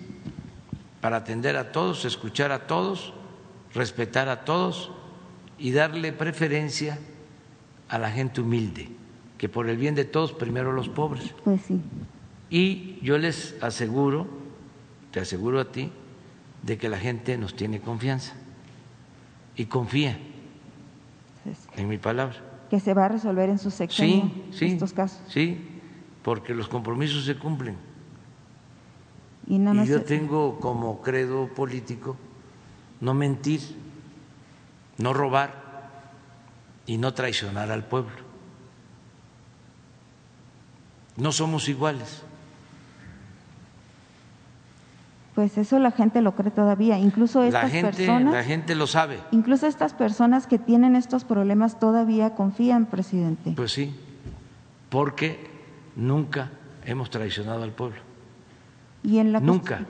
para 1.00 1.18
atender 1.18 1.56
a 1.56 1.72
todos, 1.72 2.04
escuchar 2.04 2.52
a 2.52 2.66
todos, 2.66 3.12
respetar 3.74 4.28
a 4.28 4.44
todos 4.44 4.90
y 5.58 5.72
darle 5.72 6.12
preferencia 6.12 6.98
a 7.88 7.98
la 7.98 8.10
gente 8.10 8.40
humilde, 8.40 8.88
que 9.38 9.48
por 9.48 9.68
el 9.68 9.76
bien 9.76 9.94
de 9.94 10.04
todos, 10.04 10.32
primero 10.32 10.72
los 10.72 10.88
pobres. 10.88 11.34
Pues 11.44 11.62
sí. 11.62 11.80
Y 12.50 12.98
yo 13.02 13.18
les 13.18 13.54
aseguro, 13.62 14.26
te 15.10 15.20
aseguro 15.20 15.60
a 15.60 15.72
ti, 15.72 15.90
de 16.62 16.78
que 16.78 16.88
la 16.88 16.98
gente 16.98 17.38
nos 17.38 17.54
tiene 17.54 17.80
confianza 17.80 18.34
y 19.56 19.66
confía 19.66 20.18
en 21.76 21.88
mi 21.88 21.98
palabra. 21.98 22.36
Que 22.70 22.80
se 22.80 22.94
va 22.94 23.04
a 23.04 23.08
resolver 23.08 23.48
en 23.48 23.58
su 23.58 23.70
sección 23.70 24.32
sí, 24.50 24.66
estos 24.66 24.92
casos. 24.92 25.20
Sí, 25.28 25.80
porque 26.22 26.54
los 26.54 26.68
compromisos 26.68 27.24
se 27.24 27.36
cumplen. 27.36 27.76
Y, 29.46 29.58
nada 29.58 29.74
más 29.74 29.88
yo 29.88 30.02
tengo 30.02 30.58
como 30.58 31.00
credo 31.02 31.48
político 31.48 32.16
no 33.00 33.14
mentir, 33.14 33.60
no 34.98 35.12
robar 35.12 35.52
y 36.86 36.98
no 36.98 37.14
traicionar 37.14 37.70
al 37.70 37.84
pueblo. 37.84 38.26
No 41.16 41.32
somos 41.32 41.68
iguales. 41.68 42.22
Pues 45.34 45.58
eso 45.58 45.78
la 45.78 45.90
gente 45.90 46.22
lo 46.22 46.34
cree 46.34 46.50
todavía, 46.50 46.98
incluso 46.98 47.42
estas 47.42 47.64
la 47.64 47.68
gente, 47.68 47.92
personas. 47.92 48.32
La 48.32 48.42
gente 48.42 48.74
lo 48.74 48.86
sabe. 48.86 49.20
Incluso 49.32 49.66
estas 49.66 49.92
personas 49.92 50.46
que 50.46 50.58
tienen 50.58 50.96
estos 50.96 51.24
problemas 51.24 51.78
todavía 51.78 52.34
confían, 52.34 52.86
presidente. 52.86 53.52
Pues 53.54 53.72
sí, 53.72 53.94
porque 54.88 55.50
nunca 55.94 56.50
hemos 56.86 57.10
traicionado 57.10 57.62
al 57.64 57.72
pueblo. 57.72 58.05
Y 59.06 59.18
en 59.18 59.32
la 59.32 59.38
nunca. 59.38 59.86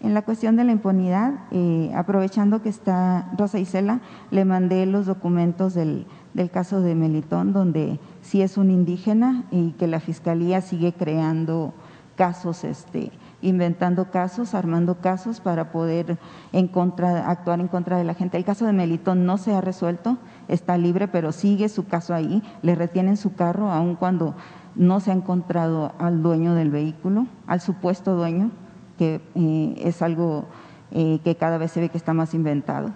En 0.00 0.14
la 0.14 0.22
cuestión 0.22 0.56
de 0.56 0.64
la 0.64 0.72
impunidad, 0.72 1.34
eh, 1.50 1.92
aprovechando 1.94 2.62
que 2.62 2.68
está 2.68 3.30
Rosa 3.36 3.58
Isela, 3.58 4.00
le 4.30 4.44
mandé 4.44 4.86
los 4.86 5.06
documentos 5.06 5.74
del, 5.74 6.06
del 6.34 6.50
caso 6.50 6.80
de 6.80 6.94
Melitón, 6.94 7.52
donde 7.52 8.00
sí 8.20 8.40
es 8.40 8.56
un 8.56 8.70
indígena 8.70 9.44
y 9.50 9.72
que 9.72 9.86
la 9.86 10.00
fiscalía 10.00 10.60
sigue 10.60 10.92
creando 10.92 11.74
casos 12.16 12.64
este, 12.64 13.10
inventando 13.40 14.10
casos, 14.10 14.54
armando 14.54 14.96
casos 14.96 15.40
para 15.40 15.72
poder 15.72 16.18
en 16.52 16.68
contra, 16.68 17.28
actuar 17.28 17.60
en 17.60 17.68
contra 17.68 17.98
de 17.98 18.04
la 18.04 18.14
gente. 18.14 18.36
El 18.36 18.44
caso 18.44 18.64
de 18.64 18.72
Melitón 18.72 19.26
no 19.26 19.38
se 19.38 19.52
ha 19.52 19.60
resuelto, 19.60 20.18
está 20.48 20.78
libre, 20.78 21.08
pero 21.08 21.32
sigue 21.32 21.68
su 21.68 21.86
caso 21.86 22.14
ahí, 22.14 22.42
le 22.62 22.74
retienen 22.74 23.16
su 23.16 23.34
carro 23.34 23.70
aun 23.70 23.96
cuando 23.96 24.34
no 24.74 25.00
se 25.00 25.10
ha 25.10 25.14
encontrado 25.14 25.92
al 25.98 26.22
dueño 26.22 26.54
del 26.54 26.70
vehículo, 26.70 27.26
al 27.46 27.60
supuesto 27.60 28.16
dueño, 28.16 28.50
que 28.98 29.20
eh, 29.34 29.74
es 29.78 30.02
algo 30.02 30.46
eh, 30.90 31.20
que 31.24 31.36
cada 31.36 31.58
vez 31.58 31.72
se 31.72 31.80
ve 31.80 31.88
que 31.88 31.98
está 31.98 32.14
más 32.14 32.34
inventado. 32.34 32.90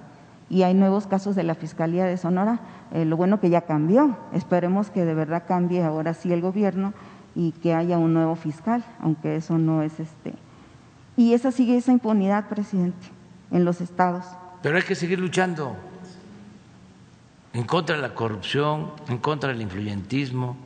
Y 0.49 0.62
hay 0.62 0.74
nuevos 0.74 1.07
casos 1.07 1.35
de 1.35 1.43
la 1.43 1.55
Fiscalía 1.55 2.05
de 2.05 2.16
Sonora, 2.16 2.61
eh, 2.93 3.05
lo 3.05 3.16
bueno 3.16 3.41
que 3.41 3.51
ya 3.51 3.62
cambió, 3.62 4.16
esperemos 4.33 4.91
que 4.91 5.05
de 5.05 5.14
verdad 5.14 5.45
cambie 5.47 5.83
ahora 5.83 6.14
sí 6.14 6.33
el 6.33 6.41
gobierno 6.41 6.95
y 7.35 7.53
que 7.53 7.74
haya 7.74 7.99
un 7.99 8.14
nuevo 8.14 8.37
fiscal, 8.37 8.85
aunque 9.01 9.37
eso 9.37 9.59
no 9.59 9.83
es 9.83 9.99
este. 9.99 10.35
Y 11.16 11.33
esa 11.33 11.51
sigue 11.51 11.77
esa 11.77 11.93
impunidad, 11.93 12.49
presidente, 12.49 13.09
en 13.51 13.64
los 13.64 13.81
estados. 13.81 14.24
Pero 14.62 14.77
hay 14.77 14.83
que 14.83 14.95
seguir 14.95 15.18
luchando 15.18 15.77
en 17.53 17.64
contra 17.64 17.97
de 17.97 18.03
la 18.03 18.14
corrupción, 18.14 18.91
en 19.09 19.18
contra 19.18 19.49
del 19.51 19.62
influyentismo, 19.62 20.57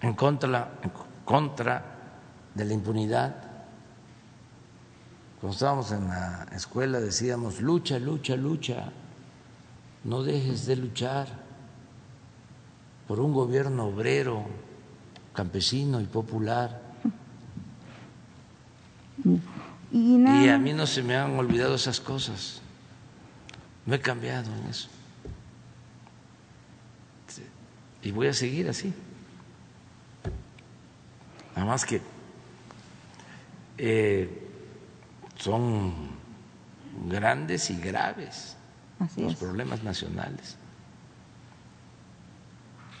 en 0.00 0.14
contra, 0.14 0.78
en 0.82 0.90
contra 1.24 1.84
de 2.54 2.64
la 2.64 2.74
impunidad. 2.74 3.36
Cuando 5.40 5.54
estábamos 5.54 5.92
en 5.92 6.08
la 6.08 6.46
escuela 6.54 7.00
decíamos, 7.00 7.60
lucha, 7.60 7.98
lucha, 7.98 8.36
lucha, 8.36 8.92
no 10.04 10.22
dejes 10.22 10.66
de 10.66 10.76
luchar 10.76 11.28
por 13.06 13.20
un 13.20 13.32
gobierno 13.32 13.86
obrero, 13.86 14.44
campesino 15.32 16.00
y 16.00 16.04
popular. 16.04 16.80
Y, 19.92 20.48
a 20.48 20.58
mí 20.58 20.72
no 20.72 20.86
se 20.86 21.02
me 21.02 21.16
han 21.16 21.38
olvidado 21.38 21.74
esas 21.74 22.00
cosas. 22.00 22.60
No 23.84 23.94
he 23.94 24.00
cambiado 24.00 24.52
en 24.54 24.66
eso. 24.66 24.88
Y 28.02 28.12
voy 28.12 28.28
a 28.28 28.32
seguir 28.32 28.68
así. 28.68 28.94
Nada 31.54 31.66
más 31.66 31.84
que 31.84 32.00
eh, 33.78 34.48
son 35.36 35.92
grandes 37.08 37.70
y 37.70 37.76
graves 37.80 38.56
los 39.16 39.34
problemas 39.36 39.82
nacionales. 39.82 40.56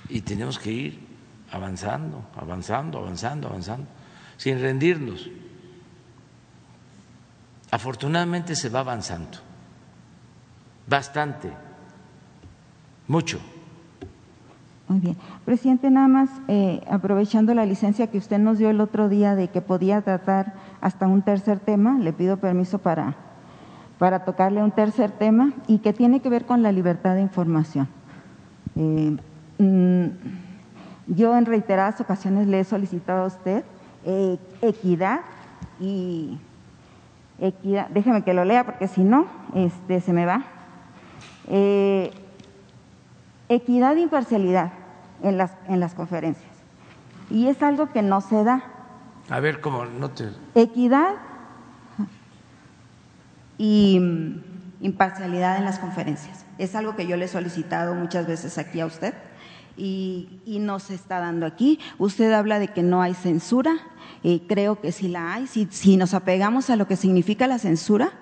Y 0.08 0.22
tenemos 0.22 0.58
que 0.58 0.72
ir 0.72 1.06
avanzando, 1.52 2.24
avanzando, 2.36 2.98
avanzando, 2.98 3.48
avanzando, 3.48 3.86
sin 4.36 4.60
rendirnos. 4.60 5.28
Afortunadamente 7.70 8.56
se 8.56 8.68
va 8.68 8.80
avanzando, 8.80 9.38
bastante, 10.86 11.52
mucho. 13.06 13.40
Muy 14.90 14.98
bien. 14.98 15.16
Presidente, 15.44 15.88
nada 15.88 16.08
más 16.08 16.30
eh, 16.48 16.80
aprovechando 16.90 17.54
la 17.54 17.64
licencia 17.64 18.08
que 18.08 18.18
usted 18.18 18.40
nos 18.40 18.58
dio 18.58 18.70
el 18.70 18.80
otro 18.80 19.08
día 19.08 19.36
de 19.36 19.46
que 19.46 19.60
podía 19.60 20.00
tratar 20.02 20.54
hasta 20.80 21.06
un 21.06 21.22
tercer 21.22 21.60
tema, 21.60 21.96
le 22.00 22.12
pido 22.12 22.38
permiso 22.38 22.80
para, 22.80 23.14
para 24.00 24.24
tocarle 24.24 24.64
un 24.64 24.72
tercer 24.72 25.12
tema 25.12 25.52
y 25.68 25.78
que 25.78 25.92
tiene 25.92 26.18
que 26.18 26.28
ver 26.28 26.44
con 26.44 26.64
la 26.64 26.72
libertad 26.72 27.14
de 27.14 27.20
información. 27.20 27.86
Eh, 28.74 29.16
mm, 29.58 30.06
yo 31.06 31.36
en 31.38 31.46
reiteradas 31.46 32.00
ocasiones 32.00 32.48
le 32.48 32.58
he 32.58 32.64
solicitado 32.64 33.22
a 33.22 33.26
usted 33.26 33.62
eh, 34.04 34.38
equidad 34.60 35.20
y 35.78 36.36
equidad, 37.38 37.90
déjeme 37.90 38.22
que 38.22 38.34
lo 38.34 38.44
lea 38.44 38.64
porque 38.64 38.88
si 38.88 39.04
no, 39.04 39.26
este, 39.54 40.00
se 40.00 40.12
me 40.12 40.26
va. 40.26 40.42
Equidad 43.48 43.96
e 43.96 44.00
imparcialidad 44.00 44.79
en 45.22 45.36
las, 45.36 45.52
en 45.68 45.80
las 45.80 45.94
conferencias. 45.94 46.50
Y 47.30 47.46
es 47.48 47.62
algo 47.62 47.92
que 47.92 48.02
no 48.02 48.20
se 48.20 48.42
da. 48.44 48.62
A 49.28 49.40
ver, 49.40 49.60
¿cómo? 49.60 49.84
No 49.84 50.10
te... 50.10 50.28
Equidad 50.54 51.14
y 53.58 53.98
mm, 54.00 54.84
imparcialidad 54.84 55.58
en 55.58 55.64
las 55.64 55.78
conferencias. 55.78 56.44
Es 56.58 56.74
algo 56.74 56.96
que 56.96 57.06
yo 57.06 57.16
le 57.16 57.26
he 57.26 57.28
solicitado 57.28 57.94
muchas 57.94 58.26
veces 58.26 58.58
aquí 58.58 58.80
a 58.80 58.86
usted 58.86 59.14
y, 59.76 60.58
no 60.60 60.78
se 60.78 60.94
está 60.94 61.20
dando 61.20 61.46
aquí. 61.46 61.78
Usted 61.98 62.32
habla 62.32 62.58
de 62.58 62.68
que 62.68 62.82
no 62.82 63.02
hay 63.02 63.14
censura, 63.14 63.76
eh, 64.24 64.42
creo 64.48 64.80
que 64.80 64.92
sí 64.92 65.08
la 65.08 65.34
hay. 65.34 65.46
Si, 65.46 65.96
nos 65.96 66.14
apegamos 66.14 66.70
a 66.70 66.76
lo 66.76 66.86
que 66.86 66.96
significa 66.96 67.46
la 67.46 67.58
censura, 67.58 68.12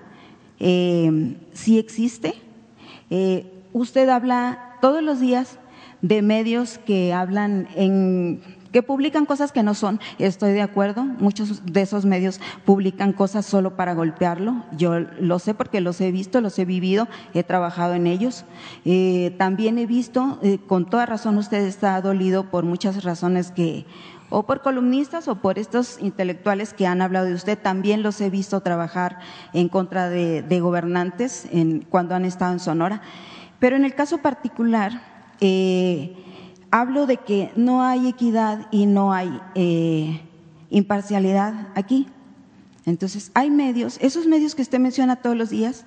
eh, 0.60 1.36
sí 1.52 1.78
existe. 1.78 2.34
Eh, 3.10 3.50
usted 3.72 4.08
habla 4.08 4.76
todos 4.80 5.02
los 5.02 5.20
días 5.20 5.58
de 6.02 6.22
medios 6.22 6.78
que 6.78 7.12
hablan 7.12 7.68
en 7.74 8.40
que 8.72 8.82
publican 8.82 9.24
cosas 9.24 9.50
que 9.50 9.62
no 9.62 9.74
son, 9.74 9.98
estoy 10.18 10.52
de 10.52 10.62
acuerdo, 10.62 11.04
muchos 11.04 11.64
de 11.64 11.80
esos 11.80 12.04
medios 12.04 12.40
publican 12.64 13.12
cosas 13.12 13.46
solo 13.46 13.76
para 13.76 13.94
golpearlo, 13.94 14.62
yo 14.76 15.00
lo 15.00 15.38
sé 15.38 15.54
porque 15.54 15.80
los 15.80 16.00
he 16.00 16.10
visto, 16.12 16.40
los 16.40 16.58
he 16.58 16.64
vivido, 16.64 17.08
he 17.34 17.42
trabajado 17.42 17.94
en 17.94 18.06
ellos. 18.06 18.44
Eh, 18.84 19.34
también 19.38 19.78
he 19.78 19.86
visto, 19.86 20.38
eh, 20.42 20.58
con 20.66 20.88
toda 20.88 21.06
razón 21.06 21.38
usted 21.38 21.64
está 21.64 22.00
dolido 22.02 22.50
por 22.50 22.64
muchas 22.64 23.04
razones 23.04 23.50
que 23.50 23.86
o 24.30 24.42
por 24.42 24.60
columnistas 24.60 25.26
o 25.26 25.36
por 25.36 25.58
estos 25.58 25.98
intelectuales 26.00 26.74
que 26.74 26.86
han 26.86 27.00
hablado 27.00 27.26
de 27.26 27.34
usted, 27.34 27.58
también 27.58 28.02
los 28.02 28.20
he 28.20 28.28
visto 28.28 28.60
trabajar 28.60 29.20
en 29.54 29.68
contra 29.70 30.10
de, 30.10 30.60
gobernantes 30.60 31.46
en, 31.50 31.80
cuando 31.88 32.14
han 32.14 32.26
estado 32.26 32.52
en 32.52 32.60
Sonora. 32.60 33.00
Pero 33.58 33.76
en 33.76 33.86
el 33.86 33.94
caso 33.94 34.18
particular, 34.18 35.17
eh, 35.40 36.16
hablo 36.70 37.06
de 37.06 37.18
que 37.18 37.50
no 37.56 37.82
hay 37.82 38.08
equidad 38.08 38.68
y 38.70 38.86
no 38.86 39.12
hay 39.12 39.40
eh, 39.54 40.20
imparcialidad 40.70 41.68
aquí. 41.74 42.08
Entonces, 42.86 43.30
hay 43.34 43.50
medios, 43.50 43.98
esos 44.00 44.26
medios 44.26 44.54
que 44.54 44.62
usted 44.62 44.78
menciona 44.78 45.16
todos 45.16 45.36
los 45.36 45.50
días, 45.50 45.84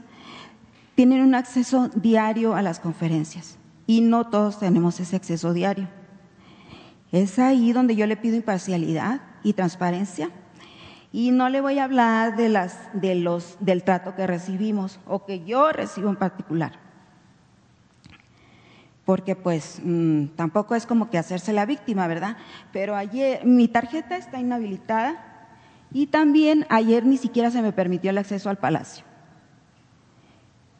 tienen 0.96 1.22
un 1.22 1.36
acceso 1.36 1.90
diario 1.96 2.54
a 2.54 2.62
las 2.62 2.80
conferencias 2.80 3.58
y 3.88 4.02
no 4.02 4.28
todos 4.28 4.60
tenemos 4.60 5.00
ese 5.00 5.16
acceso 5.16 5.54
diario. 5.54 5.88
Es 7.12 7.40
ahí 7.40 7.74
donde 7.74 7.96
yo 7.96 8.06
le 8.08 8.18
pido 8.18 8.36
imparcialidad 8.36 9.22
y 9.44 9.54
transparencia 9.54 10.30
Y 11.12 11.32
no 11.32 11.50
le 11.50 11.60
voy 11.60 11.78
a 11.80 11.84
hablar 11.84 12.38
de 12.38 12.48
las, 12.48 12.78
de 12.94 13.16
los, 13.16 13.58
del 13.60 13.84
trato 13.84 14.16
que 14.16 14.28
recibimos 14.28 15.00
o 15.06 15.26
que 15.26 15.44
yo 15.44 15.72
recibo 15.74 16.10
en 16.10 16.16
particular. 16.16 16.80
Porque 19.12 19.36
pues 19.36 19.82
mm, 19.84 20.28
tampoco 20.38 20.74
es 20.74 20.86
como 20.86 21.10
que 21.10 21.18
hacerse 21.18 21.52
la 21.52 21.66
víctima, 21.66 22.08
¿verdad? 22.08 22.38
Pero 22.72 22.96
ayer 22.96 23.46
mi 23.46 23.68
tarjeta 23.68 24.16
está 24.16 24.40
inhabilitada 24.40 25.22
y 25.92 26.08
también 26.08 26.66
ayer 26.70 27.06
ni 27.06 27.18
siquiera 27.18 27.52
se 27.52 27.62
me 27.62 27.74
permitió 27.74 28.12
el 28.12 28.20
acceso 28.20 28.50
al 28.50 28.58
palacio. 28.58 29.04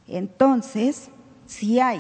Entonces, 0.08 1.12
si 1.46 1.82
hay, 1.82 2.00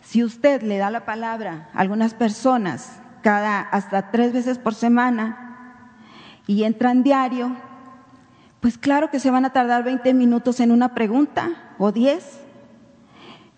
si 0.00 0.22
usted 0.22 0.62
le 0.62 0.78
da 0.78 0.92
la 0.92 1.04
palabra 1.04 1.70
a 1.74 1.80
algunas 1.80 2.14
personas 2.14 3.00
cada 3.22 3.58
hasta 3.58 4.12
tres 4.12 4.32
veces 4.32 4.60
por 4.60 4.76
semana, 4.76 5.82
y 6.46 6.62
entran 6.62 7.02
diario, 7.02 7.56
pues 8.60 8.78
claro 8.78 9.10
que 9.10 9.18
se 9.18 9.32
van 9.32 9.44
a 9.44 9.52
tardar 9.52 9.82
20 9.82 10.14
minutos 10.14 10.60
en 10.60 10.70
una 10.70 10.94
pregunta 10.94 11.74
o 11.78 11.90
10. 11.90 12.42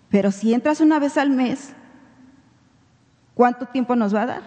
Pero 0.09 0.31
si 0.31 0.55
entras 0.55 0.81
una 0.81 0.99
vez 0.99 1.19
al 1.19 1.29
mes, 1.29 1.75
¿cuánto 3.41 3.65
tiempo 3.65 3.97
nos 3.97 4.15
va 4.15 4.21
a 4.21 4.27
dar? 4.27 4.43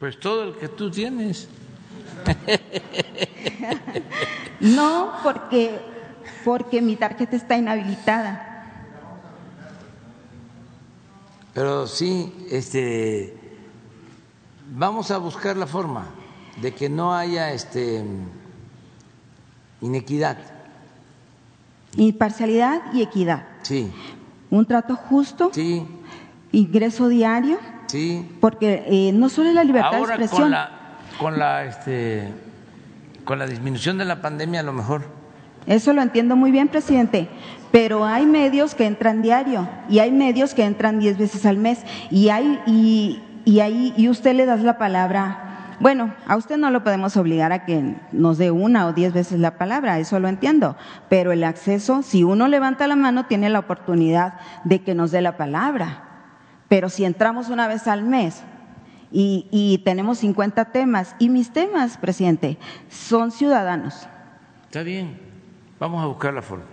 Pues 0.00 0.18
todo 0.18 0.42
el 0.42 0.56
que 0.56 0.66
tú 0.66 0.90
tienes. 0.90 1.48
no, 4.60 5.12
porque, 5.22 5.78
porque 6.44 6.82
mi 6.82 6.96
tarjeta 6.96 7.36
está 7.36 7.56
inhabilitada. 7.56 8.64
Pero 11.54 11.86
sí, 11.86 12.48
este, 12.50 13.38
vamos 14.72 15.12
a 15.12 15.18
buscar 15.18 15.56
la 15.56 15.68
forma 15.68 16.06
de 16.60 16.74
que 16.74 16.88
no 16.88 17.14
haya 17.14 17.52
este 17.52 18.04
inequidad. 19.80 20.36
Imparcialidad 21.96 22.92
y 22.92 23.02
equidad. 23.02 23.46
Sí. 23.62 23.92
Un 24.50 24.66
trato 24.66 24.96
justo. 24.96 25.50
Sí. 25.52 25.86
Ingreso 26.52 27.08
diario. 27.08 27.58
Sí. 27.86 28.36
Porque 28.40 28.84
eh, 28.86 29.12
no 29.12 29.28
solo 29.28 29.52
la 29.52 29.64
libertad 29.64 29.92
de 29.92 29.98
expresión. 29.98 30.42
Con 30.42 30.50
la, 30.50 30.70
con 31.18 31.38
la, 31.38 31.64
este, 31.64 32.28
con 33.24 33.38
la 33.38 33.46
disminución 33.46 33.98
de 33.98 34.04
la 34.04 34.20
pandemia, 34.20 34.60
a 34.60 34.62
lo 34.62 34.72
mejor. 34.72 35.02
Eso 35.66 35.92
lo 35.92 36.00
entiendo 36.00 36.36
muy 36.36 36.50
bien, 36.50 36.68
presidente. 36.68 37.28
Pero 37.70 38.06
hay 38.06 38.24
medios 38.24 38.74
que 38.74 38.86
entran 38.86 39.20
diario 39.20 39.68
y 39.90 39.98
hay 39.98 40.10
medios 40.10 40.54
que 40.54 40.64
entran 40.64 40.98
diez 40.98 41.18
veces 41.18 41.44
al 41.44 41.58
mes 41.58 41.82
y 42.10 42.30
hay 42.30 42.58
y, 42.66 43.22
y 43.44 43.60
ahí 43.60 43.92
y 43.96 44.08
usted 44.08 44.34
le 44.34 44.46
das 44.46 44.60
la 44.60 44.78
palabra. 44.78 45.44
Bueno, 45.80 46.14
a 46.26 46.36
usted 46.36 46.56
no 46.56 46.70
lo 46.70 46.82
podemos 46.82 47.16
obligar 47.16 47.52
a 47.52 47.64
que 47.64 47.94
nos 48.10 48.38
dé 48.38 48.50
una 48.50 48.86
o 48.86 48.92
diez 48.92 49.12
veces 49.12 49.38
la 49.38 49.58
palabra, 49.58 49.98
eso 50.00 50.18
lo 50.18 50.26
entiendo, 50.26 50.76
pero 51.08 51.30
el 51.30 51.44
acceso, 51.44 52.02
si 52.02 52.24
uno 52.24 52.48
levanta 52.48 52.88
la 52.88 52.96
mano, 52.96 53.26
tiene 53.26 53.48
la 53.48 53.60
oportunidad 53.60 54.40
de 54.64 54.82
que 54.82 54.94
nos 54.94 55.12
dé 55.12 55.20
la 55.20 55.36
palabra. 55.36 56.07
Pero 56.68 56.88
si 56.88 57.04
entramos 57.04 57.48
una 57.48 57.66
vez 57.66 57.86
al 57.86 58.02
mes 58.02 58.42
y, 59.10 59.46
y 59.50 59.78
tenemos 59.78 60.18
50 60.18 60.66
temas, 60.66 61.16
y 61.18 61.28
mis 61.28 61.52
temas, 61.52 61.96
presidente, 61.96 62.58
son 62.90 63.30
ciudadanos. 63.30 64.06
Está 64.64 64.82
bien, 64.82 65.18
vamos 65.80 66.02
a 66.02 66.06
buscar 66.06 66.34
la 66.34 66.42
forma. 66.42 66.64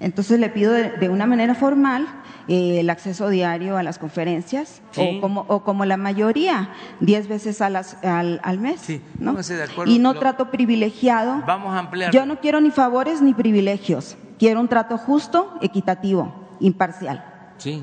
Entonces 0.00 0.38
le 0.38 0.50
pido 0.50 0.72
de, 0.72 1.08
una 1.08 1.24
manera 1.24 1.54
formal 1.54 2.06
eh, 2.48 2.80
el 2.80 2.90
acceso 2.90 3.28
diario 3.30 3.78
a 3.78 3.82
las 3.82 3.98
conferencias 3.98 4.82
o, 4.96 5.20
como, 5.20 5.46
o 5.48 5.64
como 5.64 5.84
la 5.86 5.96
mayoría, 5.96 6.70
diez 7.00 7.26
veces 7.28 7.62
a 7.62 7.70
las, 7.70 8.02
al, 8.04 8.40
al, 8.42 8.58
mes. 8.58 8.80
Sí, 8.80 9.00
¿no? 9.18 9.34
de 9.34 9.62
acuerdo. 9.62 9.90
Y 9.90 9.98
no 9.98 10.14
trato 10.14 10.50
privilegiado. 10.50 11.42
Vamos 11.46 11.74
a 11.74 11.78
ampliar. 11.78 12.12
Yo 12.12 12.26
no 12.26 12.40
quiero 12.40 12.60
ni 12.60 12.70
favores 12.70 13.22
ni 13.22 13.32
privilegios. 13.32 14.16
Quiero 14.38 14.60
un 14.60 14.68
trato 14.68 14.98
justo, 14.98 15.56
equitativo, 15.62 16.34
imparcial. 16.60 17.24
Sí. 17.56 17.82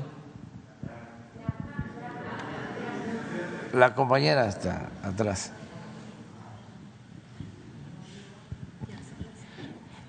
La 3.72 3.94
compañera 3.94 4.46
está 4.46 4.90
atrás. 5.02 5.50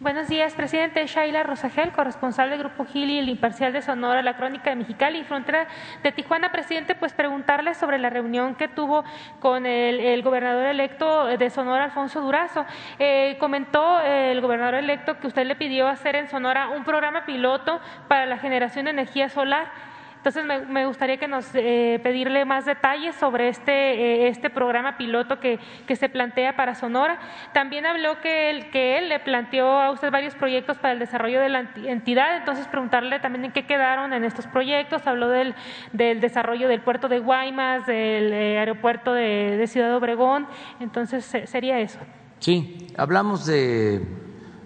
Buenos 0.02 0.28
días, 0.28 0.54
presidente. 0.54 1.08
Shaila 1.08 1.44
Rosagel, 1.44 1.94
corresponsal 1.94 2.50
del 2.50 2.60
Grupo 2.60 2.84
Gili, 2.84 3.20
el 3.20 3.30
Imparcial 3.30 3.72
de 3.72 3.82
Sonora, 3.82 4.22
la 4.22 4.36
Crónica 4.36 4.70
de 4.70 4.76
Mexicali 4.76 5.20
y 5.20 5.24
Frontera 5.24 5.66
de 6.04 6.12
Tijuana. 6.12 6.52
Presidente, 6.52 6.94
pues 6.94 7.14
preguntarle 7.14 7.74
sobre 7.74 8.00
la 8.00 8.10
reunión 8.10 8.56
que 8.56 8.68
tuvo 8.68 9.06
con 9.40 9.66
el, 9.66 10.22
gobernador 10.24 10.66
electo 10.66 11.28
de 11.28 11.50
Sonora, 11.50 11.86
Alfonso 11.86 12.20
Durazo. 12.20 12.66
Eh, 13.00 13.38
comentó 13.40 14.02
el 14.02 14.42
gobernador 14.42 14.76
electo 14.76 15.18
que 15.22 15.28
usted 15.28 15.46
le 15.46 15.56
pidió 15.56 15.88
hacer 15.88 16.18
en 16.18 16.28
Sonora 16.28 16.68
un 16.68 16.84
programa 16.84 17.24
piloto 17.26 17.80
para 18.10 18.26
la 18.26 18.38
generación 18.38 18.84
de 18.84 18.92
energía 18.92 19.30
solar. 19.30 19.93
Entonces, 20.26 20.46
me, 20.70 20.86
gustaría 20.86 21.18
que 21.18 21.28
nos 21.28 21.46
eh, 21.54 22.00
pedirle 22.02 22.46
más 22.46 22.64
detalles 22.64 23.14
sobre 23.16 23.50
este, 23.50 23.72
eh, 23.74 24.28
este 24.30 24.50
programa 24.50 24.96
piloto 24.96 25.42
que, 25.42 25.60
que, 25.86 25.98
se 25.98 26.08
plantea 26.08 26.56
para 26.56 26.76
Sonora. 26.76 27.20
También 27.54 27.86
habló 27.86 28.22
que 28.22 28.50
él, 28.50 28.70
que 28.70 28.98
él 28.98 29.10
le 29.10 29.20
planteó 29.20 29.82
a 29.82 29.92
usted 29.92 30.12
varios 30.12 30.34
proyectos 30.36 30.78
para 30.78 30.94
el 30.94 31.00
desarrollo 31.00 31.42
de 31.42 31.50
la 31.50 31.70
entidad, 31.76 32.38
entonces 32.38 32.70
preguntarle 32.70 33.20
también 33.20 33.44
en 33.44 33.52
qué 33.52 33.66
quedaron 33.66 34.14
en 34.14 34.24
estos 34.24 34.48
proyectos. 34.48 35.06
Habló 35.08 35.28
del, 35.28 35.56
del 35.92 36.22
desarrollo 36.22 36.70
del 36.70 36.80
puerto 36.80 37.10
de 37.10 37.20
Guaymas, 37.20 37.86
del 37.86 38.32
eh, 38.32 38.60
aeropuerto 38.60 39.12
de, 39.12 39.58
de 39.58 39.68
Ciudad 39.68 39.94
Obregón, 39.94 40.48
entonces 40.80 41.26
sería 41.26 41.80
eso. 41.80 42.00
Sí, 42.40 42.88
hablamos 42.96 43.46
de 43.46 44.02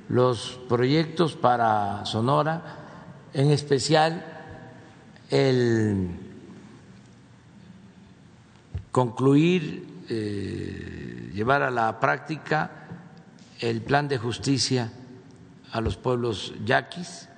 los 0.07 0.61
proyectos 0.69 1.35
para 1.35 2.05
Sonora, 2.05 2.61
en 3.33 3.49
especial 3.49 4.36
el 5.30 6.09
concluir, 8.91 10.05
eh, 10.09 11.32
llevar 11.34 11.61
a 11.61 11.69
la 11.69 11.99
práctica 11.99 12.71
el 13.59 13.82
plan 13.82 14.07
de 14.07 14.17
justicia 14.17 14.91
a 15.71 15.82
los 15.82 15.97
pueblos 15.97 16.53
yaquis, 16.65 17.30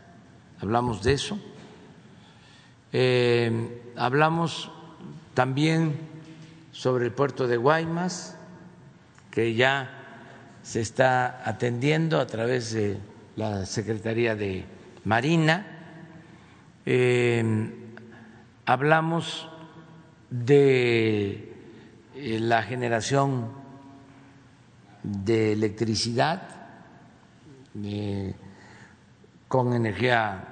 hablamos 0.61 1.03
de 1.03 1.13
eso. 1.13 1.39
Eh, 2.93 3.91
hablamos 3.97 4.71
también 5.33 5.99
sobre 6.71 7.05
el 7.05 7.11
puerto 7.11 7.47
de 7.47 7.57
Guaymas, 7.57 8.37
que 9.31 9.53
ya 9.53 9.89
se 10.63 10.81
está 10.81 11.41
atendiendo 11.43 12.19
a 12.19 12.27
través 12.27 12.71
de 12.71 12.97
la 13.35 13.65
Secretaría 13.65 14.35
de 14.35 14.63
Marina. 15.03 15.65
Eh, 16.85 17.78
hablamos 18.69 19.49
de 20.29 21.51
eh, 22.13 22.37
la 22.39 22.61
generación 22.61 23.47
de 25.01 25.53
electricidad 25.53 26.43
eh, 27.83 28.35
con 29.47 29.73
energía 29.73 30.43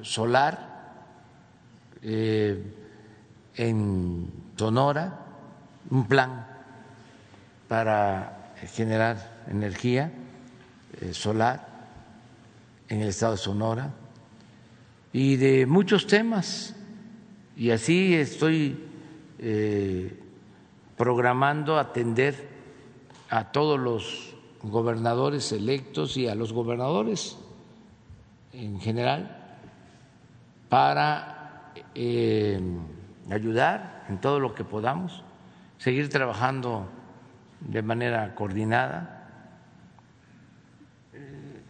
solar 0.00 0.58
eh, 2.02 2.60
en 3.54 4.28
Sonora, 4.56 5.20
un 5.90 6.08
plan 6.08 6.44
para 7.68 8.54
generar 8.74 9.44
energía 9.48 10.10
solar 11.12 11.68
en 12.88 13.02
el 13.02 13.08
estado 13.08 13.32
de 13.32 13.38
Sonora 13.38 13.90
y 15.12 15.36
de 15.36 15.64
muchos 15.66 16.08
temas 16.08 16.74
y 17.56 17.70
así 17.70 18.14
estoy 18.14 18.78
eh, 19.38 20.18
programando 20.96 21.78
atender 21.78 22.48
a 23.28 23.52
todos 23.52 23.78
los 23.78 24.34
gobernadores 24.62 25.52
electos 25.52 26.16
y 26.16 26.28
a 26.28 26.34
los 26.34 26.52
gobernadores 26.52 27.36
en 28.52 28.80
general 28.80 29.38
para 30.68 31.72
eh, 31.94 32.60
ayudar 33.30 34.04
en 34.08 34.20
todo 34.20 34.40
lo 34.40 34.54
que 34.54 34.64
podamos, 34.64 35.22
seguir 35.78 36.08
trabajando 36.08 36.88
de 37.60 37.82
manera 37.82 38.34
coordinada. 38.34 39.28
Eh, 41.12 41.62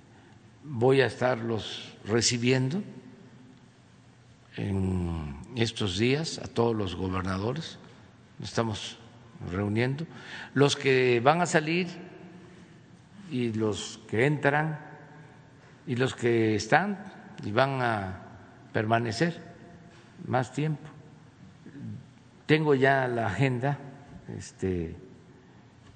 voy 0.65 1.01
a 1.01 1.07
estarlos 1.07 1.95
recibiendo 2.05 2.83
en 4.57 5.42
estos 5.57 5.99
días 5.99 6.39
a 6.39 6.47
todos 6.47 6.75
los 6.75 6.95
gobernadores, 6.95 7.79
estamos 8.43 8.99
reuniendo, 9.51 10.07
los 10.55 10.77
que 10.77 11.21
van 11.21 11.41
a 11.41 11.47
salir 11.47 11.89
y 13.31 13.53
los 13.53 14.01
que 14.09 14.27
entran 14.27 14.79
y 15.87 15.97
los 15.97 16.15
que 16.15 16.55
están 16.55 16.99
y 17.45 17.51
van 17.51 17.83
a 17.83 18.19
permanecer 18.73 19.43
más 20.27 20.53
tiempo. 20.53 20.89
Tengo 22.47 22.75
ya 22.75 23.09
la 23.09 23.27
agenda 23.27 23.79
este, 24.37 24.95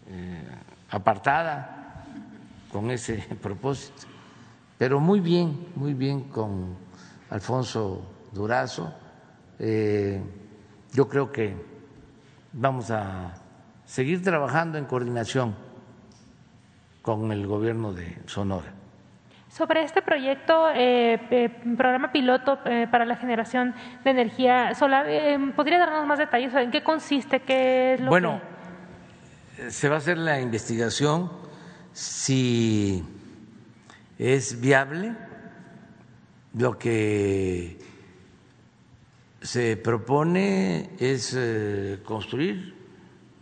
eh, 0.09 0.49
apartada 0.91 2.05
con 2.73 2.91
ese 2.91 3.17
propósito, 3.43 4.07
pero 4.79 5.01
muy 5.01 5.21
bien, 5.21 5.69
muy 5.77 5.95
bien 5.95 6.23
con 6.23 6.77
Alfonso 7.31 8.03
Durazo. 8.33 9.06
Eh, 9.59 10.21
yo 10.93 11.09
creo 11.09 11.33
que 11.33 11.57
vamos 12.53 12.91
a 12.91 13.35
seguir 13.85 14.23
trabajando 14.23 14.79
en 14.79 14.85
coordinación 14.85 15.55
con 17.03 17.31
el 17.31 17.47
gobierno 17.47 17.93
de 17.93 18.19
Sonora. 18.27 18.73
Sobre 19.49 19.85
este 19.85 20.03
proyecto, 20.03 20.69
eh, 20.75 21.21
eh, 21.31 21.49
programa 21.77 22.13
piloto 22.13 22.59
eh, 22.67 22.89
para 22.91 23.07
la 23.07 23.17
generación 23.17 23.75
de 24.05 24.11
energía 24.11 24.75
solar, 24.75 25.07
¿podría 25.55 25.79
darnos 25.79 26.07
más 26.07 26.19
detalles? 26.19 26.53
¿En 26.55 26.71
qué 26.71 26.83
consiste? 26.83 27.41
¿Qué 27.41 27.95
es 27.95 28.01
lo 28.01 28.11
Bueno, 28.11 28.41
se 29.69 29.89
va 29.89 29.95
a 29.95 29.99
hacer 29.99 30.19
la 30.19 30.41
investigación 30.41 31.31
si 31.93 33.03
es 34.19 34.61
viable 34.61 35.15
lo 36.53 36.77
que 36.77 37.79
se 39.47 39.77
propone 39.77 40.91
es 40.99 41.33
eh, 41.37 42.01
construir 42.05 42.75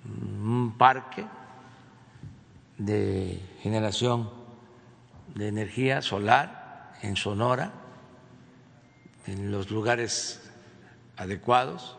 un 0.05 0.75
parque 0.77 1.25
de 2.77 3.41
generación 3.63 4.29
de 5.35 5.49
energía 5.49 6.03
solar 6.03 6.93
en 7.01 7.17
Sonora, 7.17 7.73
en 9.27 9.51
los 9.51 9.71
lugares 9.71 10.43
adecuados, 11.17 11.97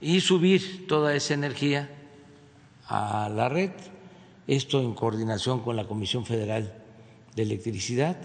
y 0.00 0.20
subir 0.20 0.86
toda 0.86 1.14
esa 1.14 1.34
energía 1.34 1.90
a 2.88 3.28
la 3.28 3.50
red, 3.50 3.72
esto 4.46 4.80
en 4.80 4.94
coordinación 4.94 5.60
con 5.60 5.76
la 5.76 5.86
Comisión 5.86 6.24
Federal 6.24 6.72
de 7.34 7.42
Electricidad. 7.42 8.16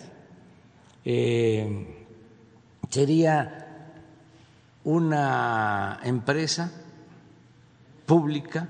Eh, 1.04 2.08
sería 2.90 3.68
una 4.84 6.00
empresa 6.04 6.72
pública 8.06 8.68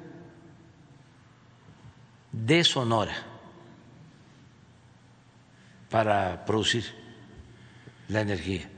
de 2.32 2.64
Sonora 2.64 3.16
para 5.90 6.46
producir 6.46 6.86
la 8.08 8.22
energía 8.22 8.70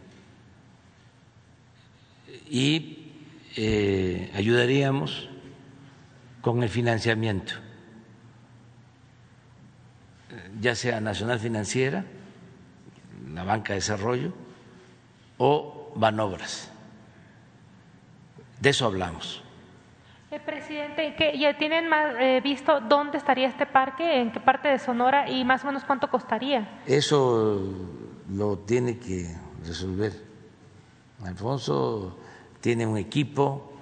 y 2.50 3.12
eh, 3.56 4.32
ayudaríamos 4.36 5.30
con 6.42 6.62
el 6.62 6.70
financiamiento, 6.70 7.54
ya 10.60 10.76
sea 10.76 11.00
Nacional 11.00 11.40
Financiera, 11.40 12.06
la 13.34 13.44
Banca 13.44 13.74
de 13.74 13.80
Desarrollo 13.80 14.34
o 15.38 15.94
Banobras. 15.96 16.72
De 18.64 18.70
eso 18.70 18.86
hablamos. 18.86 19.43
Eh, 20.32 20.39
presidente, 20.39 21.16
¿qué- 21.18 21.38
¿ya 21.38 21.57
tienen 21.57 21.89
más, 21.89 22.16
eh, 22.18 22.39
visto 22.41 22.80
dónde 22.80 23.18
estaría 23.18 23.45
este 23.49 23.66
parque, 23.66 24.22
en 24.22 24.32
qué 24.32 24.39
parte 24.39 24.70
de 24.70 24.80
Sonora 24.80 25.30
y 25.30 25.43
más 25.43 25.66
o 25.66 25.68
menos 25.68 25.84
cuánto 25.84 26.09
costaría? 26.09 26.82
Eso 26.86 27.61
lo 28.32 28.59
tiene 28.59 28.97
que 28.99 29.36
resolver. 29.68 30.14
Alfonso 31.26 32.18
tiene 32.61 32.88
un 32.88 32.97
equipo, 32.97 33.74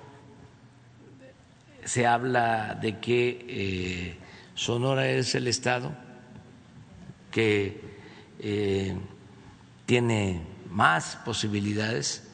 se 1.86 2.08
habla 2.08 2.74
de 2.74 2.98
que 2.98 3.46
eh, 3.48 4.18
Sonora 4.56 5.08
es 5.08 5.36
el 5.36 5.48
estado 5.48 5.92
que 7.30 7.80
eh, 8.40 8.98
tiene 9.86 10.42
más 10.72 11.18
posibilidades 11.24 12.28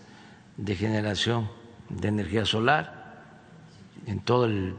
de 0.55 0.75
generación 0.77 1.56
de 1.89 2.07
energía 2.07 2.45
solar 2.45 2.97
en 4.05 4.19
todo 4.19 4.45
el, 4.45 4.75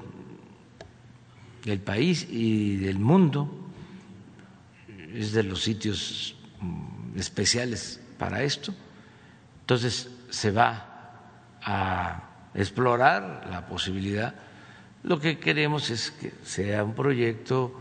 país 1.84 2.26
y 2.30 2.76
del 2.76 2.98
mundo 2.98 3.50
es 5.12 5.32
de 5.32 5.42
los 5.42 5.62
sitios 5.62 6.34
mm, 6.60 7.18
especiales 7.18 8.00
para 8.16 8.42
esto. 8.42 8.72
Entonces 9.60 10.08
se 10.30 10.50
va 10.50 10.86
a 11.62 12.22
explorar 12.54 13.46
la 13.50 13.66
posibilidad. 13.66 14.34
Lo 15.02 15.20
que 15.20 15.38
queremos 15.38 15.90
es 15.90 16.10
que 16.10 16.32
sea 16.42 16.82
un 16.84 16.94
proyecto 16.94 17.74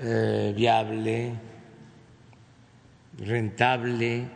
eh, 0.00 0.54
viable, 0.56 1.34
rentable, 3.18 4.26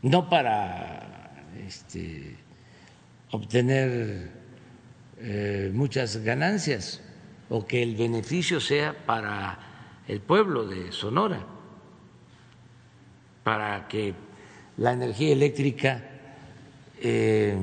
no 0.00 0.30
para 0.30 1.11
este, 1.66 2.36
obtener 3.30 4.30
eh, 5.18 5.70
muchas 5.72 6.18
ganancias 6.18 7.00
o 7.48 7.66
que 7.66 7.82
el 7.82 7.96
beneficio 7.96 8.60
sea 8.60 8.94
para 9.06 9.58
el 10.08 10.20
pueblo 10.20 10.66
de 10.66 10.92
Sonora, 10.92 11.44
para 13.44 13.86
que 13.88 14.14
la 14.78 14.92
energía 14.92 15.32
eléctrica 15.32 16.02
eh, 17.00 17.56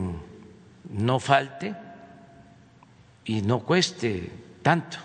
no 0.91 1.19
falte 1.19 1.75
y 3.25 3.41
no 3.41 3.59
cueste 3.59 4.31
tanto. 4.61 4.97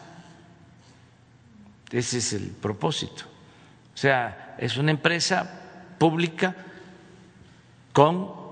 Ese 1.91 2.19
es 2.19 2.33
el 2.33 2.51
propósito. 2.51 3.25
O 3.95 3.97
sea, 3.97 4.57
es 4.59 4.77
una 4.77 4.91
empresa 4.91 5.61
pública 5.99 6.55
con 7.93 8.44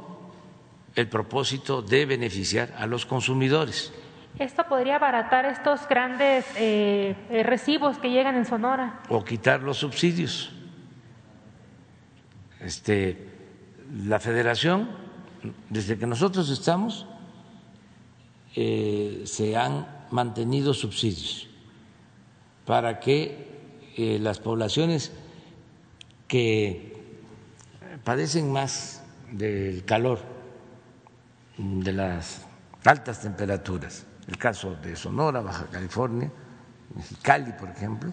el 0.94 1.08
propósito 1.08 1.82
de 1.82 2.06
beneficiar 2.06 2.74
a 2.78 2.86
los 2.86 3.06
consumidores. 3.06 3.92
Esto 4.38 4.64
podría 4.68 4.96
abaratar 4.96 5.44
estos 5.44 5.86
grandes 5.88 6.46
eh, 6.56 7.14
eh, 7.30 7.42
recibos 7.42 7.98
que 7.98 8.10
llegan 8.10 8.36
en 8.36 8.46
Sonora. 8.46 9.02
o 9.08 9.24
quitar 9.24 9.62
los 9.62 9.78
subsidios. 9.78 10.50
Este, 12.60 13.28
la 14.04 14.20
federación, 14.20 14.88
desde 15.68 15.98
que 15.98 16.06
nosotros 16.06 16.48
estamos, 16.48 17.06
eh, 18.54 19.22
se 19.24 19.56
han 19.56 20.06
mantenido 20.10 20.74
subsidios 20.74 21.48
para 22.64 23.00
que 23.00 23.48
eh, 23.96 24.18
las 24.20 24.38
poblaciones 24.38 25.12
que 26.28 26.92
padecen 28.04 28.52
más 28.52 29.02
del 29.30 29.84
calor, 29.84 30.20
de 31.62 31.92
las 31.92 32.42
altas 32.84 33.20
temperaturas, 33.20 34.04
el 34.26 34.36
caso 34.36 34.74
de 34.76 34.96
Sonora, 34.96 35.40
Baja 35.40 35.66
California, 35.70 36.30
Mexicali, 36.94 37.52
por 37.52 37.68
ejemplo, 37.68 38.10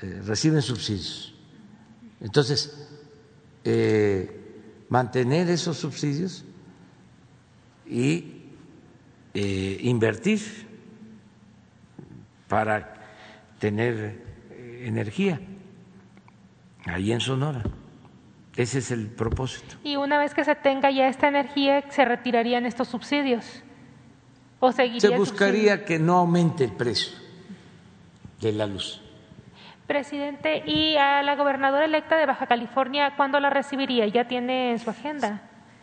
eh, 0.00 0.20
reciben 0.24 0.60
subsidios. 0.60 1.34
Entonces, 2.20 2.88
eh, 3.62 4.84
mantener 4.88 5.48
esos 5.48 5.78
subsidios 5.78 6.44
y 7.86 8.42
eh, 9.32 9.78
invertir 9.82 10.40
para 12.48 12.94
tener 13.58 14.22
energía 14.82 15.40
ahí 16.86 17.12
en 17.12 17.20
Sonora. 17.20 17.62
Ese 18.56 18.78
es 18.78 18.90
el 18.90 19.08
propósito. 19.08 19.76
Y 19.82 19.96
una 19.96 20.18
vez 20.18 20.32
que 20.34 20.44
se 20.44 20.54
tenga 20.54 20.90
ya 20.90 21.08
esta 21.08 21.28
energía, 21.28 21.84
se 21.90 22.04
retirarían 22.04 22.66
estos 22.66 22.88
subsidios. 22.88 23.62
¿O 24.60 24.70
seguiría 24.70 25.00
Se 25.00 25.16
buscaría 25.16 25.84
que 25.84 25.98
no 25.98 26.18
aumente 26.18 26.64
el 26.64 26.72
precio 26.72 27.18
de 28.40 28.52
la 28.52 28.66
luz. 28.66 29.00
Presidente, 29.86 30.62
¿y 30.66 30.96
a 30.96 31.22
la 31.22 31.36
gobernadora 31.36 31.84
electa 31.84 32.16
de 32.16 32.26
Baja 32.26 32.46
California 32.46 33.14
cuándo 33.16 33.38
la 33.40 33.50
recibiría? 33.50 34.06
¿Ya 34.06 34.26
tiene 34.26 34.70
en 34.70 34.78
su 34.78 34.88
agenda? 34.88 35.42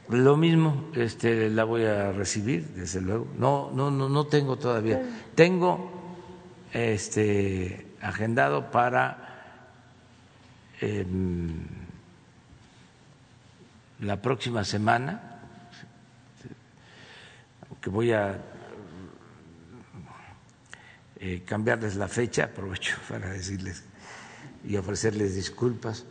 Lo 0.09 0.35
mismo, 0.37 0.89
este, 0.95 1.49
la 1.49 1.65
voy 1.65 1.85
a 1.85 2.11
recibir, 2.11 2.67
desde 2.69 3.01
luego. 3.01 3.27
No, 3.37 3.69
no, 3.71 3.91
no, 3.91 4.09
no 4.09 4.25
tengo 4.25 4.57
todavía. 4.57 5.01
Tengo, 5.35 5.91
este, 6.73 7.87
agendado 8.01 8.71
para 8.71 9.17
em, 10.81 11.80
la 14.01 14.21
próxima 14.21 14.63
semana, 14.63 15.39
que 17.79 17.89
voy 17.89 18.11
a 18.11 18.39
eh, 21.19 21.43
cambiarles 21.45 21.95
la 21.95 22.07
fecha, 22.07 22.45
aprovecho 22.45 22.97
para 23.09 23.29
decirles 23.29 23.83
y 24.63 24.75
ofrecerles 24.77 25.33
disculpas 25.35 26.05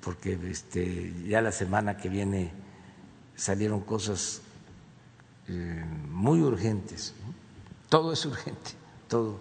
porque 0.00 0.38
este, 0.48 1.12
ya 1.26 1.42
la 1.42 1.52
semana 1.52 1.96
que 1.96 2.08
viene 2.08 2.52
salieron 3.34 3.80
cosas 3.80 4.40
eh, 5.48 5.84
muy 6.08 6.40
urgentes 6.40 7.12
todo 7.88 8.12
es 8.12 8.24
urgente, 8.26 8.72
todo 9.08 9.40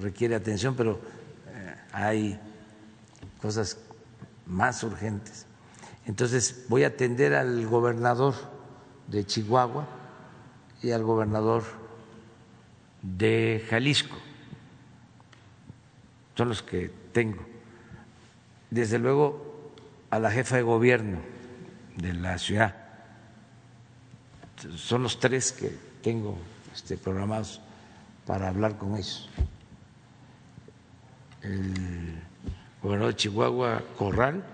requiere 0.00 0.34
atención, 0.34 0.74
pero 0.74 1.00
eh, 1.48 1.74
hay 1.92 2.40
cosas 3.40 3.76
más 4.46 4.82
urgentes. 4.82 5.46
Entonces 6.06 6.66
voy 6.68 6.84
a 6.84 6.88
atender 6.88 7.34
al 7.34 7.66
gobernador 7.66 8.34
de 9.08 9.24
Chihuahua 9.24 9.86
y 10.82 10.90
al 10.90 11.02
gobernador 11.02 11.64
de 13.02 13.64
Jalisco. 13.68 14.16
Son 16.34 16.48
los 16.48 16.62
que 16.62 16.90
tengo. 17.12 17.44
Desde 18.70 18.98
luego 18.98 19.72
a 20.10 20.18
la 20.18 20.30
jefa 20.30 20.56
de 20.56 20.62
gobierno 20.62 21.18
de 21.96 22.12
la 22.12 22.38
ciudad. 22.38 22.74
Son 24.76 25.02
los 25.02 25.20
tres 25.20 25.52
que 25.52 25.76
tengo 26.02 26.36
este, 26.74 26.96
programados 26.96 27.60
para 28.26 28.48
hablar 28.48 28.76
con 28.76 28.94
ellos. 28.96 29.28
El 31.42 32.20
gobernador 32.82 33.12
de 33.12 33.16
Chihuahua, 33.16 33.82
Corral, 33.96 34.44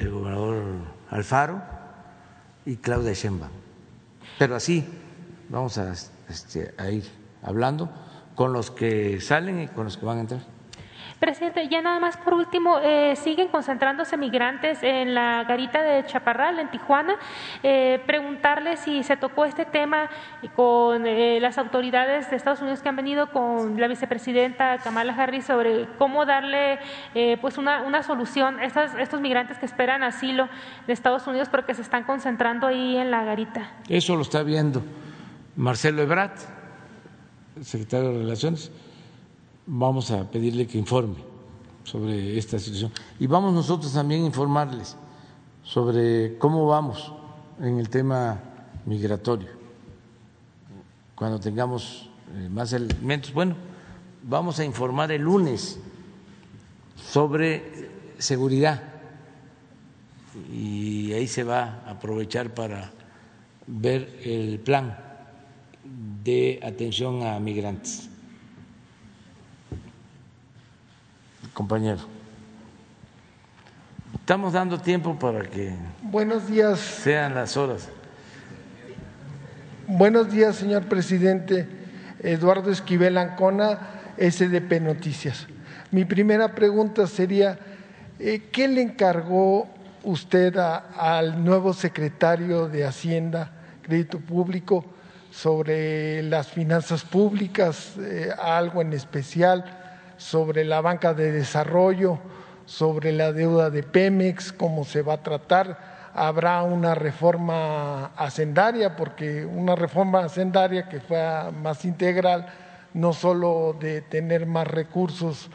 el 0.00 0.10
gobernador 0.10 0.64
Alfaro 1.10 1.62
y 2.64 2.76
Claudia 2.76 3.12
Sheinbaum. 3.12 3.52
Pero 4.38 4.56
así 4.56 4.84
vamos 5.48 5.76
a, 5.78 5.92
este, 6.28 6.74
a 6.78 6.90
ir 6.90 7.04
hablando 7.42 7.90
con 8.34 8.52
los 8.52 8.70
que 8.70 9.20
salen 9.20 9.60
y 9.60 9.68
con 9.68 9.84
los 9.84 9.96
que 9.96 10.06
van 10.06 10.18
a 10.18 10.20
entrar. 10.22 10.40
Presidente, 11.20 11.68
ya 11.68 11.82
nada 11.82 12.00
más 12.00 12.16
por 12.16 12.32
último, 12.32 12.78
eh, 12.78 13.14
siguen 13.14 13.48
concentrándose 13.48 14.16
migrantes 14.16 14.82
en 14.82 15.14
la 15.14 15.44
garita 15.44 15.82
de 15.82 16.06
Chaparral, 16.06 16.58
en 16.58 16.70
Tijuana. 16.70 17.16
Eh, 17.62 18.02
preguntarle 18.06 18.78
si 18.78 19.02
se 19.02 19.18
tocó 19.18 19.44
este 19.44 19.66
tema 19.66 20.08
con 20.56 21.06
eh, 21.06 21.38
las 21.38 21.58
autoridades 21.58 22.30
de 22.30 22.36
Estados 22.36 22.62
Unidos 22.62 22.80
que 22.80 22.88
han 22.88 22.96
venido 22.96 23.30
con 23.32 23.78
la 23.78 23.86
vicepresidenta 23.86 24.78
Kamala 24.78 25.12
Harris 25.12 25.44
sobre 25.44 25.88
cómo 25.98 26.24
darle 26.24 26.78
pues 27.42 27.58
una, 27.58 27.82
una 27.82 28.02
solución 28.02 28.58
a 28.58 28.64
estas, 28.64 28.94
estos 28.94 29.20
migrantes 29.20 29.58
que 29.58 29.66
esperan 29.66 30.02
asilo 30.02 30.48
de 30.86 30.94
Estados 30.94 31.26
Unidos 31.26 31.50
porque 31.50 31.74
se 31.74 31.82
están 31.82 32.04
concentrando 32.04 32.66
ahí 32.66 32.96
en 32.96 33.10
la 33.10 33.24
garita. 33.24 33.70
Eso 33.90 34.16
lo 34.16 34.22
está 34.22 34.42
viendo 34.42 34.82
Marcelo 35.54 36.00
Ebrat, 36.00 36.38
secretario 37.60 38.12
de 38.12 38.18
Relaciones 38.20 38.72
vamos 39.72 40.10
a 40.10 40.28
pedirle 40.28 40.66
que 40.66 40.78
informe 40.78 41.16
sobre 41.84 42.36
esta 42.36 42.58
situación. 42.58 42.92
Y 43.18 43.26
vamos 43.26 43.54
nosotros 43.54 43.92
también 43.92 44.22
a 44.22 44.26
informarles 44.26 44.96
sobre 45.62 46.36
cómo 46.38 46.66
vamos 46.66 47.12
en 47.60 47.78
el 47.78 47.88
tema 47.88 48.40
migratorio. 48.84 49.48
Cuando 51.14 51.38
tengamos 51.38 52.10
eh, 52.34 52.48
más 52.48 52.72
elementos, 52.72 53.32
bueno, 53.32 53.54
vamos 54.22 54.58
a 54.58 54.64
informar 54.64 55.12
el 55.12 55.22
lunes 55.22 55.78
sobre 56.96 57.90
seguridad 58.18 58.82
y 60.52 61.12
ahí 61.12 61.28
se 61.28 61.44
va 61.44 61.82
a 61.86 61.90
aprovechar 61.92 62.54
para 62.54 62.90
ver 63.66 64.20
el 64.24 64.58
plan 64.58 64.98
de 66.24 66.60
atención 66.62 67.22
a 67.22 67.38
migrantes. 67.38 68.09
Compañero. 71.54 71.98
Estamos 74.14 74.52
dando 74.52 74.78
tiempo 74.78 75.18
para 75.18 75.42
que 75.42 75.74
Buenos 76.02 76.48
días. 76.48 76.78
sean 76.78 77.34
las 77.34 77.56
horas. 77.56 77.88
Buenos 79.86 80.30
días, 80.30 80.56
señor 80.56 80.84
presidente. 80.84 81.68
Eduardo 82.22 82.70
Esquivel 82.70 83.16
Ancona, 83.16 83.78
SDP 84.18 84.80
Noticias. 84.80 85.46
Mi 85.90 86.04
primera 86.04 86.54
pregunta 86.54 87.06
sería, 87.06 87.58
eh, 88.18 88.48
¿qué 88.52 88.68
le 88.68 88.82
encargó 88.82 89.66
usted 90.04 90.56
al 90.56 91.42
nuevo 91.42 91.72
secretario 91.72 92.68
de 92.68 92.84
Hacienda, 92.84 93.50
Crédito 93.82 94.20
Público, 94.20 94.84
sobre 95.32 96.22
las 96.22 96.48
finanzas 96.48 97.04
públicas, 97.04 97.94
eh, 97.98 98.30
algo 98.40 98.82
en 98.82 98.92
especial? 98.92 99.79
Sobre 100.20 100.64
la 100.64 100.82
banca 100.82 101.14
de 101.14 101.32
desarrollo, 101.32 102.18
sobre 102.66 103.10
la 103.10 103.32
deuda 103.32 103.70
de 103.70 103.82
Pemex, 103.82 104.52
cómo 104.52 104.84
se 104.84 105.00
va 105.00 105.14
a 105.14 105.22
tratar. 105.22 106.10
Habrá 106.14 106.62
una 106.62 106.94
reforma 106.94 108.06
hacendaria, 108.16 108.96
porque 108.96 109.46
una 109.46 109.74
reforma 109.74 110.24
hacendaria 110.24 110.88
que 110.88 111.00
fuera 111.00 111.50
más 111.50 111.86
integral, 111.86 112.46
no 112.92 113.14
solo 113.14 113.74
de 113.80 114.02
tener 114.02 114.44
más 114.44 114.66
recursos 114.66 115.48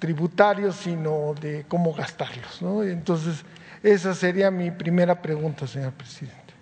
tributarios, 0.00 0.74
sino 0.74 1.34
de 1.40 1.64
cómo 1.68 1.92
gastarlos. 1.94 2.60
Entonces, 2.88 3.44
esa 3.84 4.14
sería 4.14 4.50
mi 4.50 4.72
primera 4.72 5.22
pregunta, 5.22 5.68
señor 5.68 5.92
presidente. 5.92 6.54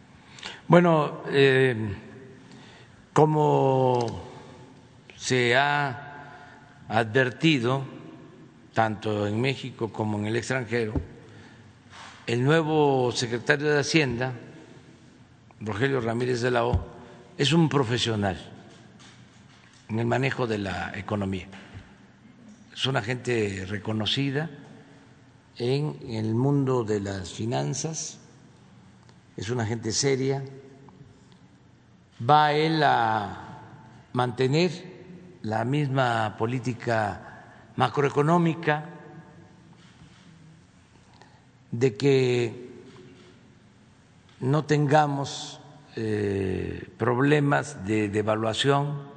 Bueno, 0.68 1.22
eh, 1.30 1.74
como 3.14 4.24
se 5.16 5.56
ha 5.56 6.09
advertido, 6.90 7.84
tanto 8.74 9.26
en 9.28 9.40
México 9.40 9.92
como 9.92 10.18
en 10.18 10.26
el 10.26 10.36
extranjero, 10.36 10.92
el 12.26 12.42
nuevo 12.42 13.12
secretario 13.12 13.70
de 13.70 13.80
Hacienda, 13.80 14.32
Rogelio 15.60 16.00
Ramírez 16.00 16.40
de 16.40 16.50
la 16.50 16.66
O, 16.66 16.84
es 17.38 17.52
un 17.52 17.68
profesional 17.68 18.38
en 19.88 20.00
el 20.00 20.06
manejo 20.06 20.48
de 20.48 20.58
la 20.58 20.92
economía. 20.96 21.46
Es 22.74 22.86
una 22.86 23.02
gente 23.02 23.66
reconocida 23.68 24.50
en 25.58 25.96
el 26.08 26.34
mundo 26.34 26.82
de 26.82 27.00
las 27.00 27.32
finanzas, 27.32 28.18
es 29.36 29.48
una 29.48 29.64
gente 29.64 29.92
seria, 29.92 30.42
va 32.28 32.52
él 32.52 32.82
a 32.82 33.60
mantener 34.12 34.89
la 35.42 35.64
misma 35.64 36.36
política 36.38 37.20
macroeconómica, 37.76 38.84
de 41.70 41.96
que 41.96 42.70
no 44.40 44.64
tengamos 44.64 45.60
eh, 45.96 46.88
problemas 46.96 47.84
de 47.84 48.08
devaluación. 48.08 49.08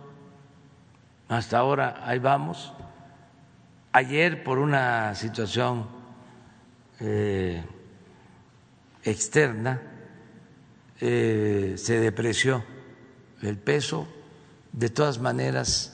Hasta 1.30 1.58
ahora 1.58 2.02
ahí 2.06 2.20
vamos. 2.20 2.74
Ayer 3.92 4.44
por 4.44 4.60
una 4.60 5.16
situación 5.16 5.88
eh, 7.00 7.64
externa 9.04 9.82
eh, 11.00 11.76
se 11.78 12.00
depreció 12.00 12.64
el 13.42 13.58
peso. 13.58 14.08
De 14.72 14.90
todas 14.90 15.20
maneras, 15.20 15.93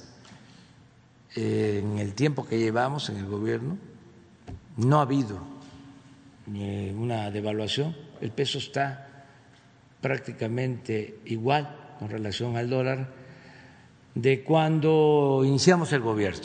en 1.40 2.00
el 2.00 2.14
tiempo 2.14 2.46
que 2.46 2.60
llevamos 2.60 3.10
en 3.10 3.18
el 3.18 3.26
gobierno 3.26 3.78
no 4.78 5.00
ha 5.00 5.04
habido 5.04 5.40
una 6.48 7.30
devaluación, 7.30 7.96
el 8.22 8.32
peso 8.32 8.58
está 8.58 9.26
prácticamente 10.02 11.20
igual 11.26 11.96
con 12.00 12.10
relación 12.10 12.58
al 12.58 12.70
dólar 12.70 13.14
de 14.16 14.44
cuando 14.44 15.44
iniciamos 15.46 15.94
el 15.94 16.02
gobierno. 16.02 16.40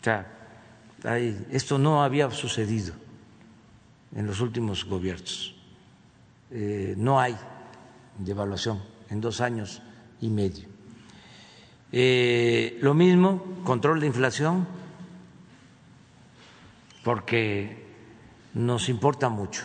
O 0.00 0.04
sea, 0.04 0.26
esto 1.50 1.78
no 1.78 2.02
había 2.02 2.30
sucedido 2.30 2.94
en 4.14 4.26
los 4.26 4.40
últimos 4.40 4.84
gobiernos. 4.84 5.54
Eh, 6.50 6.94
no 6.96 7.20
hay 7.20 7.36
devaluación 8.18 8.80
en 9.10 9.20
dos 9.20 9.40
años 9.40 9.82
y 10.20 10.28
medio. 10.28 10.77
Eh, 11.90 12.78
lo 12.82 12.92
mismo, 12.92 13.62
control 13.64 14.00
de 14.00 14.06
inflación, 14.06 14.66
porque 17.02 17.86
nos 18.54 18.88
importa 18.90 19.30
mucho 19.30 19.64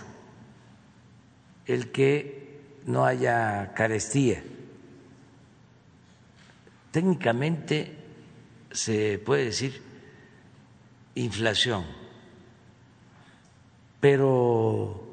el 1.66 1.92
que 1.92 2.62
no 2.86 3.06
haya 3.06 3.74
carestía. 3.74 4.44
Técnicamente 6.92 7.98
se 8.72 9.20
puede 9.20 9.46
decir 9.46 9.82
inflación, 11.16 11.86
pero 14.00 15.04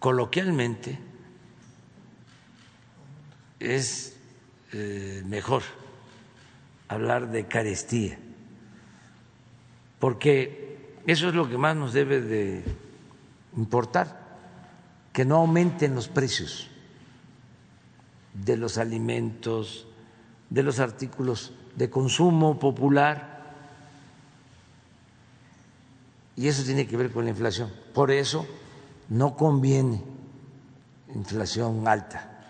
coloquialmente 0.00 0.98
es 3.60 4.16
eh, 4.72 5.22
mejor 5.26 5.62
hablar 6.88 7.30
de 7.30 7.46
carestía, 7.46 8.18
porque 9.98 10.94
eso 11.06 11.28
es 11.28 11.34
lo 11.34 11.48
que 11.48 11.58
más 11.58 11.76
nos 11.76 11.92
debe 11.92 12.20
de 12.20 12.64
importar, 13.56 14.22
que 15.12 15.24
no 15.24 15.36
aumenten 15.36 15.94
los 15.94 16.08
precios 16.08 16.68
de 18.34 18.56
los 18.56 18.78
alimentos, 18.78 19.86
de 20.50 20.62
los 20.62 20.80
artículos 20.80 21.52
de 21.76 21.90
consumo 21.90 22.58
popular. 22.58 23.34
Y 26.36 26.48
eso 26.48 26.64
tiene 26.64 26.86
que 26.86 26.96
ver 26.96 27.12
con 27.12 27.24
la 27.24 27.30
inflación. 27.30 27.72
Por 27.92 28.10
eso 28.10 28.46
no 29.08 29.36
conviene 29.36 30.02
inflación 31.14 31.86
alta. 31.86 32.40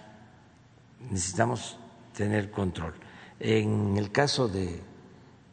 Necesitamos 1.11 1.79
tener 2.17 2.51
control. 2.51 2.95
En 3.47 3.99
el 3.99 4.11
caso 4.11 4.49
de 4.49 4.81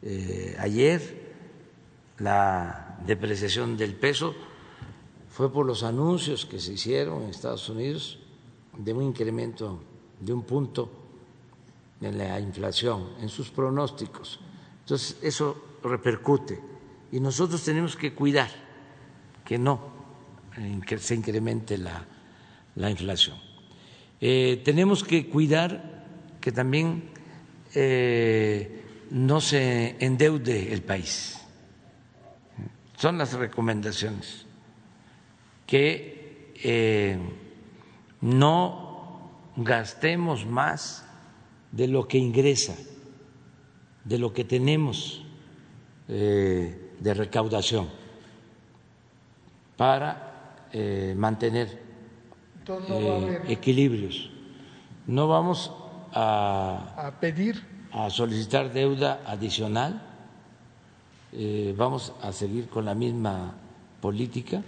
eh, 0.00 0.56
ayer, 0.58 1.34
la 2.20 2.96
depreciación 3.06 3.76
del 3.76 3.94
peso 3.96 4.34
fue 5.28 5.52
por 5.52 5.66
los 5.66 5.82
anuncios 5.82 6.46
que 6.46 6.58
se 6.58 6.72
hicieron 6.72 7.24
en 7.24 7.28
Estados 7.28 7.68
Unidos 7.68 8.18
de 8.78 8.94
un 8.94 9.02
incremento 9.02 9.78
de 10.18 10.32
un 10.32 10.42
punto 10.44 10.90
en 12.00 12.16
la 12.16 12.40
inflación, 12.40 13.10
en 13.20 13.28
sus 13.28 13.50
pronósticos. 13.50 14.40
Entonces, 14.80 15.18
eso 15.20 15.62
repercute 15.84 16.58
y 17.12 17.20
nosotros 17.20 17.62
tenemos 17.62 17.94
que 17.94 18.14
cuidar 18.14 18.48
que 19.44 19.58
no 19.58 19.92
se 20.96 21.14
incremente 21.14 21.76
la, 21.76 22.06
la 22.74 22.90
inflación. 22.90 23.36
Eh, 24.18 24.62
tenemos 24.64 25.04
que 25.04 25.28
cuidar 25.28 26.06
que 26.40 26.52
también 26.52 27.11
eh, 27.74 28.82
no 29.10 29.40
se 29.40 29.96
endeude 29.98 30.72
el 30.72 30.82
país. 30.82 31.38
Son 32.96 33.18
las 33.18 33.32
recomendaciones 33.32 34.46
que 35.66 36.52
eh, 36.62 37.18
no 38.20 39.30
gastemos 39.56 40.46
más 40.46 41.04
de 41.72 41.88
lo 41.88 42.06
que 42.06 42.18
ingresa, 42.18 42.76
de 44.04 44.18
lo 44.18 44.32
que 44.32 44.44
tenemos 44.44 45.24
de 46.08 47.14
recaudación 47.14 47.88
para 49.76 50.68
mantener 51.16 51.80
equilibrios. 53.48 54.30
No 55.06 55.26
vamos 55.26 55.72
a, 56.12 56.94
a 56.96 57.10
pedir, 57.20 57.62
a 57.92 58.10
solicitar 58.10 58.72
deuda 58.72 59.22
adicional, 59.26 60.02
eh, 61.32 61.74
vamos 61.76 62.12
a 62.22 62.32
seguir 62.32 62.68
con 62.68 62.84
la 62.84 62.94
misma 62.94 63.54
política, 64.00 64.62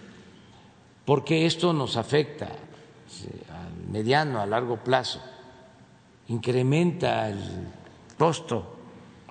porque 1.05 1.45
esto 1.45 1.73
nos 1.73 1.97
afecta 1.97 2.47
a 2.47 3.91
mediano, 3.91 4.41
a 4.41 4.47
largo 4.47 4.79
plazo, 4.79 5.21
incrementa 6.29 7.29
el 7.29 7.69
costo 8.17 8.77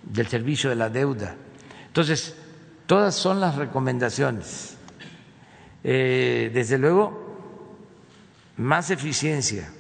del 0.04 0.28
servicio 0.28 0.70
de 0.70 0.76
la 0.76 0.90
deuda. 0.90 1.36
Entonces, 1.88 2.36
todas 2.86 3.16
son 3.16 3.40
las 3.40 3.56
recomendaciones. 3.56 4.78
Eh, 5.84 6.52
desde 6.54 6.78
luego, 6.78 7.24
más 8.58 8.92
eficiencia, 8.92 9.74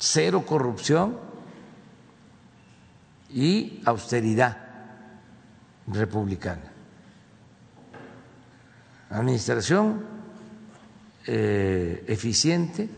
cero 0.00 0.44
corrupción 0.46 1.18
y 3.28 3.80
austeridad 3.84 4.56
republicana. 5.86 6.72
Administración 9.10 10.02
eh, 11.26 12.04
eficiente, 12.08 12.88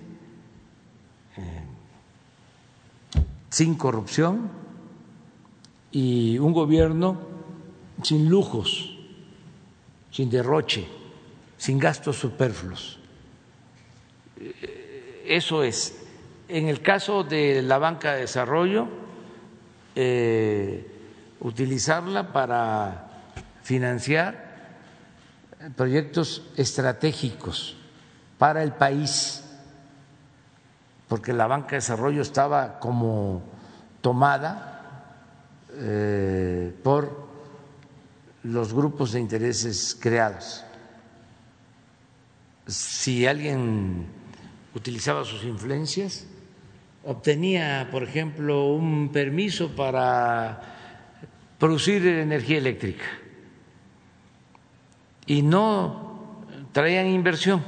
eh, 1.37 1.65
sin 3.51 3.75
corrupción 3.75 4.49
y 5.91 6.39
un 6.39 6.53
gobierno 6.53 7.21
sin 8.03 8.29
lujos, 8.29 8.97
sin 10.11 10.31
derroche, 10.31 10.87
sin 11.59 11.79
gastos 11.79 12.17
superfluos. 12.17 12.99
Eso 15.25 15.63
es. 15.63 16.02
En 16.55 16.69
el 16.69 16.83
caso 16.83 17.25
de 17.25 17.63
la 17.63 17.79
banca 17.79 18.13
de 18.13 18.21
desarrollo, 18.21 18.87
eh, 19.95 20.87
utilizarla 21.41 22.31
para 22.31 23.09
financiar 23.63 24.53
proyectos 25.75 26.51
estratégicos 26.59 27.79
para 28.37 28.63
el 28.63 28.73
país, 28.73 29.43
porque 31.09 31.33
la 31.33 31.47
banca 31.47 31.71
de 31.71 31.77
desarrollo 31.77 32.21
estaba 32.21 32.79
como 32.79 33.43
tomada 34.03 35.07
eh, 35.71 36.77
por 36.83 37.29
los 38.43 38.75
grupos 38.75 39.13
de 39.13 39.21
intereses 39.21 39.97
creados. 39.99 40.63
Si 42.67 43.27
alguien 43.27 44.07
utilizaba 44.75 45.25
sus 45.25 45.45
influencias, 45.45 46.27
obtenía, 47.05 47.89
por 47.91 48.03
ejemplo, 48.03 48.67
un 48.67 49.11
permiso 49.11 49.75
para 49.75 50.61
producir 51.59 52.07
energía 52.07 52.59
eléctrica 52.59 53.05
y 55.27 55.43
no 55.43 56.45
traían 56.73 57.07
inversión, 57.07 57.63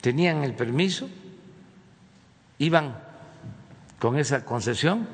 tenían 0.00 0.44
el 0.44 0.54
permiso, 0.54 1.08
iban 2.58 2.98
con 3.98 4.18
esa 4.18 4.44
concesión 4.44 5.08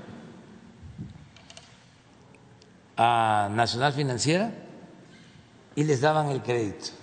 a 2.96 3.48
Nacional 3.52 3.92
Financiera 3.92 4.52
y 5.74 5.84
les 5.84 6.00
daban 6.00 6.28
el 6.28 6.42
crédito. 6.42 6.99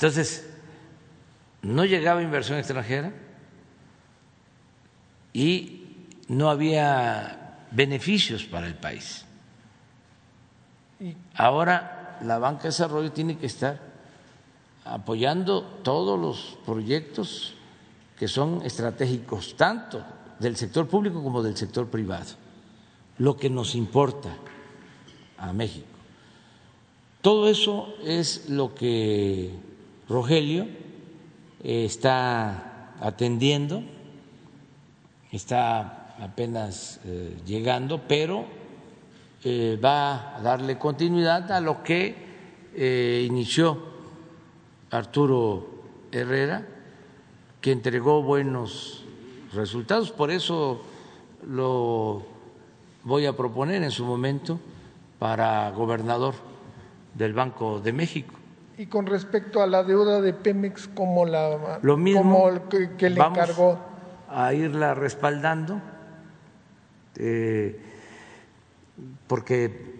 Entonces, 0.00 0.48
no 1.60 1.84
llegaba 1.84 2.22
inversión 2.22 2.56
extranjera 2.56 3.12
y 5.34 6.06
no 6.28 6.48
había 6.48 7.66
beneficios 7.70 8.44
para 8.44 8.66
el 8.66 8.76
país. 8.76 9.26
Ahora 11.34 12.18
la 12.22 12.38
banca 12.38 12.62
de 12.62 12.68
desarrollo 12.70 13.12
tiene 13.12 13.36
que 13.36 13.44
estar 13.44 13.78
apoyando 14.86 15.64
todos 15.82 16.18
los 16.18 16.56
proyectos 16.64 17.52
que 18.18 18.26
son 18.26 18.62
estratégicos, 18.64 19.54
tanto 19.54 20.02
del 20.38 20.56
sector 20.56 20.88
público 20.88 21.22
como 21.22 21.42
del 21.42 21.58
sector 21.58 21.88
privado, 21.90 22.36
lo 23.18 23.36
que 23.36 23.50
nos 23.50 23.74
importa 23.74 24.30
a 25.36 25.52
México. 25.52 25.88
Todo 27.20 27.50
eso 27.50 27.94
es 28.02 28.48
lo 28.48 28.74
que 28.74 29.68
Rogelio 30.10 30.66
eh, 31.62 31.84
está 31.84 32.96
atendiendo, 33.00 33.84
está 35.30 36.16
apenas 36.20 37.00
eh, 37.04 37.36
llegando, 37.46 38.02
pero 38.08 38.44
eh, 39.44 39.78
va 39.82 40.36
a 40.36 40.42
darle 40.42 40.78
continuidad 40.78 41.52
a 41.52 41.60
lo 41.60 41.84
que 41.84 42.28
inició 43.24 43.78
Arturo 44.90 45.68
Herrera, 46.10 46.66
que 47.60 47.70
entregó 47.70 48.22
buenos 48.22 49.04
resultados, 49.52 50.10
por 50.10 50.30
eso 50.30 50.82
lo 51.46 52.22
voy 53.04 53.26
a 53.26 53.36
proponer 53.36 53.82
en 53.82 53.90
su 53.90 54.04
momento 54.04 54.58
para 55.18 55.70
gobernador 55.70 56.34
del 57.14 57.32
Banco 57.32 57.80
de 57.80 57.92
México 57.92 58.39
y 58.80 58.86
con 58.86 59.06
respecto 59.06 59.60
a 59.60 59.66
la 59.66 59.84
deuda 59.84 60.22
de 60.22 60.32
Pemex, 60.32 60.88
como 60.88 61.26
la 61.26 61.78
Lo 61.82 61.98
mismo, 61.98 62.50
que, 62.70 63.10
le 63.10 63.20
encargó? 63.20 63.78
A 64.26 64.54
irla 64.54 64.94
respaldando, 64.94 65.82
eh, 67.16 67.78
porque 69.26 69.98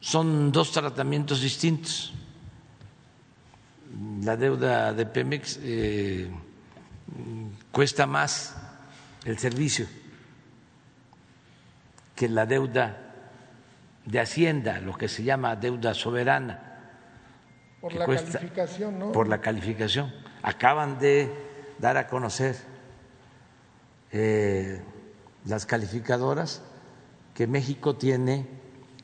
son 0.00 0.50
dos 0.50 0.72
tratamientos 0.72 1.42
distintos. 1.42 2.14
La 4.22 4.38
deuda 4.38 4.94
de 4.94 5.04
Pemex 5.04 5.60
eh, 5.62 6.30
cuesta 7.70 8.06
más 8.06 8.56
el 9.26 9.36
servicio 9.36 9.86
que 12.16 12.30
la 12.30 12.46
deuda 12.46 13.12
de 14.06 14.20
Hacienda, 14.20 14.80
lo 14.80 14.96
que 14.96 15.08
se 15.08 15.22
llama 15.22 15.54
deuda 15.54 15.92
soberana 15.92 16.70
por 17.84 17.92
la 17.92 18.06
calificación, 18.06 18.98
¿no? 18.98 19.12
Por 19.12 19.28
la 19.28 19.40
calificación. 19.42 20.10
Acaban 20.42 20.98
de 20.98 21.30
dar 21.78 21.98
a 21.98 22.06
conocer 22.06 22.56
eh, 24.10 24.80
las 25.44 25.66
calificadoras 25.66 26.62
que 27.34 27.46
México 27.46 27.94
tiene 27.94 28.46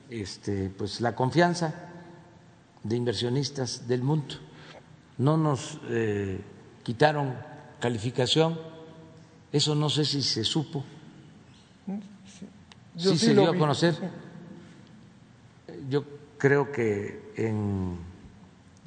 este, 0.08 0.70
pues, 0.70 1.02
la 1.02 1.14
confianza 1.14 1.74
de 2.82 2.96
inversionistas 2.96 3.86
del 3.86 4.02
mundo. 4.02 4.36
No 5.18 5.36
nos 5.36 5.78
eh, 5.90 6.40
quitaron 6.82 7.34
calificación, 7.80 8.58
eso 9.52 9.74
no 9.74 9.90
sé 9.90 10.06
si 10.06 10.22
se 10.22 10.42
supo, 10.42 10.82
Yo 12.96 13.12
sí, 13.12 13.18
sí 13.18 13.26
se 13.26 13.32
dio 13.34 13.50
a 13.50 13.58
conocer. 13.58 13.94
Yo 15.90 16.02
creo 16.38 16.72
que 16.72 17.32
en 17.36 18.09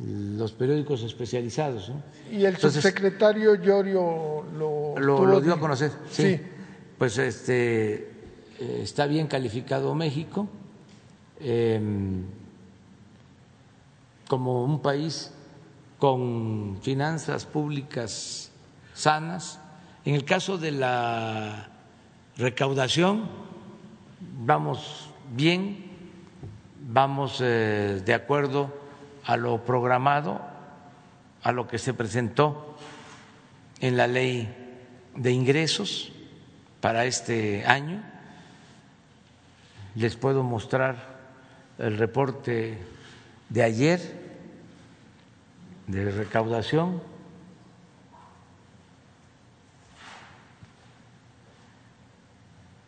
los 0.06 0.52
periódicos 0.52 1.02
especializados, 1.04 1.90
¿no? 1.90 2.04
Y 2.32 2.46
el 2.46 2.56
Entonces, 2.56 2.84
subsecretario 2.84 3.56
Llorio 3.56 4.44
lo, 4.58 4.98
lo, 4.98 5.42
dio 5.42 5.54
a 5.54 5.60
conocer, 5.60 5.92
sí. 6.10 6.24
Sí. 6.24 6.42
Pues 6.98 7.18
este 7.18 7.94
eh, 8.60 8.80
está 8.84 9.06
bien 9.06 9.28
calificado 9.28 9.96
México 9.96 10.48
em, 11.40 12.24
como 14.28 14.64
un 14.64 14.82
país 14.82 15.32
con 16.00 16.78
finanzas 16.82 17.46
públicas 17.46 18.52
sanas. 18.94 19.60
En 20.06 20.16
el 20.16 20.26
caso 20.26 20.58
de 20.58 20.72
la 20.72 21.70
recaudación, 22.38 23.30
vamos 24.46 25.10
bien, 25.34 25.86
vamos 26.82 27.40
eh, 27.42 28.02
de 28.06 28.14
acuerdo 28.14 28.83
a 29.26 29.38
lo 29.38 29.64
programado, 29.64 30.42
a 31.44 31.52
lo 31.52 31.68
que 31.68 31.78
se 31.78 31.94
presentó 31.94 32.78
en 33.80 33.98
la 33.98 34.08
ley 34.08 34.54
de 35.16 35.32
ingresos 35.32 36.12
para 36.82 37.06
este 37.06 37.66
año. 37.66 38.04
Les 39.96 40.16
puedo 40.16 40.44
mostrar 40.44 41.14
el 41.78 41.98
reporte 41.98 42.78
de 43.50 43.64
ayer 43.64 44.24
de 45.88 46.12
recaudación. 46.12 47.02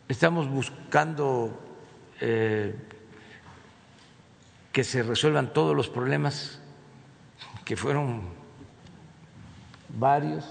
Estamos 0.08 0.48
buscando 0.48 1.60
eh, 2.20 2.74
que 4.76 4.84
se 4.84 5.02
resuelvan 5.02 5.54
todos 5.54 5.74
los 5.74 5.88
problemas 5.88 6.60
que 7.64 7.78
fueron 7.78 8.20
varios. 9.88 10.44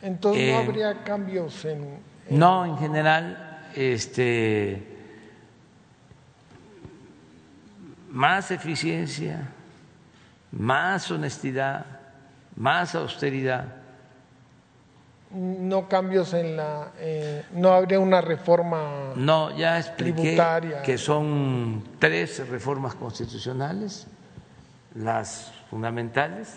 Entonces 0.00 0.40
Eh, 0.44 0.52
no 0.52 0.58
habría 0.58 1.02
cambios 1.02 1.64
en, 1.64 1.98
en- 2.28 2.38
No, 2.38 2.64
en 2.64 2.78
general, 2.78 3.66
este, 3.74 4.86
más 8.10 8.52
eficiencia, 8.52 9.48
más 10.52 11.10
honestidad, 11.10 11.84
más 12.54 12.94
austeridad. 12.94 13.74
No 15.34 15.88
cambios 15.88 16.32
en 16.32 16.56
la 16.56 16.92
eh, 16.98 17.44
no 17.52 17.72
habría 17.72 17.98
una 17.98 18.20
reforma 18.20 19.12
No, 19.16 19.56
ya 19.56 19.78
expliqué 19.78 20.12
Tributaria. 20.12 20.82
que 20.82 20.96
son 20.96 21.82
tres 21.98 22.48
reformas 22.48 22.94
constitucionales, 22.94 24.06
las 24.94 25.52
fundamentales, 25.70 26.54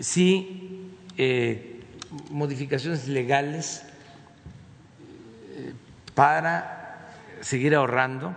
sí 0.00 0.90
eh, 1.16 1.84
modificaciones 2.30 3.06
legales 3.08 3.84
eh, 5.56 5.72
para 6.14 7.08
seguir 7.40 7.74
ahorrando, 7.74 8.34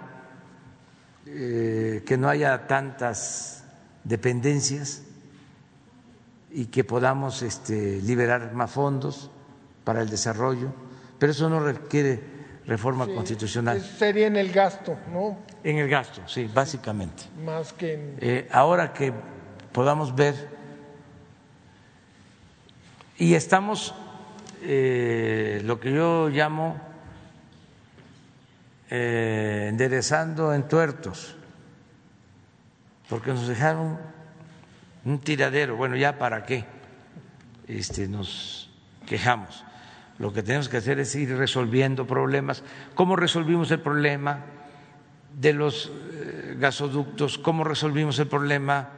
eh, 1.25 2.03
que 2.05 2.17
no 2.17 2.29
haya 2.29 2.67
tantas 2.67 3.63
dependencias 4.03 5.01
y 6.57 6.67
que 6.67 6.85
podamos 6.85 7.41
este, 7.41 7.99
liberar 8.01 8.53
más 8.53 8.71
fondos 8.71 9.29
para 9.83 10.01
el 10.01 10.09
desarrollo, 10.09 10.69
pero 11.19 11.33
eso 11.33 11.49
no 11.49 11.59
requiere 11.59 12.23
reforma 12.65 13.05
constitucional. 13.07 13.75
Es- 13.77 13.83
sería 13.99 14.27
en 14.27 14.37
el 14.37 14.51
gasto, 14.53 14.97
¿no? 15.11 15.37
En 15.65 15.77
el 15.79 15.89
gasto, 15.89 16.21
sí, 16.27 16.49
básicamente. 16.51 17.23
Más 17.43 17.73
que 17.73 17.93
en 17.95 18.17
Eh, 18.21 18.47
ahora 18.53 18.93
que 18.93 19.11
podamos 19.73 20.15
ver, 20.15 20.33
y 23.17 23.33
estamos 23.33 23.93
eh, 24.61 25.61
lo 25.65 25.79
que 25.81 25.91
yo 25.91 26.29
llamo 26.29 26.79
eh, 28.89 29.67
enderezando 29.69 30.53
en 30.53 30.67
tuertos, 30.67 31.35
porque 33.09 33.31
nos 33.31 33.47
dejaron 33.47 33.99
un 35.05 35.19
tiradero. 35.19 35.77
Bueno, 35.77 35.95
ya 35.95 36.17
para 36.17 36.43
qué 36.43 36.65
este, 37.67 38.07
nos 38.07 38.69
quejamos. 39.05 39.63
Lo 40.17 40.33
que 40.33 40.43
tenemos 40.43 40.69
que 40.69 40.77
hacer 40.77 40.99
es 40.99 41.15
ir 41.15 41.35
resolviendo 41.37 42.07
problemas. 42.07 42.63
¿Cómo 42.95 43.15
resolvimos 43.15 43.69
el 43.71 43.81
problema 43.81 44.45
de 45.39 45.53
los 45.53 45.91
eh, 46.11 46.55
gasoductos? 46.57 47.37
¿Cómo 47.37 47.63
resolvimos 47.63 48.17
el 48.19 48.27
problema 48.27 48.89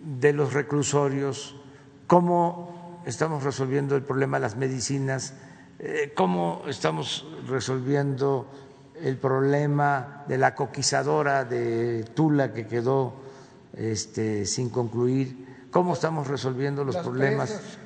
de 0.00 0.32
los 0.32 0.52
reclusorios? 0.52 1.56
¿Cómo 2.06 3.02
estamos 3.06 3.42
resolviendo 3.42 3.94
el 3.96 4.02
problema 4.02 4.38
de 4.38 4.42
las 4.42 4.56
medicinas? 4.56 5.34
Eh, 5.78 6.12
¿Cómo 6.16 6.62
estamos 6.66 7.26
resolviendo 7.46 8.50
el 9.00 9.18
problema 9.18 10.24
de 10.26 10.38
la 10.38 10.54
coquizadora 10.54 11.44
de 11.44 12.04
Tula 12.14 12.54
que 12.54 12.66
quedó 12.66 13.23
este, 13.76 14.46
sin 14.46 14.70
concluir? 14.70 15.66
¿Cómo 15.70 15.94
estamos 15.94 16.28
resolviendo 16.28 16.84
los 16.84 16.94
las 16.94 17.04
problemas? 17.04 17.50
presas. 17.50 17.78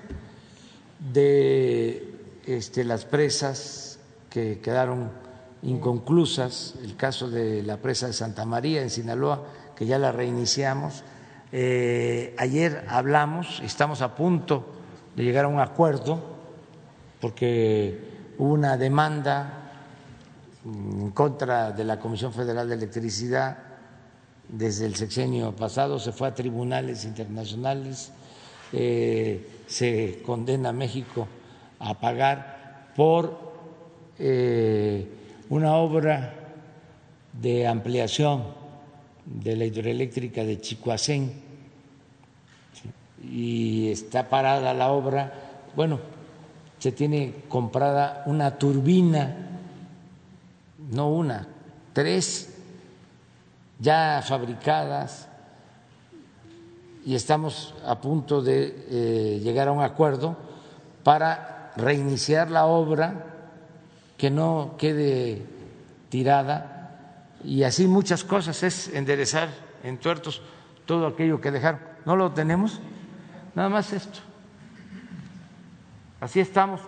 de 1.13 2.15
este, 2.47 2.85
las 2.85 3.05
presas 3.05 3.99
que 4.31 4.61
quedaron 4.61 5.11
inconclusas, 5.63 6.75
el 6.83 6.97
caso 6.97 7.31
de 7.31 7.63
la 7.63 7.79
presa 7.79 8.07
de 8.07 8.13
Santa 8.13 8.45
María 8.45 8.83
en 8.83 8.91
Sinaloa, 8.91 9.45
que 9.75 9.87
ya 9.87 9.99
la 9.99 10.13
reiniciamos. 10.13 11.03
Eh, 11.51 12.35
ayer 12.39 12.85
hablamos, 12.89 13.61
estamos 13.65 14.03
a 14.03 14.15
punto 14.15 14.67
de 15.17 15.25
llegar 15.25 15.47
a 15.47 15.49
un 15.49 15.61
acuerdo, 15.61 16.21
porque 17.21 18.35
hubo 18.39 18.53
una 18.53 18.77
demanda 18.77 19.73
en 20.65 21.11
contra 21.11 21.73
de 21.73 21.85
la 21.85 21.99
Comisión 21.99 22.33
Federal 22.33 22.69
de 22.69 22.75
Electricidad 22.75 23.68
desde 24.49 24.87
el 24.87 24.97
sexenio 24.97 25.55
pasado, 25.55 25.99
se 25.99 26.13
fue 26.13 26.29
a 26.29 26.35
tribunales 26.35 27.05
internacionales, 27.05 28.13
eh, 28.73 29.47
se 29.67 30.23
condena 30.25 30.71
a 30.71 30.73
México 30.73 31.29
a 31.79 31.95
pagar 31.95 32.93
por 32.97 33.39
eh, 34.19 35.07
una 35.51 35.77
obra 35.77 36.35
de 37.33 37.67
ampliación 37.67 38.45
de 39.25 39.57
la 39.57 39.65
hidroeléctrica 39.67 40.43
de 40.43 40.61
Chicoacén 40.61 41.33
y 43.23 43.91
está 43.91 44.29
parada 44.29 44.73
la 44.75 44.91
obra. 44.91 45.33
Bueno, 45.77 46.01
se 46.79 46.93
tiene 46.93 47.35
comprada 47.49 48.23
una 48.27 48.59
turbina, 48.59 49.37
no 50.91 51.11
una, 51.11 51.47
tres 51.93 52.58
ya 53.79 54.23
fabricadas 54.27 55.29
y 57.05 57.15
estamos 57.15 57.75
a 57.87 58.01
punto 58.01 58.43
de 58.43 58.87
eh, 58.91 59.41
llegar 59.43 59.69
a 59.69 59.73
un 59.73 59.83
acuerdo 59.83 60.37
para 61.05 61.73
reiniciar 61.77 62.51
la 62.51 62.67
obra, 62.67 63.25
que 64.17 64.31
no 64.31 64.75
quede 64.77 65.47
tirada 66.09 66.79
y 67.45 67.63
así 67.63 67.87
muchas 67.87 68.25
cosas, 68.25 68.63
es 68.63 68.89
enderezar 68.89 69.49
en 69.85 69.99
tuertos 69.99 70.43
todo 70.87 71.07
aquello 71.07 71.41
que 71.41 71.51
dejaron. 71.51 71.81
¿No 72.05 72.17
lo 72.17 72.33
tenemos? 72.33 72.81
Nada 73.55 73.69
más 73.69 73.93
esto. 73.93 74.19
Así 76.21 76.41
estamos. 76.41 76.81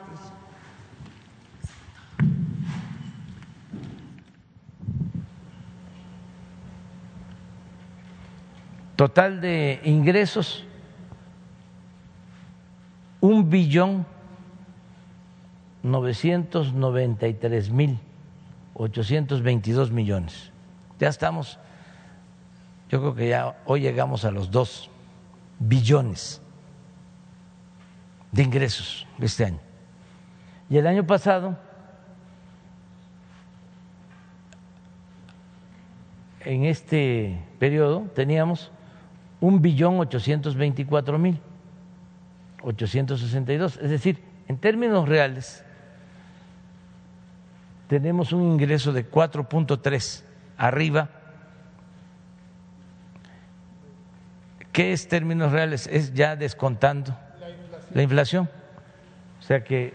Total 9.01 9.40
de 9.40 9.81
ingresos, 9.85 10.66
un 13.22 13.48
billón 13.48 14.05
novecientos 15.82 16.74
noventa 16.74 17.27
y 17.27 17.32
tres 17.32 17.70
mil 17.70 17.98
ochocientos 18.74 19.40
veintidós 19.40 19.90
millones. 19.90 20.52
Ya 20.98 21.09
estamos, 21.09 21.59
yo 22.90 23.01
creo 23.01 23.14
que 23.14 23.28
ya 23.31 23.56
hoy 23.64 23.81
llegamos 23.81 24.27
a 24.27 24.31
los 24.31 24.51
dos 24.51 24.90
billones 25.59 26.43
de 28.32 28.43
ingresos 28.43 29.06
este 29.18 29.47
año. 29.47 29.60
Y 30.68 30.77
el 30.77 30.86
año 30.86 31.06
pasado, 31.06 31.56
en 36.44 36.66
este 36.66 37.43
periodo, 37.59 38.02
teníamos 38.14 38.70
un 39.41 39.62
billón 39.62 39.99
ochocientos 39.99 40.55
veinticuatro 40.55 41.19
mil. 41.19 41.41
862. 42.62 43.79
Es 43.79 43.91
decir, 43.91 44.23
en 44.49 44.59
términos 44.59 45.09
reales, 45.09 45.65
tenemos 47.89 48.33
un 48.33 48.43
ingreso 48.43 48.93
de 48.93 49.11
4.3 49.11 50.23
arriba. 50.57 51.11
¿Qué 54.73 54.93
es 54.93 55.09
términos 55.09 55.53
reales? 55.53 55.89
Es 55.89 56.15
ya 56.15 56.37
descontando 56.37 57.17
la 57.93 58.03
inflación. 58.03 58.49
O 59.41 59.43
sea 59.43 59.65
que 59.65 59.95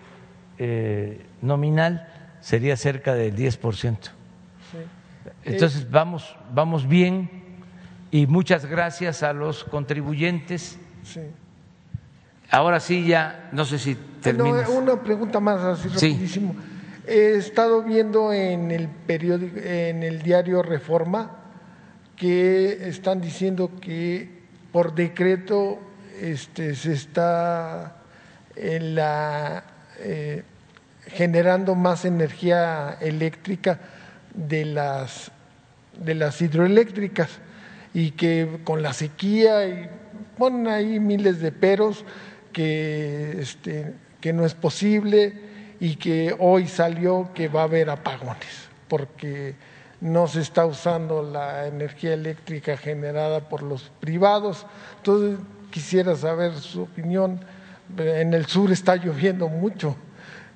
eh, 0.58 1.26
nominal 1.42 2.08
sería 2.42 2.76
cerca 2.76 3.14
del 3.14 3.36
10%. 3.36 3.98
Entonces 5.44 5.90
vamos, 5.90 6.36
vamos 6.54 6.88
bien 6.88 7.45
y 8.11 8.27
muchas 8.27 8.65
gracias 8.65 9.23
a 9.23 9.34
los 9.34 9.64
contribuyentes. 9.64 10.77
Ahora 12.49 12.80
sí 12.80 13.06
ya, 13.06 13.49
no 13.52 13.65
sé 13.65 13.80
si 13.80 13.95
terminas. 14.22 14.69
una 14.69 15.02
pregunta 15.02 15.40
más 15.40 15.61
así 15.61 15.88
rapidísimo. 15.90 16.56
He 17.07 17.36
estado 17.36 17.84
viendo 17.84 18.34
en 18.34 18.72
el 18.72 18.88
periódico, 18.88 19.57
en 19.57 20.03
el 20.03 20.22
diario 20.22 20.64
Reforma, 20.64 21.38
que 22.15 22.88
están 22.88 23.22
diciendo 23.22 23.72
que 23.80 24.30
por 24.72 24.95
decreto 24.95 25.80
este, 26.19 26.76
se 26.76 26.94
está 26.94 27.98
en 28.56 28.95
la, 28.95 29.64
eh, 29.99 30.44
generando 31.07 31.76
más 31.76 32.06
energía 32.06 32.98
eléctrica 33.02 33.80
de 34.34 34.65
las, 34.65 35.32
de 35.98 36.15
las 36.15 36.41
hidroeléctricas 36.41 37.40
y 37.96 38.12
que 38.12 38.60
con 38.66 38.84
la 38.84 38.94
sequía 38.94 39.66
y 39.66 39.90
ponen 40.38 40.68
ahí 40.68 41.00
miles 41.00 41.40
de 41.40 41.54
peros 41.54 42.04
que, 42.52 43.40
este, 43.40 43.94
que 44.20 44.34
no 44.34 44.46
es 44.46 44.54
posible 44.54 45.34
y 45.80 45.96
que 45.96 46.36
hoy 46.38 46.68
salió 46.68 47.32
que 47.34 47.48
va 47.48 47.62
a 47.62 47.64
haber 47.64 47.90
apagones, 47.90 48.68
porque 48.90 49.56
no 50.02 50.28
se 50.28 50.42
está 50.42 50.66
usando 50.66 51.24
la 51.24 51.68
energía 51.68 52.14
eléctrica 52.14 52.76
generada 52.76 53.48
por 53.48 53.64
los 53.64 53.92
privados. 54.02 54.66
Entonces, 54.98 55.40
quisiera 55.72 56.16
saber 56.18 56.54
su 56.60 56.82
opinión. 56.84 57.40
En 57.98 58.34
el 58.34 58.46
sur 58.46 58.72
está 58.72 58.98
lloviendo 58.98 59.48
mucho 59.48 59.96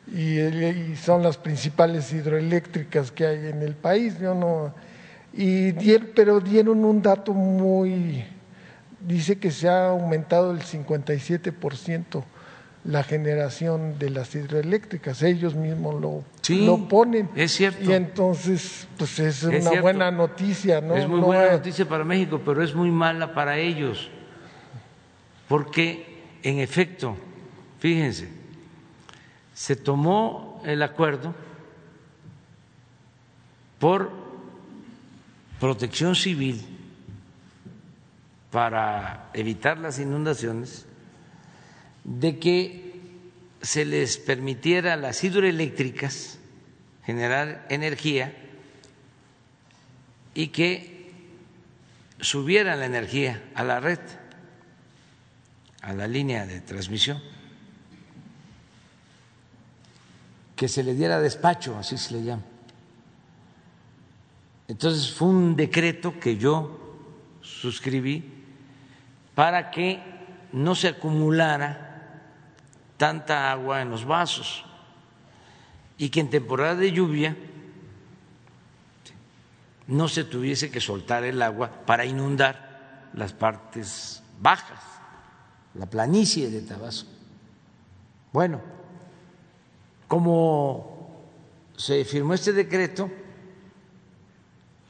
y, 0.07 0.95
son 0.95 1.23
las 1.23 1.37
principales 1.37 2.11
hidroeléctricas 2.11 3.11
que 3.11 3.25
hay 3.25 3.47
en 3.47 3.61
el 3.61 3.75
país. 3.75 4.19
Yo 4.19 4.33
no, 4.35 4.73
y 5.33 5.71
pero 6.15 6.39
dieron 6.39 6.83
un 6.83 7.01
dato 7.01 7.33
muy, 7.33 8.23
dice 8.99 9.37
que 9.37 9.51
se 9.51 9.69
ha 9.69 9.89
aumentado 9.89 10.51
el 10.51 10.59
57% 10.59 12.23
la 12.85 13.03
generación 13.03 13.99
de 13.99 14.09
las 14.09 14.33
hidroeléctricas, 14.33 15.21
ellos 15.21 15.53
mismos 15.53 16.01
lo, 16.01 16.23
lo 16.47 16.87
ponen. 16.87 17.29
Es 17.35 17.51
cierto. 17.51 17.83
Y 17.83 17.93
entonces, 17.93 18.87
pues 18.97 19.19
es, 19.19 19.43
una 19.43 19.81
buena 19.81 20.11
noticia, 20.11 20.79
¿no? 20.81 20.95
Es 20.95 21.07
muy 21.07 21.19
buena 21.19 21.51
noticia 21.51 21.87
para 21.87 22.03
México, 22.03 22.41
pero 22.43 22.63
es 22.63 22.73
muy 22.73 22.89
mala 22.89 23.33
para 23.33 23.57
ellos, 23.57 24.09
porque 25.47 26.23
en 26.41 26.59
efecto, 26.59 27.15
fíjense, 27.79 28.29
se 29.53 29.75
tomó 29.75 30.61
el 30.65 30.81
acuerdo 30.81 31.35
por 33.77 34.28
protección 35.59 36.15
civil 36.15 36.65
para 38.51 39.29
evitar 39.33 39.77
las 39.77 39.99
inundaciones 39.99 40.85
de 42.03 42.39
que 42.39 43.01
se 43.61 43.85
les 43.85 44.17
permitiera 44.17 44.93
a 44.93 44.97
las 44.97 45.23
hidroeléctricas 45.23 46.39
generar 47.03 47.65
energía 47.69 48.33
y 50.33 50.47
que 50.47 51.11
subieran 52.21 52.79
la 52.79 52.85
energía 52.85 53.43
a 53.55 53.63
la 53.63 53.79
red, 53.79 53.99
a 55.81 55.93
la 55.93 56.07
línea 56.07 56.45
de 56.45 56.61
transmisión, 56.61 57.21
que 60.55 60.67
se 60.67 60.83
le 60.83 60.93
diera 60.93 61.19
despacho, 61.19 61.77
así 61.77 61.97
se 61.97 62.13
le 62.13 62.23
llama. 62.23 62.43
Entonces 64.69 65.11
fue 65.11 65.29
un 65.29 65.55
decreto 65.55 66.19
que 66.19 66.37
yo 66.37 66.79
suscribí 67.41 68.23
para 69.33 69.71
que 69.71 69.99
no 70.53 70.75
se 70.75 70.89
acumulara 70.89 72.21
tanta 72.95 73.51
agua 73.51 73.81
en 73.81 73.89
los 73.89 74.05
vasos 74.05 74.63
y 75.97 76.09
que 76.09 76.19
en 76.19 76.29
temporada 76.29 76.75
de 76.75 76.91
lluvia 76.91 77.35
no 79.87 80.07
se 80.07 80.23
tuviese 80.23 80.69
que 80.69 80.79
soltar 80.79 81.23
el 81.23 81.41
agua 81.41 81.71
para 81.87 82.05
inundar 82.05 83.09
las 83.15 83.33
partes 83.33 84.21
bajas, 84.39 84.83
la 85.73 85.87
planicie 85.87 86.51
de 86.51 86.61
Tabasco. 86.61 87.09
Bueno, 88.31 88.61
como 90.07 91.25
se 91.75 92.05
firmó 92.05 92.35
este 92.35 92.53
decreto, 92.53 93.09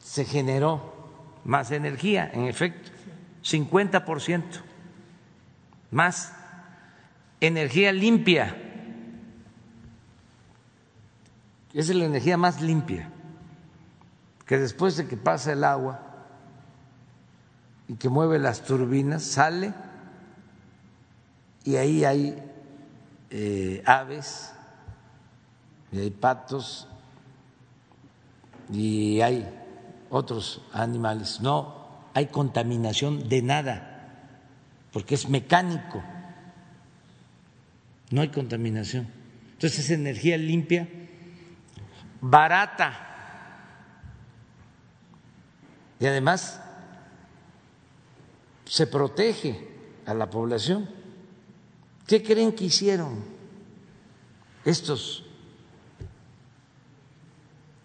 se 0.09 0.25
generó 0.25 0.91
más 1.43 1.69
energía, 1.69 2.31
en 2.33 2.45
efecto, 2.45 2.89
50% 3.43 4.43
más 5.91 6.33
energía 7.39 7.91
limpia. 7.91 8.57
es 11.75 11.89
la 11.89 12.05
energía 12.05 12.37
más 12.37 12.59
limpia, 12.59 13.11
que 14.47 14.57
después 14.57 14.97
de 14.97 15.07
que 15.07 15.15
pasa 15.15 15.53
el 15.53 15.63
agua 15.63 15.99
y 17.87 17.93
que 17.93 18.09
mueve 18.09 18.39
las 18.39 18.63
turbinas, 18.63 19.21
sale 19.21 19.75
y 21.63 21.75
ahí 21.75 22.03
hay 22.03 22.43
eh, 23.29 23.83
aves, 23.85 24.55
y 25.91 25.99
hay 25.99 26.09
patos 26.09 26.87
y 28.71 29.21
hay 29.21 29.58
otros 30.09 30.61
animales. 30.73 31.41
No 31.41 31.87
hay 32.13 32.27
contaminación 32.27 33.29
de 33.29 33.41
nada, 33.41 34.09
porque 34.91 35.15
es 35.15 35.29
mecánico 35.29 36.03
no 38.11 38.21
hay 38.21 38.29
contaminación. 38.29 39.07
Entonces 39.53 39.79
es 39.79 39.91
energía 39.91 40.37
limpia, 40.37 40.87
barata 42.21 43.05
y 45.99 46.05
además 46.05 46.61
se 48.65 48.87
protege 48.87 49.67
a 50.05 50.13
la 50.13 50.29
población. 50.29 50.89
¿Qué 52.07 52.23
creen 52.23 52.53
que 52.53 52.65
hicieron 52.65 53.23
estos 54.65 55.25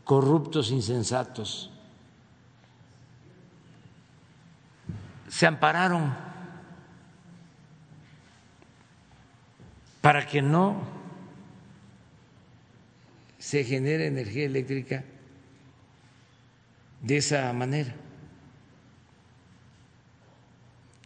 corruptos 0.04 0.70
insensatos? 0.70 1.70
Se 5.34 5.48
ampararon 5.48 6.14
para 10.00 10.28
que 10.28 10.40
no 10.40 10.80
se 13.36 13.64
genere 13.64 14.06
energía 14.06 14.44
eléctrica 14.44 15.02
de 17.02 17.16
esa 17.16 17.52
manera. 17.52 17.92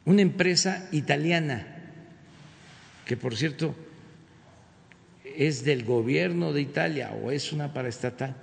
Una 0.05 0.21
empresa 0.21 0.87
italiana, 0.93 1.67
que 3.07 3.17
por 3.17 3.35
cierto 3.35 3.75
es 5.25 5.65
del 5.65 5.87
gobierno 5.87 6.53
de 6.53 6.61
Italia 6.61 7.13
o 7.13 7.31
es 7.31 7.51
una 7.51 7.73
paraestatal, 7.73 8.37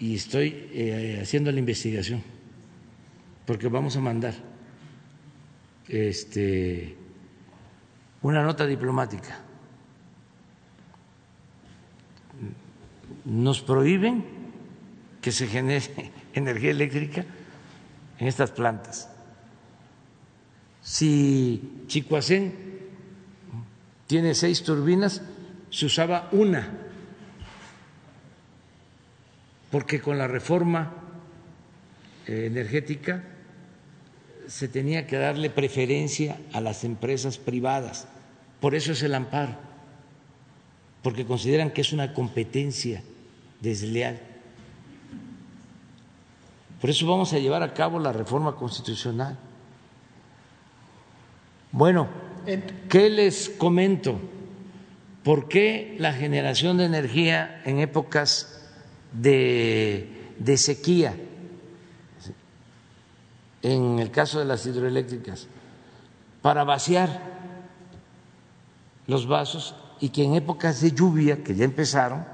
y 0.00 0.16
estoy 0.16 0.68
eh, 0.72 1.20
haciendo 1.22 1.52
la 1.52 1.60
investigación, 1.60 2.20
porque 3.46 3.68
vamos 3.68 3.96
a 3.96 4.00
mandar 4.00 4.51
este 5.88 6.96
una 8.22 8.42
nota 8.42 8.66
diplomática. 8.66 9.40
Nos 13.24 13.62
prohíben 13.62 14.24
que 15.20 15.32
se 15.32 15.46
genere 15.46 16.12
energía 16.34 16.70
eléctrica 16.70 17.24
en 18.18 18.26
estas 18.26 18.50
plantas. 18.50 19.08
Si 20.82 21.84
Chicoacén 21.86 22.54
tiene 24.06 24.34
seis 24.34 24.62
turbinas, 24.62 25.22
se 25.70 25.86
usaba 25.86 26.28
una, 26.32 26.68
porque 29.70 30.00
con 30.00 30.18
la 30.18 30.26
reforma 30.26 30.92
eh, 32.26 32.46
energética 32.46 33.24
se 34.52 34.68
tenía 34.68 35.06
que 35.06 35.16
darle 35.16 35.48
preferencia 35.48 36.36
a 36.52 36.60
las 36.60 36.84
empresas 36.84 37.38
privadas 37.38 38.06
Por 38.60 38.74
eso 38.76 38.92
es 38.92 39.02
el 39.02 39.14
amparo, 39.14 39.56
porque 41.02 41.26
consideran 41.26 41.70
que 41.70 41.80
es 41.80 41.92
una 41.92 42.12
competencia 42.14 43.02
desleal. 43.60 44.20
Por 46.80 46.88
eso 46.88 47.04
vamos 47.08 47.32
a 47.32 47.38
llevar 47.38 47.64
a 47.64 47.74
cabo 47.74 47.98
la 47.98 48.12
reforma 48.12 48.54
constitucional. 48.54 49.36
Bueno, 51.72 52.06
¿qué 52.88 53.10
les 53.10 53.48
comento? 53.48 54.20
¿Por 55.24 55.48
qué 55.48 55.96
la 55.98 56.12
generación 56.12 56.76
de 56.76 56.84
energía 56.84 57.62
en 57.64 57.80
épocas 57.80 58.70
de, 59.12 60.34
de 60.38 60.56
sequía, 60.56 61.16
en 63.62 63.98
el 63.98 64.10
caso 64.10 64.40
de 64.40 64.44
las 64.44 64.66
hidroeléctricas, 64.66 65.46
para 66.42 66.64
vaciar 66.64 67.20
los 69.06 69.26
vasos 69.26 69.76
y 70.00 70.08
que 70.08 70.24
en 70.24 70.34
épocas 70.34 70.80
de 70.80 70.92
lluvia, 70.92 71.44
que 71.44 71.54
ya 71.54 71.64
empezaron, 71.64 72.24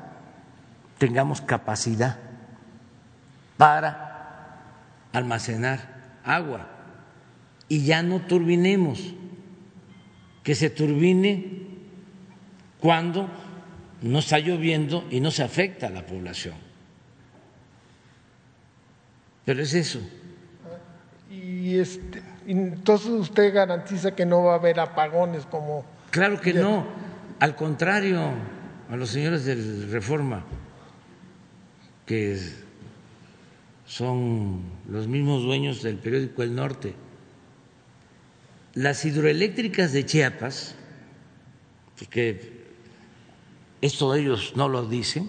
tengamos 0.97 1.41
capacidad 1.41 2.19
para 3.57 4.63
almacenar 5.13 6.19
agua 6.25 6.67
y 7.69 7.85
ya 7.85 8.03
no 8.03 8.21
turbinemos, 8.21 9.15
que 10.43 10.55
se 10.55 10.71
turbine 10.71 11.67
cuando 12.81 13.29
no 14.01 14.21
está 14.21 14.39
lloviendo 14.39 15.05
y 15.11 15.21
no 15.21 15.31
se 15.31 15.43
afecta 15.43 15.89
a 15.89 15.91
la 15.91 16.07
población. 16.07 16.55
Pero 19.45 19.63
es 19.63 19.75
eso. 19.75 20.01
Y 21.45 21.79
este, 21.79 22.23
entonces 22.47 23.11
usted 23.11 23.53
garantiza 23.55 24.15
que 24.15 24.27
no 24.27 24.43
va 24.43 24.55
a 24.55 24.57
haber 24.57 24.81
apagones 24.81 25.45
como... 25.47 25.85
Claro 26.11 26.41
que 26.41 26.55
no, 26.55 26.87
al 27.39 27.55
contrario, 27.55 28.21
a 28.91 28.97
los 28.97 29.11
señores 29.11 29.45
del 29.45 29.91
Reforma, 29.91 30.45
que 32.07 32.39
son 33.87 34.63
los 34.89 35.07
mismos 35.07 35.43
dueños 35.43 35.83
del 35.83 35.97
periódico 35.97 36.43
El 36.43 36.55
Norte, 36.55 36.95
las 38.75 39.05
hidroeléctricas 39.05 39.93
de 39.93 40.07
Chiapas, 40.07 40.75
porque 41.99 42.67
esto 43.81 44.15
ellos 44.15 44.55
no 44.57 44.69
lo 44.69 44.87
dicen, 44.87 45.29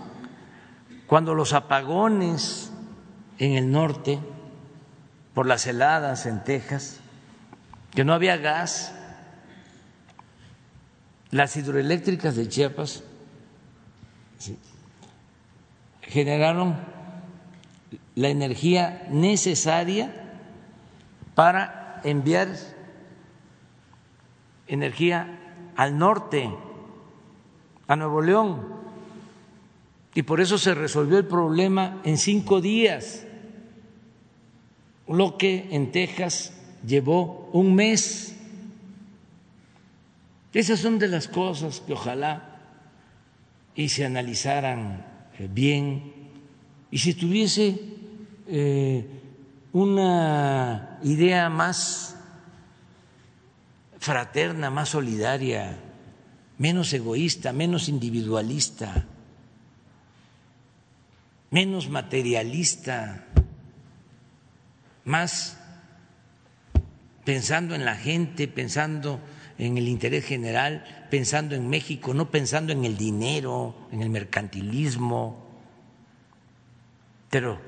cuando 1.08 1.34
los 1.34 1.54
apagones 1.54 2.72
en 3.40 3.54
el 3.54 3.72
norte, 3.72 4.20
por 5.40 5.46
las 5.46 5.66
heladas 5.68 6.26
en 6.26 6.44
Texas, 6.44 7.00
que 7.92 8.04
no 8.04 8.14
había 8.14 8.36
gas, 8.36 8.94
las 11.32 11.56
hidroeléctricas 11.56 12.36
de 12.36 12.50
Chiapas 12.50 13.06
generaron 16.02 16.76
la 18.16 18.28
energía 18.28 19.08
necesaria 19.12 20.12
para 21.36 22.02
enviar 22.04 22.50
energía 24.68 25.40
al 25.78 25.98
norte 25.98 26.54
a 27.88 27.96
Nuevo 27.96 28.22
León. 28.22 28.68
Y 30.16 30.24
por 30.24 30.42
eso 30.42 30.58
se 30.58 30.76
resolvió 30.76 31.18
el 31.18 31.28
problema 31.28 32.02
en 32.04 32.18
cinco 32.18 32.60
días, 32.60 33.26
lo 35.10 35.38
que 35.38 35.68
en 35.72 35.92
Texas 35.92 36.54
llevó 36.86 37.50
un 37.54 37.76
mes. 37.76 38.36
Esas 40.54 40.80
son 40.80 41.00
de 41.00 41.08
las 41.08 41.28
cosas 41.28 41.82
que 41.82 41.94
ojalá 41.94 42.60
y 43.76 43.90
se 43.90 44.06
analizaran 44.06 45.06
eh, 45.38 45.48
bien 45.52 46.20
y 46.92 46.98
si 46.98 47.14
tuviese 47.14 47.80
eh, 48.48 49.06
una 49.74 51.00
idea 51.04 51.50
más 51.50 52.16
fraterna, 54.00 54.72
más 54.72 54.90
solidaria, 54.90 55.78
menos 56.58 56.92
egoísta, 56.94 57.54
menos 57.54 57.90
individualista, 57.90 59.06
menos 61.52 61.90
materialista, 61.90 63.28
más 65.06 65.58
pensando 67.26 67.76
en 67.76 67.86
la 67.86 67.96
gente, 67.96 68.48
pensando 68.48 69.20
en 69.58 69.78
el 69.78 69.88
interés 69.88 70.26
general, 70.26 71.08
pensando 71.12 71.56
en 71.56 71.70
México, 71.70 72.14
no 72.14 72.32
pensando 72.32 72.72
en 72.72 72.86
el 72.86 72.98
dinero, 72.98 73.88
en 73.92 74.02
el 74.02 74.10
mercantilismo. 74.10 75.46
Pero 77.30 77.60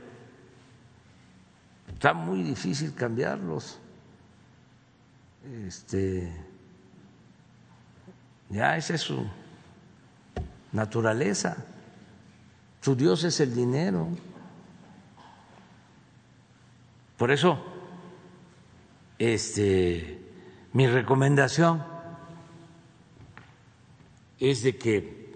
está 1.94 2.14
muy 2.14 2.44
difícil 2.44 2.94
cambiarlos. 2.96 3.80
Este 5.68 6.32
ya 8.50 8.76
esa 8.76 8.96
es 8.96 9.02
su 9.02 9.26
naturaleza. 10.72 11.58
Su 12.82 12.96
Dios 12.96 13.24
es 13.24 13.40
el 13.40 13.56
dinero. 13.56 14.10
Por 17.22 17.30
eso, 17.30 17.56
este, 19.20 20.20
mi 20.74 20.88
recomendación 20.88 21.84
es 24.40 24.64
de 24.64 24.76
que 24.76 25.36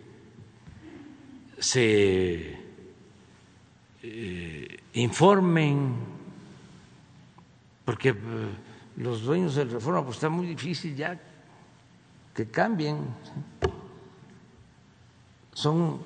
se 1.59 2.57
eh, 4.01 4.79
informen, 4.93 5.93
porque 7.85 8.09
eh, 8.09 8.15
los 8.97 9.21
dueños 9.21 9.53
del 9.53 9.69
reforma 9.69 10.03
pues 10.03 10.17
está 10.17 10.29
muy 10.29 10.47
difícil 10.47 10.95
ya 10.95 11.21
que 12.33 12.49
cambien. 12.49 12.97
Son 15.53 16.01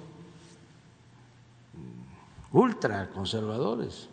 ultra 2.51 3.09
conservadores, 3.11 4.09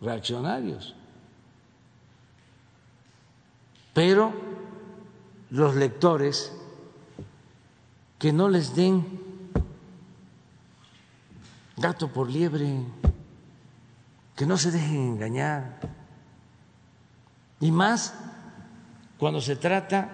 reaccionarios. 0.00 0.94
Pero 3.94 4.32
los 5.50 5.74
lectores 5.74 6.52
que 8.18 8.32
no 8.32 8.48
les 8.48 8.74
den 8.74 9.04
gato 11.76 12.08
por 12.08 12.30
liebre, 12.30 12.80
que 14.34 14.46
no 14.46 14.56
se 14.56 14.70
dejen 14.70 14.96
engañar. 14.96 15.78
Y 17.60 17.70
más 17.70 18.14
cuando 19.18 19.40
se 19.40 19.56
trata 19.56 20.12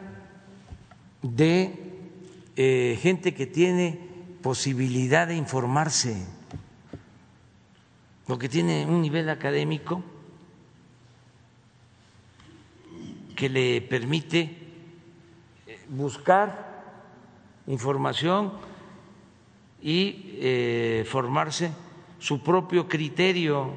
de 1.22 2.08
eh, 2.56 2.98
gente 3.00 3.34
que 3.34 3.46
tiene 3.46 3.98
posibilidad 4.42 5.26
de 5.26 5.36
informarse 5.36 6.26
o 8.32 8.38
que 8.38 8.48
tiene 8.48 8.86
un 8.86 9.02
nivel 9.02 9.28
académico 9.28 10.02
que 13.36 13.50
le 13.50 13.82
permite 13.82 14.56
eh, 15.66 15.84
buscar 15.90 16.80
información 17.66 18.52
y 19.82 20.38
eh, 20.40 21.04
formarse 21.06 21.72
su 22.18 22.42
propio 22.42 22.88
criterio. 22.88 23.74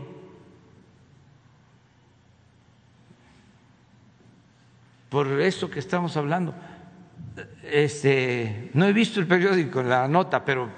Por 5.10 5.28
esto 5.42 5.70
que 5.70 5.80
estamos 5.80 6.16
hablando 6.16 6.56
este, 7.64 8.70
no 8.74 8.86
he 8.86 8.94
visto 8.94 9.20
el 9.20 9.28
periódico, 9.28 9.84
la 9.84 10.08
nota, 10.08 10.46
pero 10.46 10.70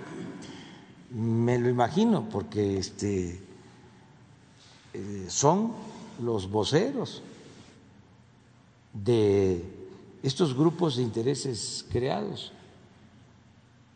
me 1.11 1.59
lo 1.59 1.69
imagino 1.69 2.27
porque 2.27 2.77
este, 2.77 3.46
son 5.27 5.73
los 6.21 6.49
voceros 6.49 7.21
de 8.93 9.63
estos 10.23 10.55
grupos 10.55 10.97
de 10.97 11.03
intereses 11.03 11.85
creados 11.91 12.53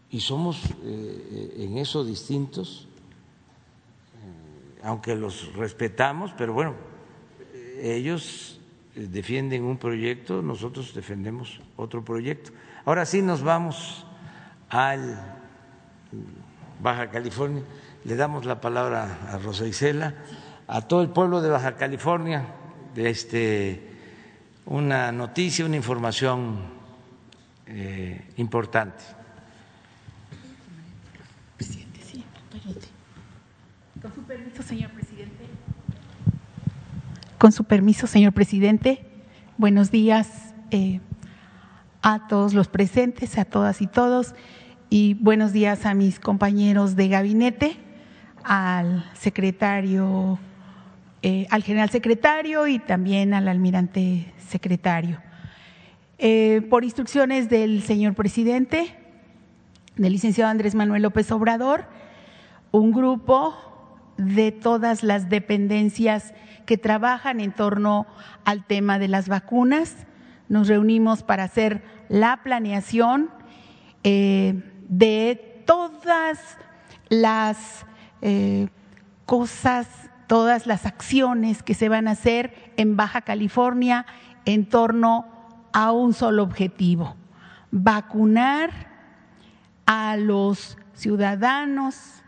y 0.09 0.19
somos 0.19 0.61
eh, 0.83 1.55
en 1.57 1.77
eso 1.77 2.03
distintos, 2.03 2.87
eh, 4.15 4.81
aunque 4.83 5.15
los 5.15 5.53
respetamos, 5.53 6.33
pero 6.37 6.53
bueno, 6.53 6.75
ellos 7.79 8.59
defienden 8.95 9.63
un 9.63 9.77
proyecto, 9.77 10.41
nosotros 10.41 10.93
defendemos 10.93 11.61
otro 11.77 12.03
proyecto. 12.03 12.51
Ahora 12.85 13.05
sí 13.05 13.21
nos 13.21 13.41
vamos 13.41 14.05
al 14.69 15.39
Baja 16.81 17.09
California. 17.09 17.63
Le 18.03 18.15
damos 18.15 18.45
la 18.45 18.59
palabra 18.59 19.19
a 19.29 19.37
Rosa 19.37 19.67
Isela, 19.67 20.15
a 20.71 20.79
todo 20.79 21.01
el 21.01 21.09
pueblo 21.09 21.41
de 21.41 21.49
Baja 21.49 21.75
California, 21.75 22.45
de 22.95 23.09
este, 23.09 23.89
una 24.65 25.11
noticia, 25.11 25.65
una 25.65 25.75
información 25.75 26.59
eh, 27.67 28.25
importante. 28.37 29.03
Con 34.01 34.13
su 34.13 34.23
permiso, 34.23 34.63
señor 34.63 34.91
presidente. 34.91 35.45
Con 37.37 37.51
su 37.51 37.63
permiso, 37.65 38.07
señor 38.07 38.31
presidente. 38.31 39.05
Buenos 39.57 39.91
días 39.91 40.53
eh, 40.71 41.01
a 42.01 42.29
todos 42.29 42.53
los 42.53 42.69
presentes, 42.69 43.37
a 43.37 43.43
todas 43.43 43.81
y 43.81 43.87
todos, 43.87 44.35
y 44.89 45.15
buenos 45.15 45.51
días 45.51 45.85
a 45.85 45.93
mis 45.95 46.21
compañeros 46.21 46.95
de 46.95 47.09
gabinete, 47.09 47.75
al 48.45 49.03
secretario, 49.15 50.39
eh, 51.23 51.45
al 51.51 51.61
general 51.61 51.91
secretario 51.91 52.65
y 52.65 52.79
también 52.79 53.35
al 53.35 53.47
almirante 53.47 54.33
secretario. 54.49 55.21
Eh, 56.17 56.65
por 56.67 56.83
instrucciones 56.83 57.47
del 57.47 57.83
señor 57.83 58.15
presidente, 58.15 58.95
del 59.97 60.13
licenciado 60.13 60.49
Andrés 60.49 60.73
Manuel 60.73 61.03
López 61.03 61.31
Obrador, 61.31 61.85
un 62.71 62.91
grupo 62.91 63.55
de 64.17 64.51
todas 64.51 65.03
las 65.03 65.29
dependencias 65.29 66.33
que 66.65 66.79
trabajan 66.79 67.39
en 67.39 67.51
torno 67.51 68.07
al 68.43 68.65
tema 68.65 68.97
de 68.97 69.07
las 69.07 69.29
vacunas. 69.29 70.07
Nos 70.49 70.67
reunimos 70.67 71.21
para 71.21 71.43
hacer 71.43 71.83
la 72.09 72.41
planeación 72.43 73.29
eh, 74.03 74.59
de 74.89 75.63
todas 75.67 76.57
las 77.09 77.85
cosas, 79.25 79.87
todas 80.31 80.65
las 80.65 80.85
acciones 80.85 81.61
que 81.61 81.73
se 81.73 81.89
van 81.89 82.07
a 82.07 82.11
hacer 82.11 82.71
en 82.77 82.95
Baja 82.95 83.19
California 83.19 84.05
en 84.45 84.65
torno 84.65 85.25
a 85.73 85.91
un 85.91 86.13
solo 86.13 86.41
objetivo, 86.43 87.17
vacunar 87.69 88.71
a 89.85 90.15
los 90.15 90.77
ciudadanos 90.93 92.23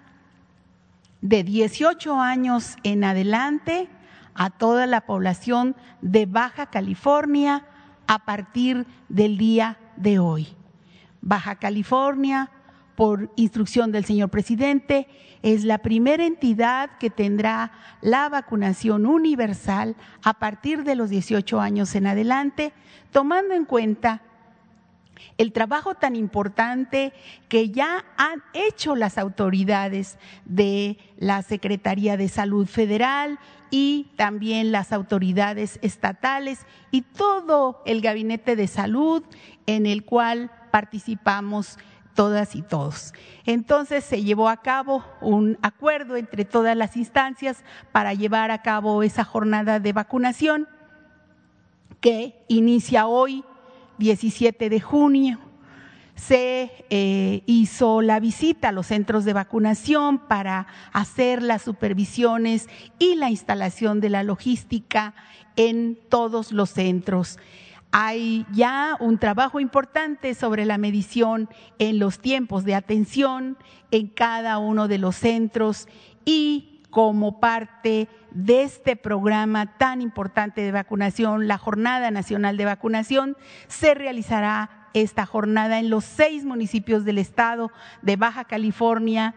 de 1.21 1.45
18 1.45 2.19
años 2.19 2.75
en 2.84 3.05
adelante 3.05 3.88
a 4.35 4.49
toda 4.49 4.85
la 4.85 5.05
población 5.05 5.73
de 6.01 6.25
Baja 6.25 6.65
California 6.65 7.65
a 8.07 8.25
partir 8.25 8.85
del 9.07 9.38
día 9.38 9.77
de 9.95 10.19
hoy. 10.19 10.49
Baja 11.21 11.55
California, 11.55 12.51
por 12.95 13.31
instrucción 13.38 13.93
del 13.93 14.03
señor 14.03 14.30
presidente, 14.30 15.07
es 15.44 15.65
la 15.65 15.78
primera 15.80 16.26
entidad 16.26 16.98
que 16.98 17.10
tendrá 17.10 17.72
la 18.02 18.30
vacunación 18.30 19.06
universal 19.06 19.95
a 20.24 20.34
partir 20.34 20.84
de 20.84 20.95
los 20.95 21.10
18 21.10 21.60
años 21.60 21.94
en 21.95 22.07
adelante, 22.07 22.74
tomando 23.11 23.53
en 23.53 23.65
cuenta 23.65 24.22
el 25.38 25.52
trabajo 25.52 25.95
tan 25.95 26.15
importante 26.15 27.14
que 27.49 27.70
ya 27.70 28.06
han 28.18 28.41
hecho 28.53 28.95
las 28.95 29.18
autoridades 29.18 30.18
de 30.45 30.98
la 31.18 31.41
Secretaría 31.41 32.18
de 32.18 32.30
Salud 32.30 32.68
Federal 32.68 33.38
y 33.70 34.11
también 34.15 34.72
las 34.72 34.94
autoridades 34.94 35.80
estatales 35.82 36.60
y 36.91 37.02
todo 37.02 37.82
el 37.86 38.02
gabinete 38.02 38.56
de 38.56 38.68
salud 38.68 39.24
en 39.65 39.86
el 39.86 40.06
cual 40.06 40.52
participamos 40.72 41.78
todas 42.14 42.56
y 42.56 42.61
todos. 42.61 43.14
Entonces 43.45 44.03
se 44.03 44.23
llevó 44.23 44.49
a 44.49 44.57
cabo 44.57 45.03
un 45.22 45.57
acuerdo 45.61 46.15
entre 46.15 46.45
todas 46.45 46.77
las 46.77 46.95
instancias 46.95 47.64
para 47.91 48.14
llevar 48.14 48.52
a 48.52 48.61
cabo 48.61 49.03
esa 49.03 49.23
jornada 49.23 49.80
de 49.80 49.94
vacunación 49.94 50.68
que 51.99 52.44
inicia 52.48 53.07
hoy 53.07 53.44
17 53.98 54.69
de 54.69 54.80
junio 54.80 55.40
se 56.15 56.72
eh, 56.90 57.44
hizo 57.45 58.02
la 58.02 58.19
visita 58.19 58.69
a 58.69 58.72
los 58.72 58.88
centros 58.88 59.26
de 59.26 59.34
vacunación 59.34 60.19
para 60.19 60.68
hacer 60.91 61.41
las 61.41 61.64
supervisiones 61.64 62.69
y 62.99 63.15
la 63.15 63.30
instalación 63.30 63.99
de 63.99 64.10
la 64.10 64.23
logística 64.23 65.15
en 65.56 65.98
todos 66.10 66.52
los 66.52 66.69
centros. 66.69 67.40
Hay 67.95 68.48
ya 68.52 68.98
un 68.99 69.20
trabajo 69.20 69.60
importante 69.60 70.34
sobre 70.34 70.65
la 70.65 70.80
medición 70.80 71.48
en 71.78 71.99
los 71.99 72.18
tiempos 72.18 72.65
de 72.65 72.74
atención 72.74 73.56
en 73.91 74.07
cada 74.07 74.57
uno 74.57 74.88
de 74.88 74.98
los 74.98 75.15
centros 75.15 75.88
y 76.26 76.82
como 76.90 77.40
parte 77.40 78.10
de 78.32 78.64
este 78.64 78.95
programa 78.95 79.78
tan 79.78 80.02
importante 80.02 80.61
de 80.61 80.72
vacunación, 80.72 81.48
la 81.48 81.60
Jornada 81.60 82.10
Nacional 82.10 82.57
de 82.57 82.65
Vacunación, 82.65 83.38
se 83.68 83.94
realizará 83.94 84.90
esta 84.95 85.28
jornada 85.28 85.78
en 85.78 85.91
los 85.91 86.03
seis 86.03 86.45
municipios 86.45 87.06
del 87.06 87.20
estado 87.20 87.72
de 88.02 88.15
Baja 88.15 88.45
California 88.45 89.36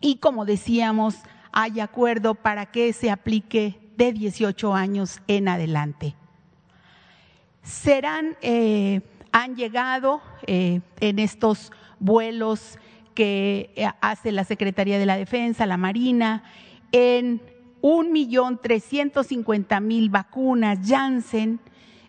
y 0.00 0.16
como 0.16 0.44
decíamos, 0.44 1.18
hay 1.52 1.78
acuerdo 1.78 2.34
para 2.34 2.66
que 2.66 2.92
se 2.92 3.12
aplique 3.12 3.78
de 3.96 4.12
18 4.12 4.74
años 4.74 5.20
en 5.28 5.46
adelante. 5.46 6.16
Serán, 7.64 8.36
eh, 8.42 9.00
han 9.32 9.56
llegado 9.56 10.20
eh, 10.46 10.80
en 11.00 11.18
estos 11.18 11.72
vuelos 11.98 12.78
que 13.14 13.70
eh, 13.74 13.88
hace 14.00 14.32
la 14.32 14.44
Secretaría 14.44 14.98
de 14.98 15.06
la 15.06 15.16
Defensa, 15.16 15.66
la 15.66 15.78
Marina, 15.78 16.44
en 16.92 17.40
un 17.80 18.12
millón 18.12 18.60
trescientos 18.60 19.28
cincuenta 19.28 19.80
mil 19.80 20.10
vacunas 20.10 20.78
Janssen 20.86 21.58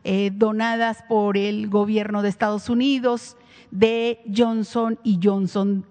eh, 0.03 0.29
donadas 0.33 1.03
por 1.07 1.37
el 1.37 1.69
gobierno 1.69 2.21
de 2.21 2.29
Estados 2.29 2.69
Unidos 2.69 3.37
de 3.71 4.19
Johnson 4.35 4.99
y 5.03 5.19
Johnson. 5.23 5.85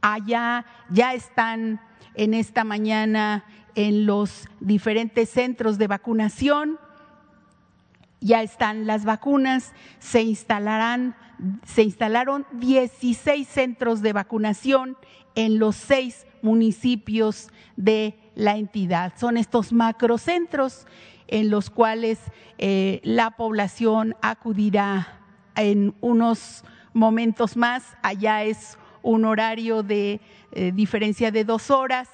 Allá 0.00 0.64
ya 0.90 1.14
están 1.14 1.80
en 2.14 2.34
esta 2.34 2.64
mañana 2.64 3.44
en 3.74 4.06
los 4.06 4.48
diferentes 4.60 5.28
centros 5.28 5.76
de 5.78 5.86
vacunación 5.86 6.78
ya 8.20 8.42
están 8.42 8.86
las 8.86 9.04
vacunas, 9.04 9.72
se 9.98 10.22
instalarán, 10.22 11.16
se 11.64 11.82
instalaron 11.82 12.46
16 12.52 13.46
centros 13.46 14.02
de 14.02 14.12
vacunación 14.12 14.96
en 15.34 15.58
los 15.58 15.76
seis 15.76 16.26
municipios 16.42 17.48
de 17.76 18.18
la 18.34 18.56
entidad. 18.56 19.12
Son 19.16 19.36
estos 19.36 19.72
macrocentros 19.72 20.86
en 21.28 21.50
los 21.50 21.70
cuales 21.70 22.18
eh, 22.58 23.00
la 23.02 23.32
población 23.32 24.14
acudirá 24.22 25.20
en 25.56 25.94
unos 26.00 26.64
momentos 26.92 27.56
más. 27.56 27.96
Allá 28.02 28.44
es 28.44 28.78
un 29.02 29.24
horario 29.24 29.82
de 29.82 30.20
eh, 30.52 30.72
diferencia 30.72 31.30
de 31.30 31.44
dos 31.44 31.70
horas, 31.70 32.08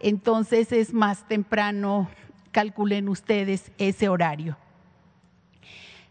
entonces 0.00 0.72
es 0.72 0.92
más 0.92 1.26
temprano, 1.26 2.08
calculen 2.52 3.08
ustedes 3.08 3.72
ese 3.78 4.08
horario. 4.08 4.56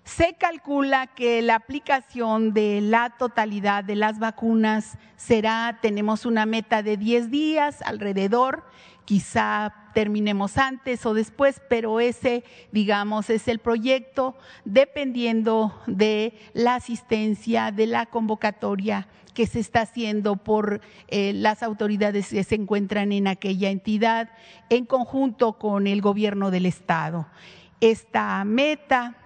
Se 0.08 0.36
calcula 0.36 1.08
que 1.08 1.42
la 1.42 1.56
aplicación 1.56 2.54
de 2.54 2.80
la 2.80 3.10
totalidad 3.18 3.84
de 3.84 3.98
las 3.98 4.20
vacunas 4.20 4.98
será, 5.18 5.80
tenemos 5.82 6.26
una 6.26 6.46
meta 6.46 6.82
de 6.82 6.96
10 6.96 7.30
días 7.30 7.82
alrededor, 7.82 8.64
quizá 9.04 9.76
terminemos 9.94 10.58
antes 10.58 11.06
o 11.06 11.14
después, 11.14 11.62
pero 11.68 12.00
ese, 12.00 12.46
digamos, 12.72 13.30
es 13.30 13.50
el 13.50 13.60
proyecto 13.60 14.38
dependiendo 14.64 15.78
de 15.88 16.40
la 16.54 16.76
asistencia, 16.76 17.74
de 17.74 17.88
la 17.88 18.06
convocatoria 18.06 19.10
que 19.34 19.46
se 19.46 19.60
está 19.60 19.82
haciendo 19.82 20.38
por 20.38 20.80
eh, 21.10 21.34
las 21.34 21.64
autoridades 21.64 22.30
que 22.30 22.46
se 22.46 22.56
encuentran 22.56 23.12
en 23.12 23.28
aquella 23.28 23.72
entidad 23.72 24.30
en 24.70 24.86
conjunto 24.86 25.60
con 25.60 25.86
el 25.86 26.00
gobierno 26.00 26.50
del 26.50 26.66
Estado. 26.66 27.28
Esta 27.82 28.44
meta 28.46 29.18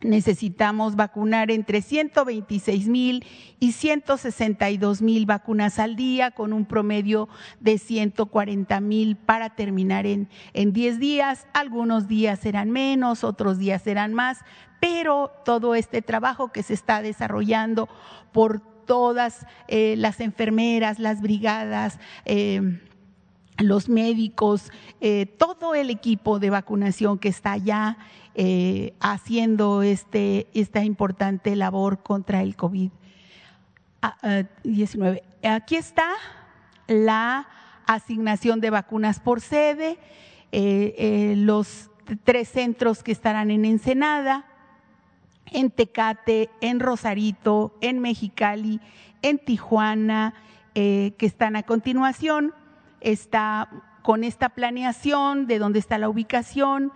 necesitamos 0.00 0.96
vacunar 0.96 1.50
entre 1.50 1.82
126 1.82 2.88
mil 2.88 3.24
y 3.60 3.72
162 3.72 5.02
mil 5.02 5.26
vacunas 5.26 5.78
al 5.78 5.96
día 5.96 6.30
con 6.30 6.52
un 6.52 6.64
promedio 6.64 7.28
de 7.60 7.78
140 7.78 8.80
mil 8.80 9.16
para 9.16 9.50
terminar 9.50 10.06
en, 10.06 10.28
en 10.52 10.72
10 10.72 10.98
días. 10.98 11.46
Algunos 11.52 12.08
días 12.08 12.38
serán 12.38 12.70
menos, 12.70 13.24
otros 13.24 13.58
días 13.58 13.82
serán 13.82 14.14
más, 14.14 14.38
pero 14.80 15.32
todo 15.44 15.74
este 15.74 16.02
trabajo 16.02 16.52
que 16.52 16.62
se 16.62 16.74
está 16.74 17.02
desarrollando 17.02 17.88
por 18.32 18.60
todas 18.88 19.46
eh, 19.66 19.94
las 19.98 20.20
enfermeras, 20.20 20.98
las 20.98 21.20
brigadas, 21.20 21.98
eh, 22.24 22.80
los 23.58 23.88
médicos, 23.88 24.70
eh, 25.00 25.26
todo 25.26 25.74
el 25.74 25.90
equipo 25.90 26.38
de 26.38 26.50
vacunación 26.50 27.18
que 27.18 27.28
está 27.28 27.52
allá 27.52 27.98
eh, 28.40 28.94
haciendo 29.00 29.82
este, 29.82 30.46
esta 30.54 30.84
importante 30.84 31.56
labor 31.56 32.04
contra 32.04 32.40
el 32.40 32.56
COVID-19. 32.56 32.92
Ah, 35.42 35.54
Aquí 35.56 35.74
está 35.74 36.08
la 36.86 37.48
asignación 37.84 38.60
de 38.60 38.70
vacunas 38.70 39.18
por 39.18 39.40
sede, 39.40 39.98
eh, 40.52 41.34
los 41.36 41.90
tres 42.22 42.48
centros 42.48 43.02
que 43.02 43.10
estarán 43.10 43.50
en 43.50 43.64
Ensenada, 43.64 44.44
en 45.46 45.72
Tecate, 45.72 46.48
en 46.60 46.78
Rosarito, 46.78 47.76
en 47.80 47.98
Mexicali, 47.98 48.80
en 49.20 49.40
Tijuana, 49.40 50.34
eh, 50.76 51.14
que 51.18 51.26
están 51.26 51.56
a 51.56 51.64
continuación. 51.64 52.54
Está 53.00 53.68
con 54.02 54.22
esta 54.22 54.50
planeación 54.50 55.48
de 55.48 55.58
dónde 55.58 55.80
está 55.80 55.98
la 55.98 56.08
ubicación. 56.08 56.92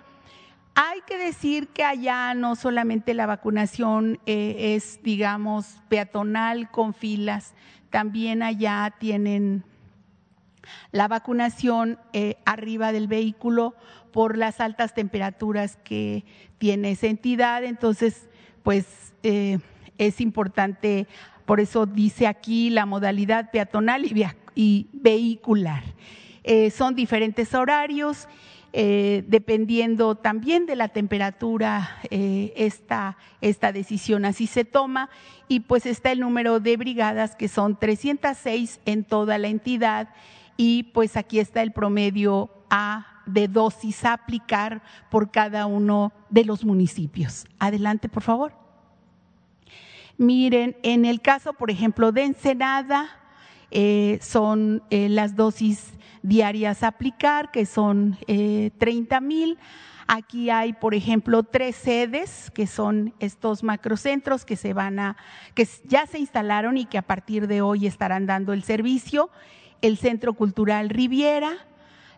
Hay 0.74 1.00
que 1.06 1.18
decir 1.18 1.68
que 1.68 1.84
allá 1.84 2.34
no 2.34 2.56
solamente 2.56 3.12
la 3.14 3.26
vacunación 3.26 4.18
eh, 4.26 4.74
es, 4.74 5.00
digamos, 5.02 5.82
peatonal 5.88 6.70
con 6.70 6.94
filas, 6.94 7.54
también 7.90 8.42
allá 8.42 8.94
tienen 8.98 9.64
la 10.92 11.08
vacunación 11.08 11.98
eh, 12.12 12.36
arriba 12.44 12.92
del 12.92 13.06
vehículo 13.06 13.74
por 14.12 14.36
las 14.36 14.60
altas 14.60 14.94
temperaturas 14.94 15.76
que 15.84 16.24
tiene 16.58 16.92
esa 16.92 17.06
entidad. 17.06 17.64
Entonces, 17.64 18.28
pues 18.62 19.12
eh, 19.22 19.58
es 19.98 20.20
importante, 20.20 21.06
por 21.44 21.60
eso 21.60 21.86
dice 21.86 22.26
aquí 22.26 22.70
la 22.70 22.86
modalidad 22.86 23.50
peatonal 23.50 24.04
y, 24.54 24.88
vehicular. 24.92 25.82
Eh, 26.44 26.70
son 26.70 26.94
diferentes 26.94 27.54
horarios. 27.54 28.28
Dependiendo 28.72 30.14
también 30.14 30.64
de 30.64 30.76
la 30.76 30.88
temperatura, 30.88 31.98
esta, 32.10 33.18
esta 33.42 33.70
decisión 33.70 34.24
así 34.24 34.46
se 34.46 34.64
toma 34.64 35.10
y 35.46 35.60
pues 35.60 35.84
está 35.84 36.10
el 36.10 36.20
número 36.20 36.58
de 36.58 36.78
brigadas 36.78 37.36
que 37.36 37.48
son 37.48 37.78
306 37.78 38.80
en 38.86 39.04
toda 39.04 39.36
la 39.36 39.48
entidad 39.48 40.08
y 40.56 40.84
pues 40.84 41.16
aquí 41.16 41.38
está 41.38 41.62
el 41.62 41.72
promedio 41.72 42.50
A 42.70 43.12
de 43.26 43.48
dosis 43.48 44.04
a 44.04 44.14
aplicar 44.14 44.82
por 45.10 45.30
cada 45.30 45.66
uno 45.66 46.12
de 46.30 46.44
los 46.44 46.64
municipios. 46.64 47.46
Adelante, 47.58 48.08
por 48.08 48.22
favor. 48.22 48.52
Miren, 50.18 50.76
en 50.82 51.04
el 51.04 51.20
caso, 51.20 51.52
por 51.52 51.70
ejemplo, 51.70 52.12
de 52.12 52.24
Ensenada, 52.24 53.08
eh, 53.70 54.18
son 54.20 54.82
eh, 54.90 55.08
las 55.08 55.34
dosis 55.34 55.92
diarias 56.22 56.82
a 56.82 56.88
aplicar, 56.88 57.50
que 57.50 57.66
son 57.66 58.18
eh, 58.26 58.70
30 58.78 59.20
mil. 59.20 59.58
Aquí 60.06 60.50
hay, 60.50 60.72
por 60.72 60.94
ejemplo, 60.94 61.42
tres 61.42 61.76
sedes, 61.76 62.50
que 62.50 62.66
son 62.66 63.14
estos 63.20 63.62
macrocentros 63.62 64.44
que 64.44 64.56
se 64.56 64.72
van 64.72 64.98
a, 64.98 65.16
que 65.54 65.66
ya 65.84 66.06
se 66.06 66.18
instalaron 66.18 66.76
y 66.76 66.86
que 66.86 66.98
a 66.98 67.02
partir 67.02 67.46
de 67.46 67.62
hoy 67.62 67.86
estarán 67.86 68.26
dando 68.26 68.52
el 68.52 68.62
servicio 68.62 69.30
el 69.82 69.98
Centro 69.98 70.34
Cultural 70.34 70.88
Riviera, 70.88 71.52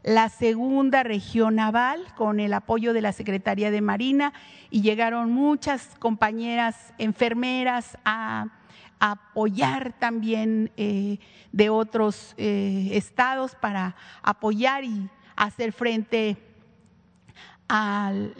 la 0.03 0.29
segunda 0.29 1.03
región 1.03 1.57
naval 1.57 2.05
con 2.15 2.39
el 2.39 2.53
apoyo 2.53 2.93
de 2.93 3.01
la 3.01 3.13
Secretaría 3.13 3.71
de 3.71 3.81
Marina 3.81 4.35
y 4.71 4.83
llegaron 4.83 5.33
muchas 5.33 5.97
compañeras 5.99 6.93
enfermeras 6.99 7.97
a, 8.05 8.49
apoyar 8.99 9.95
también 9.99 10.71
eh, 10.77 11.19
de 11.53 11.71
otros 11.71 12.35
eh, 12.37 12.91
estados 12.93 13.55
para 13.55 13.97
apoyar 14.23 14.85
y 14.85 15.09
hacer 15.37 15.73
frente 15.73 16.37
al, 17.69 18.35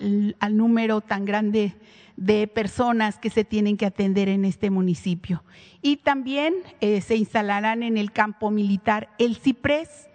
número 0.51 1.01
tan 1.01 1.25
grande 1.25 1.75
de 2.17 2.47
personas 2.47 3.19
que 3.19 3.31
se 3.31 3.45
tienen 3.45 3.77
que 3.77 3.87
atender 3.87 4.29
en 4.29 4.45
este 4.45 4.71
municipio. 4.71 5.43
Y 5.83 5.97
también 5.99 6.55
eh, 6.81 7.01
se 7.01 7.17
instalarán 7.17 7.83
en 7.83 7.97
el 7.97 8.13
campo 8.13 8.51
militar 8.51 9.11
el 9.19 9.37
Ciprés. 9.37 10.09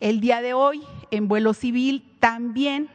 El 0.00 0.20
día 0.20 0.40
de 0.40 0.54
hoy, 0.54 0.82
en 1.10 1.28
vuelo 1.28 1.54
civil, 1.54 2.16
también 2.20 2.88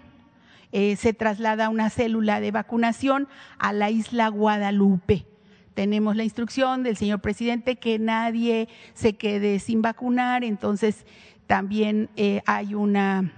se 0.71 1.13
traslada 1.13 1.69
una 1.69 1.91
célula 1.91 2.39
de 2.39 2.49
vacunación 2.49 3.27
a 3.59 3.73
la 3.73 3.91
isla 3.91 4.27
Guadalupe. 4.29 5.27
Tenemos 5.73 6.15
la 6.15 6.23
instrucción 6.23 6.83
del 6.83 6.97
señor 6.97 7.19
presidente 7.19 7.77
que 7.77 7.99
nadie 7.99 8.69
se 8.93 9.13
quede 9.13 9.59
sin 9.59 9.81
vacunar, 9.81 10.43
entonces 10.43 11.05
también 11.47 12.09
eh, 12.15 12.41
hay 12.45 12.75
una 12.75 13.33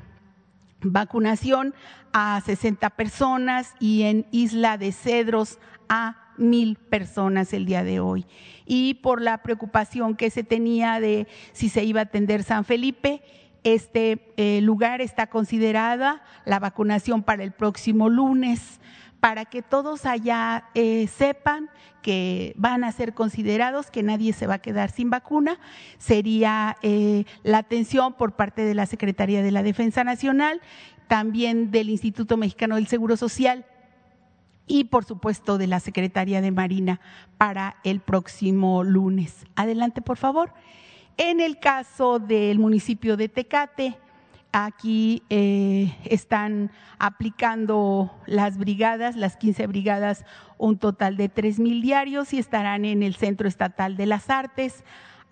vacunación 0.82 1.74
a 2.14 2.42
60 2.46 2.90
personas 2.92 3.74
y 3.80 4.04
en 4.04 4.26
Isla 4.32 4.78
de 4.78 4.92
Cedros 4.92 5.60
a 5.90 6.34
mil 6.38 6.76
personas 6.76 7.54
el 7.54 7.66
día 7.66 7.84
de 7.84 8.00
hoy. 8.00 8.26
Y 8.66 8.96
por 8.96 9.22
la 9.22 9.42
preocupación 9.42 10.16
que 10.16 10.30
se 10.30 10.44
tenía 10.44 11.00
de 11.00 11.28
si 11.54 11.70
se 11.70 11.84
iba 11.84 12.02
a 12.02 12.04
atender 12.04 12.44
San 12.44 12.66
Felipe, 12.66 13.22
este 13.64 14.32
eh, 14.38 14.62
lugar 14.62 15.02
está 15.02 15.28
considerada 15.28 16.22
la 16.46 16.60
vacunación 16.60 17.24
para 17.24 17.44
el 17.44 17.52
próximo 17.52 18.10
lunes, 18.10 18.80
para 19.26 19.46
que 19.46 19.64
todos 19.64 20.06
allá 20.06 20.66
eh, 20.76 21.08
sepan 21.08 21.72
que 22.04 22.54
van 22.58 22.84
a 22.84 22.92
ser 22.92 23.16
considerados, 23.16 23.90
que 23.90 24.04
nadie 24.04 24.34
se 24.34 24.46
va 24.46 24.54
a 24.54 24.60
quedar 24.60 24.92
sin 24.92 25.10
vacuna. 25.10 25.58
Sería 25.98 26.78
eh, 26.84 27.26
la 27.42 27.58
atención 27.58 28.14
por 28.14 28.34
parte 28.34 28.62
de 28.64 28.76
la 28.76 28.86
Secretaría 28.86 29.42
de 29.42 29.50
la 29.50 29.64
Defensa 29.64 30.04
Nacional 30.04 30.62
también 31.08 31.72
del 31.72 31.90
Instituto 31.90 32.38
Mexicano 32.38 32.76
del 32.76 32.86
Seguro 32.86 33.18
Social 33.18 33.66
y 34.68 34.84
por 34.84 35.06
supuesto 35.06 35.58
de 35.58 35.66
la 35.66 35.80
Secretaría 35.80 36.40
de 36.40 36.52
Marina 36.52 37.02
para 37.40 37.78
el 37.84 38.02
próximo 38.02 38.84
lunes. 38.84 39.48
Adelante, 39.56 40.04
por 40.04 40.18
favor. 40.18 40.54
En 41.18 41.40
el 41.40 41.58
caso 41.58 42.20
del 42.20 42.60
municipio 42.60 43.18
de 43.18 43.28
Tecate, 43.28 43.98
aquí 44.64 45.22
eh, 45.30 45.94
están 46.06 46.72
aplicando 46.98 48.16
las 48.26 48.58
brigadas, 48.58 49.18
las 49.18 49.36
15 49.36 49.68
brigadas, 49.68 50.24
un 50.58 50.78
total 50.78 51.18
de 51.18 51.28
tres 51.28 51.60
mil 51.60 51.82
diarios 51.82 52.34
y 52.34 52.40
estarán 52.40 52.86
en 52.86 53.04
el 53.04 53.16
Centro 53.16 53.50
Estatal 53.50 53.98
de 53.98 54.06
las 54.06 54.30
Artes. 54.30 54.86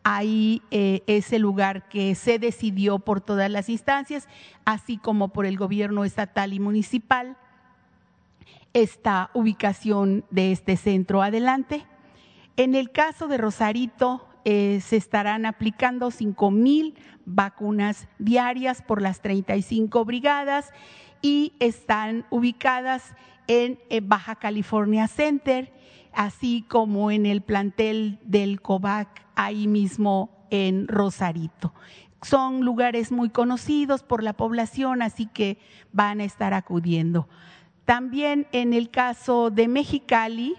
Ahí 0.04 0.62
eh, 0.72 1.04
es 1.08 1.32
el 1.32 1.42
lugar 1.42 1.88
que 1.88 2.16
se 2.16 2.38
decidió 2.38 3.00
por 3.00 3.22
todas 3.22 3.50
las 3.50 3.70
instancias, 3.70 4.28
así 4.66 4.98
como 4.98 5.30
por 5.30 5.46
el 5.46 5.56
gobierno 5.56 6.04
estatal 6.04 6.52
y 6.52 6.60
municipal, 6.60 7.38
esta 8.74 9.30
ubicación 9.34 10.26
de 10.32 10.52
este 10.52 10.76
centro. 10.76 11.22
Adelante. 11.22 11.86
En 12.58 12.76
el 12.76 12.92
caso 12.92 13.30
de 13.30 13.38
Rosarito, 13.38 14.28
eh, 14.46 14.82
se 14.82 14.98
estarán 14.98 15.46
aplicando 15.46 16.12
cinco 16.12 16.52
mil 16.52 16.96
vacunas 17.26 18.08
diarias 18.20 18.82
por 18.82 19.02
las 19.02 19.22
35 19.22 20.04
brigadas 20.06 20.72
y 21.22 21.54
están 21.60 22.26
ubicadas 22.30 23.16
en 23.48 23.80
eh, 23.90 24.02
Baja 24.04 24.36
California 24.36 25.08
Center, 25.08 25.74
así 26.14 26.66
como 26.68 27.12
en 27.12 27.26
el 27.26 27.42
plantel 27.42 28.20
del 28.24 28.62
COVAC 28.62 29.26
ahí 29.36 29.68
mismo 29.68 30.30
en 30.50 30.88
Rosarito. 30.88 31.74
Son 32.22 32.62
lugares 32.62 33.12
muy 33.12 33.30
conocidos 33.30 34.04
por 34.04 34.24
la 34.24 34.34
población, 34.34 35.02
así 35.02 35.26
que 35.26 35.58
van 35.92 36.22
a 36.22 36.24
estar 36.24 36.54
acudiendo. 36.54 37.28
También 37.86 38.48
en 38.54 38.74
el 38.74 38.90
caso 38.90 39.50
de 39.50 39.68
Mexicali, 39.68 40.56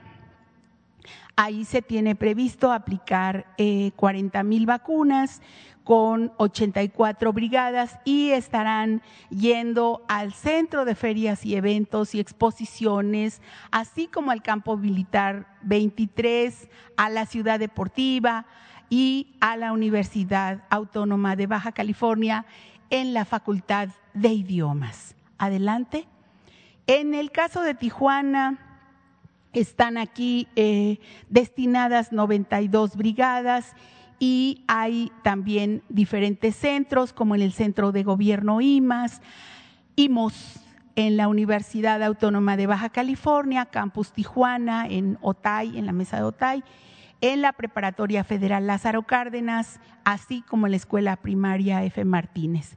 ahí 1.36 1.64
se 1.64 1.82
tiene 1.82 2.14
previsto 2.14 2.72
aplicar 2.72 3.46
40 3.96 4.40
eh, 4.40 4.44
mil 4.44 4.66
vacunas 4.66 5.40
con 5.84 6.32
84 6.38 7.32
brigadas 7.32 7.98
y 8.04 8.30
estarán 8.30 9.02
yendo 9.28 10.02
al 10.08 10.32
centro 10.32 10.86
de 10.86 10.94
ferias 10.94 11.44
y 11.44 11.56
eventos 11.56 12.14
y 12.14 12.20
exposiciones, 12.20 13.42
así 13.70 14.06
como 14.06 14.30
al 14.30 14.42
campo 14.42 14.78
militar 14.78 15.46
23, 15.62 16.68
a 16.96 17.10
la 17.10 17.26
ciudad 17.26 17.58
deportiva 17.58 18.46
y 18.88 19.36
a 19.40 19.56
la 19.56 19.72
Universidad 19.72 20.64
Autónoma 20.70 21.36
de 21.36 21.46
Baja 21.46 21.72
California 21.72 22.46
en 22.88 23.12
la 23.12 23.26
Facultad 23.26 23.90
de 24.14 24.28
Idiomas. 24.28 25.14
Adelante. 25.36 26.06
En 26.86 27.14
el 27.14 27.30
caso 27.30 27.62
de 27.62 27.74
Tijuana, 27.74 28.73
están 29.54 29.98
aquí 29.98 30.48
eh, 30.56 30.98
destinadas 31.30 32.12
92 32.12 32.96
brigadas 32.96 33.74
y 34.18 34.64
hay 34.68 35.10
también 35.22 35.82
diferentes 35.88 36.56
centros, 36.56 37.12
como 37.12 37.34
en 37.34 37.42
el 37.42 37.52
Centro 37.52 37.92
de 37.92 38.02
Gobierno 38.02 38.60
IMAS, 38.60 39.20
IMOS, 39.96 40.60
en 40.96 41.16
la 41.16 41.28
Universidad 41.28 42.02
Autónoma 42.02 42.56
de 42.56 42.66
Baja 42.66 42.88
California, 42.88 43.66
Campus 43.66 44.12
Tijuana, 44.12 44.86
en 44.86 45.18
Otay, 45.20 45.76
en 45.76 45.86
la 45.86 45.92
mesa 45.92 46.18
de 46.18 46.22
Otay, 46.22 46.62
en 47.20 47.42
la 47.42 47.52
Preparatoria 47.52 48.22
Federal 48.22 48.66
Lázaro 48.66 49.02
Cárdenas, 49.02 49.80
así 50.04 50.42
como 50.42 50.66
en 50.66 50.72
la 50.72 50.76
Escuela 50.76 51.16
Primaria 51.16 51.82
F. 51.84 52.04
Martínez. 52.04 52.76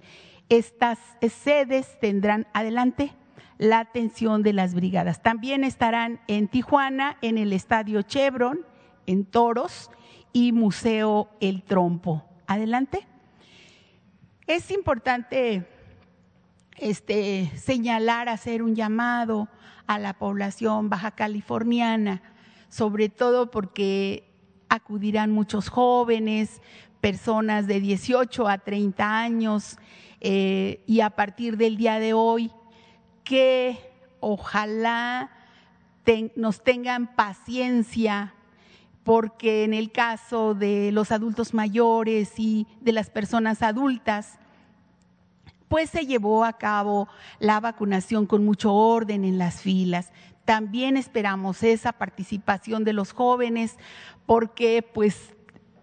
Estas 0.49 0.97
sedes 1.21 1.99
tendrán 1.99 2.47
adelante 2.53 3.11
la 3.57 3.79
atención 3.79 4.43
de 4.43 4.53
las 4.53 4.73
brigadas. 4.73 5.21
También 5.21 5.63
estarán 5.63 6.19
en 6.27 6.47
Tijuana, 6.47 7.17
en 7.21 7.37
el 7.37 7.53
Estadio 7.53 8.01
Chevron, 8.01 8.65
en 9.05 9.25
Toros, 9.25 9.89
y 10.33 10.51
Museo 10.51 11.29
El 11.39 11.63
Trompo. 11.63 12.23
Adelante. 12.45 13.07
Es 14.45 14.69
importante 14.69 15.67
este, 16.77 17.51
señalar, 17.55 18.29
hacer 18.29 18.61
un 18.61 18.75
llamado 18.75 19.49
a 19.87 19.97
la 19.97 20.13
población 20.13 20.89
baja 20.89 21.11
californiana, 21.11 22.21
sobre 22.69 23.09
todo 23.09 23.49
porque 23.49 24.29
acudirán 24.69 25.31
muchos 25.31 25.69
jóvenes, 25.69 26.61
personas 27.01 27.65
de 27.67 27.79
18 27.79 28.47
a 28.47 28.59
30 28.59 29.19
años, 29.19 29.77
eh, 30.21 30.83
y 30.85 30.99
a 31.01 31.09
partir 31.09 31.57
del 31.57 31.77
día 31.77 31.99
de 31.99 32.13
hoy, 32.13 32.51
que 33.27 33.77
ojalá 34.21 35.29
nos 36.37 36.63
tengan 36.63 37.13
paciencia, 37.13 38.33
porque 39.03 39.65
en 39.65 39.73
el 39.73 39.91
caso 39.91 40.53
de 40.53 40.93
los 40.93 41.11
adultos 41.11 41.53
mayores 41.53 42.39
y 42.39 42.65
de 42.79 42.93
las 42.93 43.09
personas 43.09 43.61
adultas, 43.61 44.39
pues 45.67 45.89
se 45.89 46.05
llevó 46.05 46.45
a 46.45 46.53
cabo 46.53 47.09
la 47.39 47.59
vacunación 47.59 48.25
con 48.25 48.45
mucho 48.45 48.73
orden 48.73 49.25
en 49.25 49.37
las 49.37 49.61
filas. 49.61 50.13
También 50.45 50.95
esperamos 50.95 51.61
esa 51.63 51.91
participación 51.91 52.85
de 52.85 52.93
los 52.93 53.11
jóvenes 53.11 53.75
porque 54.25 54.81
pues 54.81 55.33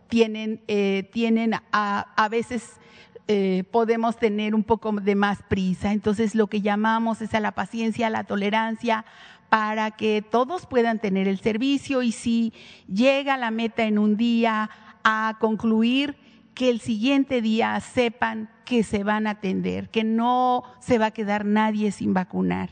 tienen, 0.08 0.62
eh, 0.68 1.10
tienen 1.12 1.56
a, 1.70 2.28
veces 2.30 2.80
eh, 3.26 3.64
podemos 3.70 4.16
tener 4.16 4.55
un 4.55 4.64
poco 4.64 4.92
de 4.92 5.14
más 5.14 5.42
prisa. 5.42 5.92
Entonces 5.92 6.34
lo 6.34 6.46
que 6.48 6.60
llamamos 6.60 7.22
es 7.22 7.34
a 7.34 7.40
la 7.40 7.52
paciencia, 7.52 8.09
a 8.09 8.10
la 8.10 8.24
tolerancia 8.24 9.05
para 9.48 9.92
que 9.92 10.20
todos 10.22 10.66
puedan 10.66 10.98
tener 10.98 11.28
el 11.28 11.38
servicio 11.38 12.02
y 12.02 12.12
si 12.12 12.52
llega 12.92 13.36
la 13.36 13.51
meta 13.51 13.84
en 13.84 13.98
un 13.98 14.16
día 14.16 14.68
a 15.05 15.36
concluir, 15.38 16.16
que 16.55 16.70
el 16.70 16.80
siguiente 16.80 17.42
día 17.42 17.78
sepan 17.80 18.48
que 18.64 18.82
se 18.84 19.05
van 19.05 19.26
a 19.26 19.30
atender, 19.30 19.90
que 19.90 20.05
no 20.05 20.62
se 20.80 20.98
va 20.98 21.06
a 21.06 21.10
quedar 21.10 21.44
nadie 21.44 21.90
sin 21.90 22.14
vacunar. 22.14 22.70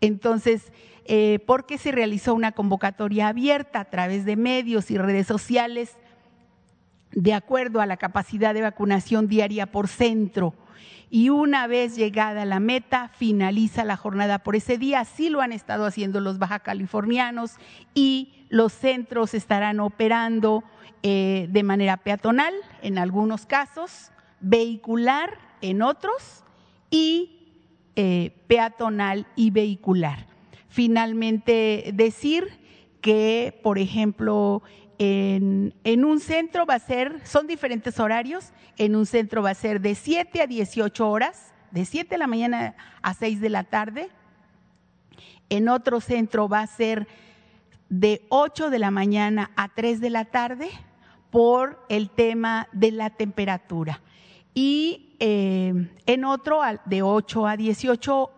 Entonces, 0.00 0.72
eh, 1.04 1.38
porque 1.46 1.78
se 1.78 1.92
realizó 1.92 2.34
una 2.34 2.52
convocatoria 2.52 3.28
abierta 3.28 3.80
a 3.80 3.84
través 3.86 4.24
de 4.24 4.36
medios 4.36 4.90
y 4.90 4.98
redes 4.98 5.26
sociales 5.26 5.96
de 7.12 7.34
acuerdo 7.34 7.80
a 7.80 7.86
la 7.86 7.96
capacidad 7.96 8.54
de 8.54 8.62
vacunación 8.62 9.28
diaria 9.28 9.66
por 9.66 9.88
centro. 9.88 10.54
Y 11.12 11.28
una 11.28 11.66
vez 11.66 11.96
llegada 11.96 12.44
la 12.44 12.60
meta, 12.60 13.08
finaliza 13.08 13.84
la 13.84 13.96
jornada 13.96 14.38
por 14.38 14.54
ese 14.54 14.78
día. 14.78 15.00
Así 15.00 15.28
lo 15.28 15.40
han 15.40 15.52
estado 15.52 15.84
haciendo 15.84 16.20
los 16.20 16.38
baja 16.38 16.60
californianos 16.60 17.56
y 17.94 18.46
los 18.48 18.72
centros 18.72 19.34
estarán 19.34 19.80
operando 19.80 20.62
eh, 21.02 21.48
de 21.50 21.62
manera 21.62 21.96
peatonal 21.96 22.54
en 22.82 22.98
algunos 22.98 23.46
casos, 23.46 24.12
vehicular 24.40 25.38
en 25.62 25.82
otros 25.82 26.44
y 26.90 27.56
eh, 27.96 28.36
peatonal 28.46 29.26
y 29.34 29.50
vehicular. 29.50 30.26
Finalmente, 30.68 31.90
decir 31.94 32.60
que, 33.00 33.58
por 33.62 33.78
ejemplo, 33.78 34.62
en, 35.00 35.74
en, 35.82 36.04
un 36.04 36.20
centro 36.20 36.66
va 36.66 36.74
a 36.74 36.78
ser, 36.78 37.20
son 37.24 37.46
diferentes 37.46 37.98
horarios, 37.98 38.52
en 38.76 38.94
un 38.94 39.06
centro 39.06 39.42
va 39.42 39.50
a 39.50 39.54
ser 39.54 39.80
de 39.80 39.94
7 39.94 40.42
a 40.42 40.46
18 40.46 41.08
horas, 41.08 41.52
de 41.70 41.84
7 41.84 42.10
de 42.10 42.18
la 42.18 42.26
mañana 42.26 42.74
a 43.02 43.14
6 43.14 43.40
de 43.40 43.48
la 43.48 43.64
tarde, 43.64 44.10
en 45.48 45.68
otro 45.68 46.00
centro 46.00 46.48
va 46.48 46.60
a 46.60 46.66
ser 46.66 47.08
de 47.88 48.26
8 48.28 48.70
de 48.70 48.78
la 48.78 48.90
mañana 48.90 49.50
a 49.56 49.68
3 49.68 50.00
de 50.00 50.10
la 50.10 50.26
tarde, 50.26 50.70
por 51.30 51.84
el 51.88 52.10
tema 52.10 52.68
de 52.72 52.90
la 52.92 53.10
temperatura. 53.10 54.02
Y 54.52 55.16
eh, 55.20 55.88
en 56.06 56.24
otro, 56.24 56.60
de 56.84 57.02
8 57.02 57.46
a 57.46 57.56
18, 57.56 58.30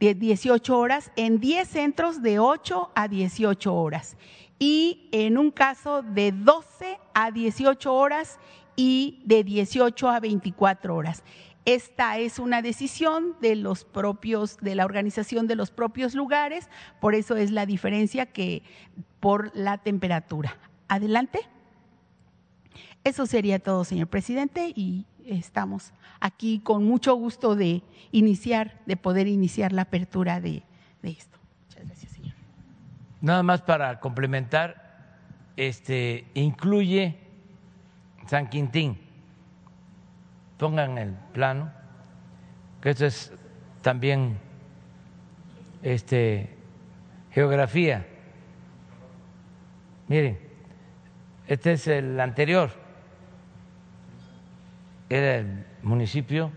18 0.00 0.78
horas, 0.78 1.12
en 1.16 1.38
10 1.38 1.68
centros 1.68 2.22
de 2.22 2.38
8 2.38 2.90
a 2.94 3.08
18 3.08 3.74
horas. 3.74 4.16
Y 4.58 5.08
en 5.12 5.38
un 5.38 5.50
caso 5.50 6.02
de 6.02 6.32
12 6.32 6.98
a 7.14 7.30
18 7.30 7.94
horas 7.94 8.38
y 8.76 9.22
de 9.24 9.44
18 9.44 10.08
a 10.08 10.20
24 10.20 10.94
horas. 10.94 11.22
Esta 11.64 12.16
es 12.18 12.38
una 12.38 12.62
decisión 12.62 13.36
de 13.40 13.54
los 13.54 13.84
propios, 13.84 14.56
de 14.58 14.74
la 14.74 14.86
organización 14.86 15.46
de 15.46 15.54
los 15.54 15.70
propios 15.70 16.14
lugares, 16.14 16.70
por 16.98 17.14
eso 17.14 17.36
es 17.36 17.50
la 17.50 17.66
diferencia 17.66 18.24
que 18.24 18.62
por 19.20 19.54
la 19.54 19.78
temperatura. 19.78 20.56
Adelante. 20.88 21.40
Eso 23.04 23.26
sería 23.26 23.58
todo, 23.58 23.84
señor 23.84 24.08
presidente, 24.08 24.72
y 24.74 25.06
estamos 25.26 25.92
aquí 26.20 26.60
con 26.60 26.84
mucho 26.84 27.14
gusto 27.14 27.54
de 27.54 27.82
iniciar, 28.12 28.80
de 28.86 28.96
poder 28.96 29.26
iniciar 29.28 29.72
la 29.72 29.82
apertura 29.82 30.40
de, 30.40 30.62
esto. 31.02 31.37
Nada 33.20 33.42
más 33.42 33.62
para 33.62 34.00
complementar, 34.00 34.88
este 35.56 36.26
incluye 36.34 37.18
San 38.26 38.48
Quintín. 38.48 38.98
Pongan 40.56 40.98
el 40.98 41.12
plano, 41.32 41.72
que 42.80 42.90
esto 42.90 43.06
es 43.06 43.32
también 43.82 44.38
este, 45.82 46.56
geografía. 47.30 48.06
Miren, 50.08 50.38
este 51.46 51.72
es 51.72 51.86
el 51.86 52.18
anterior 52.20 52.88
era 55.08 55.36
el 55.36 55.64
municipio 55.82 56.50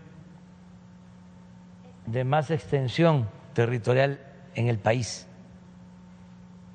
de 2.06 2.24
más 2.24 2.50
extensión 2.50 3.28
territorial 3.54 4.20
en 4.54 4.68
el 4.68 4.78
país, 4.78 5.26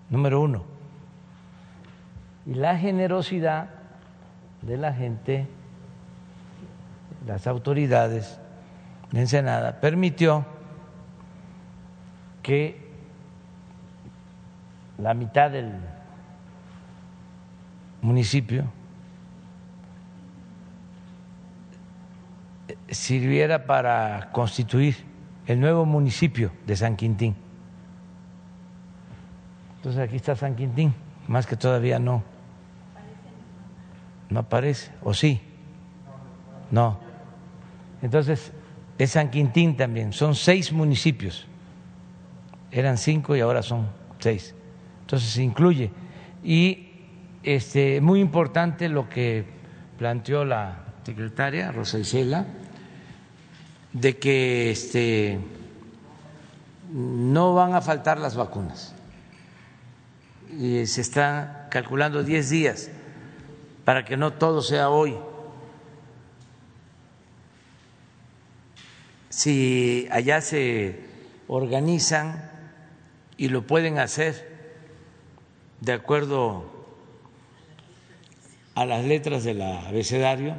número 0.10 0.42
uno. 0.42 0.64
Y 2.46 2.54
la 2.54 2.78
generosidad 2.78 3.70
de 4.62 4.78
la 4.78 4.94
gente, 4.94 5.48
las 7.26 7.48
autoridades 7.48 8.40
de 9.12 9.22
Ensenada, 9.22 9.80
permitió 9.80 10.46
que 12.42 12.88
la 14.98 15.14
mitad 15.14 15.52
del 15.52 15.74
municipio 18.02 18.66
sirviera 22.90 23.66
para 23.66 24.30
constituir 24.32 24.96
el 25.46 25.60
nuevo 25.60 25.86
municipio 25.86 26.52
de 26.66 26.76
San 26.76 26.96
Quintín. 26.96 27.36
Entonces 29.88 30.05
aquí 30.05 30.18
está 30.18 30.35
San 30.35 30.53
Quintín, 30.53 30.93
más 31.30 31.47
que 31.47 31.55
todavía 31.55 31.97
no. 31.97 32.22
No 34.30 34.41
aparece, 34.41 34.91
o 35.01 35.14
sí. 35.14 35.39
No. 36.72 36.99
Entonces 38.01 38.51
es 38.97 39.11
San 39.11 39.31
Quintín 39.31 39.77
también, 39.77 40.11
son 40.11 40.35
seis 40.35 40.73
municipios. 40.73 41.47
Eran 42.69 42.97
cinco 42.97 43.34
y 43.38 43.39
ahora 43.39 43.64
son 43.64 43.88
seis. 44.19 44.53
Entonces 45.03 45.30
se 45.30 45.41
incluye. 45.41 45.89
Y 46.43 46.89
este, 47.41 48.01
muy 48.01 48.19
importante 48.19 48.89
lo 48.89 49.07
que 49.07 49.45
planteó 49.97 50.43
la 50.43 50.80
secretaria 51.05 51.72
Rosa 51.72 51.97
Isela 51.97 52.45
de 53.93 54.18
que 54.18 54.69
este, 54.69 55.39
no 56.91 57.53
van 57.53 57.73
a 57.73 57.80
faltar 57.80 58.19
las 58.19 58.35
vacunas. 58.35 58.97
Y 60.52 60.86
se 60.86 61.02
está 61.02 61.68
calculando 61.69 62.24
10 62.24 62.49
días 62.49 62.90
para 63.86 64.06
que 64.06 64.18
no 64.18 64.34
todo 64.34 64.61
sea 64.61 64.90
hoy. 64.90 65.18
Si 69.30 70.07
allá 70.11 70.41
se 70.41 71.06
organizan 71.48 72.52
y 73.38 73.49
lo 73.49 73.68
pueden 73.68 73.99
hacer 73.99 74.57
de 75.82 75.94
acuerdo 75.94 76.65
a 78.76 78.86
las 78.86 79.06
letras 79.06 79.44
del 79.44 79.61
abecedario, 79.61 80.56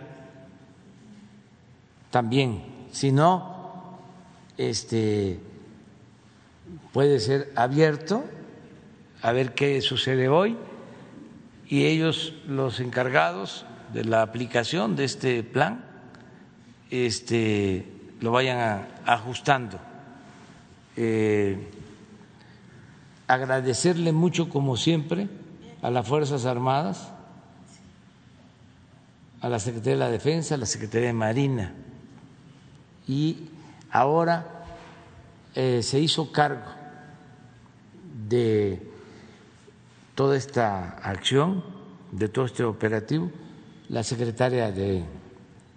también 2.10 2.62
si 2.93 3.12
no, 3.12 3.98
este, 4.56 5.39
puede 6.93 7.20
ser 7.20 7.52
abierto 7.55 8.24
a 9.23 9.32
ver 9.32 9.55
qué 9.55 9.81
sucede 9.81 10.28
hoy 10.28 10.57
y 11.69 11.85
ellos, 11.85 12.35
los 12.47 12.81
encargados 12.81 13.66
de 13.93 14.05
la 14.05 14.23
aplicación 14.23 14.97
de 14.97 15.05
este 15.05 15.43
plan, 15.43 15.85
este, 16.90 17.86
lo 18.20 18.32
vayan 18.32 18.89
ajustando. 19.05 19.78
Eh, 20.97 21.70
agradecerle 23.27 24.12
mucho, 24.12 24.49
como 24.49 24.78
siempre, 24.78 25.28
a 25.82 25.90
las 25.90 26.09
Fuerzas 26.09 26.47
Armadas, 26.47 27.11
a 29.43 29.49
la 29.51 29.59
Secretaría 29.59 29.93
de 29.93 29.99
la 29.99 30.11
Defensa, 30.11 30.55
a 30.55 30.59
la 30.59 30.66
Secretaría 30.66 31.09
de 31.09 31.12
Marina, 31.12 31.74
y 33.07 33.51
ahora 33.90 34.65
eh, 35.55 35.82
se 35.82 36.01
hizo 36.01 36.32
cargo 36.32 36.66
de 38.28 38.88
toda 40.19 40.36
esta 40.36 40.99
acción, 40.99 41.62
de 42.11 42.28
todo 42.28 42.47
este 42.47 42.65
operativo, 42.65 43.31
la 43.89 44.03
secretaria 44.03 44.73
de 44.73 45.05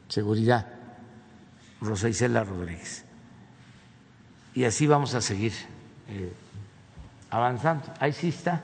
Seguridad, 0.07 0.65
Rosa 1.79 2.09
Isela 2.09 2.43
Rodríguez. 2.43 3.05
Y 4.55 4.63
así 4.63 4.87
vamos 4.87 5.13
a 5.13 5.21
seguir 5.21 5.53
eh, 6.09 6.33
avanzando. 7.29 7.85
Ahí 7.99 8.13
sí 8.13 8.29
está, 8.29 8.63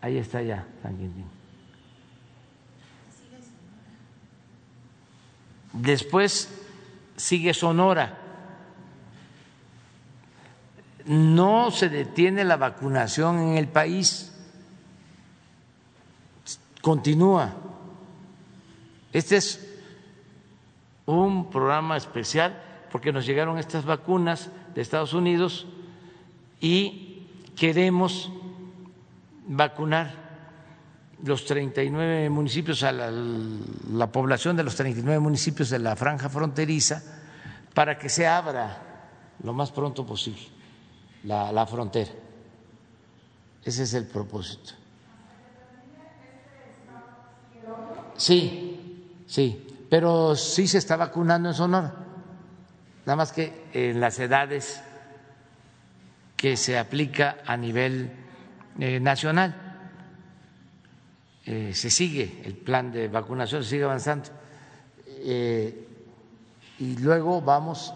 ahí 0.00 0.18
está 0.18 0.42
ya 0.42 0.66
San 0.82 0.96
Quintín. 0.96 1.26
Después 5.74 6.48
sigue 7.16 7.54
Sonora. 7.54 8.18
No 11.06 11.70
se 11.70 11.88
detiene 11.88 12.42
la 12.42 12.56
vacunación 12.56 13.38
en 13.38 13.56
el 13.56 13.68
país, 13.68 14.29
continúa. 16.80 17.54
Este 19.12 19.36
es 19.36 19.66
un 21.06 21.50
programa 21.50 21.96
especial 21.96 22.62
porque 22.90 23.12
nos 23.12 23.26
llegaron 23.26 23.58
estas 23.58 23.84
vacunas 23.84 24.50
de 24.74 24.82
Estados 24.82 25.14
Unidos 25.14 25.66
y 26.60 27.26
queremos 27.56 28.30
vacunar 29.46 30.30
los 31.24 31.44
39 31.44 32.30
municipios, 32.30 32.82
a 32.82 32.92
la, 32.92 33.10
la, 33.10 34.10
población 34.10 34.56
de 34.56 34.62
los 34.62 34.74
39 34.76 35.20
municipios 35.20 35.68
de 35.68 35.78
la 35.78 35.96
franja 35.96 36.28
fronteriza, 36.28 37.02
para 37.74 37.98
que 37.98 38.08
se 38.08 38.26
abra 38.26 39.06
lo 39.42 39.52
más 39.52 39.70
pronto 39.70 40.06
posible 40.06 40.42
la, 41.24 41.52
la 41.52 41.66
frontera. 41.66 42.10
Ese 43.64 43.82
es 43.82 43.94
el 43.94 44.06
propósito. 44.06 44.79
Sí, 48.20 49.24
sí, 49.26 49.66
pero 49.88 50.36
sí 50.36 50.68
se 50.68 50.76
está 50.76 50.94
vacunando 50.96 51.48
en 51.48 51.54
Sonora, 51.54 51.94
nada 53.06 53.16
más 53.16 53.32
que 53.32 53.64
en 53.72 53.98
las 53.98 54.18
edades 54.18 54.82
que 56.36 56.58
se 56.58 56.78
aplica 56.78 57.38
a 57.46 57.56
nivel 57.56 58.12
eh, 58.78 59.00
nacional 59.00 59.54
eh, 61.46 61.72
se 61.72 61.88
sigue 61.88 62.42
el 62.44 62.58
plan 62.58 62.92
de 62.92 63.08
vacunación, 63.08 63.64
se 63.64 63.70
sigue 63.70 63.84
avanzando. 63.84 64.28
Eh, 65.06 65.88
y 66.78 66.96
luego 66.98 67.40
vamos 67.40 67.94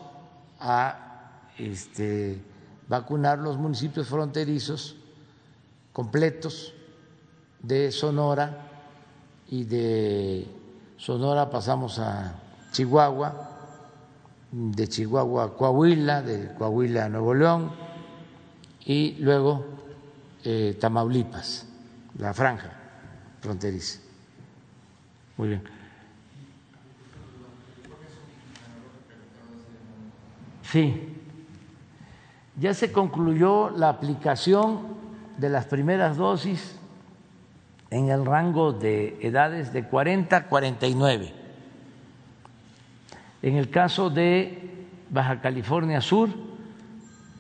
a 0.59 1.51
este, 1.59 2.41
vacunar 2.89 3.41
los 3.41 3.59
municipios 3.59 4.09
fronterizos 4.09 4.97
completos 5.93 6.73
de 7.61 7.93
Sonora 7.93 8.71
y 9.55 9.63
de 9.63 10.49
Sonora 10.97 11.49
pasamos 11.49 12.01
a 12.01 12.35
Chihuahua, 12.73 13.51
de 14.51 14.89
Chihuahua 14.89 15.45
a 15.45 15.49
Coahuila, 15.51 16.23
de 16.23 16.53
Coahuila 16.55 17.05
a 17.05 17.09
Nuevo 17.09 17.35
León 17.35 17.71
y 18.85 19.13
luego 19.21 19.65
eh, 20.43 20.77
Tamaulipas, 20.81 21.69
la 22.19 22.35
franja 22.35 22.73
fronteriza. 23.41 24.01
Muy 25.37 25.49
bien. 25.51 25.63
Sí, 30.65 31.17
ya 32.59 32.75
se 32.75 32.91
concluyó 32.91 33.71
la 33.71 33.89
aplicación 33.89 34.81
de 35.39 35.49
las 35.49 35.67
primeras 35.67 36.17
dosis 36.17 36.75
en 37.95 38.11
el 38.11 38.27
rango 38.27 38.73
de 38.73 39.19
edades 39.23 39.73
de 39.73 39.85
40 39.85 40.37
a 40.37 40.47
49. 40.49 41.33
En 43.41 43.57
el 43.57 43.71
caso 43.71 44.11
de 44.11 44.89
Baja 45.11 45.41
California 45.41 46.01
Sur 46.01 46.29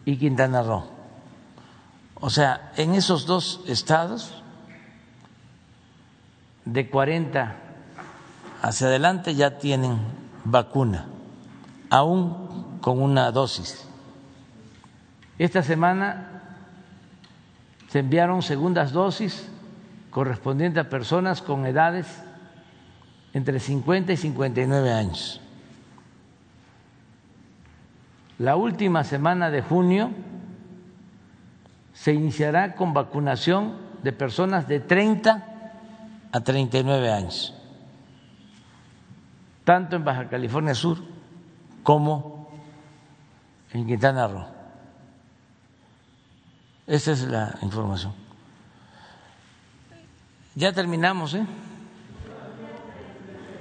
y 0.04 0.16
Quintana 0.16 0.62
Roo. 0.62 0.84
O 2.20 2.30
sea, 2.30 2.70
en 2.76 2.94
esos 2.94 3.26
dos 3.26 3.62
estados 3.66 4.44
de 6.64 6.88
40 6.88 7.56
hacia 8.62 8.86
adelante 8.86 9.34
ya 9.34 9.58
tienen 9.58 9.98
vacuna, 10.44 11.06
aún 11.90 12.78
con 12.80 13.02
una 13.02 13.32
dosis. 13.32 13.88
Esta 15.36 15.64
semana 15.64 16.42
se 17.88 17.98
enviaron 17.98 18.40
segundas 18.40 18.92
dosis 18.92 19.50
correspondientes 20.14 20.80
a 20.80 20.88
personas 20.88 21.42
con 21.42 21.66
edades 21.66 22.06
entre 23.32 23.58
50 23.58 24.12
y 24.12 24.16
59 24.16 24.92
años. 24.92 25.40
La 28.38 28.54
última 28.54 29.02
semana 29.02 29.50
de 29.50 29.60
junio 29.60 30.12
se 31.92 32.12
iniciará 32.12 32.76
con 32.76 32.94
vacunación 32.94 33.76
de 34.04 34.12
personas 34.12 34.68
de 34.68 34.78
30 34.78 35.48
a 36.30 36.40
39 36.40 37.10
años, 37.10 37.52
tanto 39.64 39.96
en 39.96 40.04
Baja 40.04 40.28
California 40.28 40.76
Sur 40.76 40.98
como 41.82 42.50
en 43.72 43.84
Quintana 43.84 44.28
Roo. 44.28 44.46
Esa 46.86 47.10
es 47.10 47.22
la 47.22 47.58
información. 47.62 48.23
Ya 50.54 50.72
terminamos, 50.72 51.34
¿eh? 51.34 51.44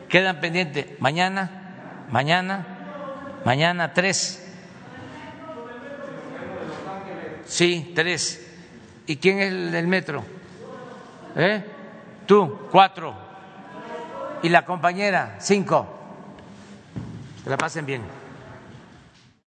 Quedan 0.09 0.39
pendientes 0.39 0.99
mañana, 0.99 2.05
mañana, 2.11 2.65
mañana 3.45 3.93
tres. 3.93 4.39
Sí, 7.45 7.91
tres. 7.95 8.39
¿Y 9.07 9.17
quién 9.17 9.39
es 9.39 9.51
el 9.51 9.71
del 9.71 9.87
metro? 9.87 10.23
¿Eh? 11.35 11.63
Tú, 12.27 12.67
cuatro. 12.71 13.15
Y 14.43 14.49
la 14.49 14.63
compañera, 14.65 15.37
cinco. 15.39 15.87
Que 17.43 17.49
la 17.49 17.57
pasen 17.57 17.85
bien. 17.85 18.22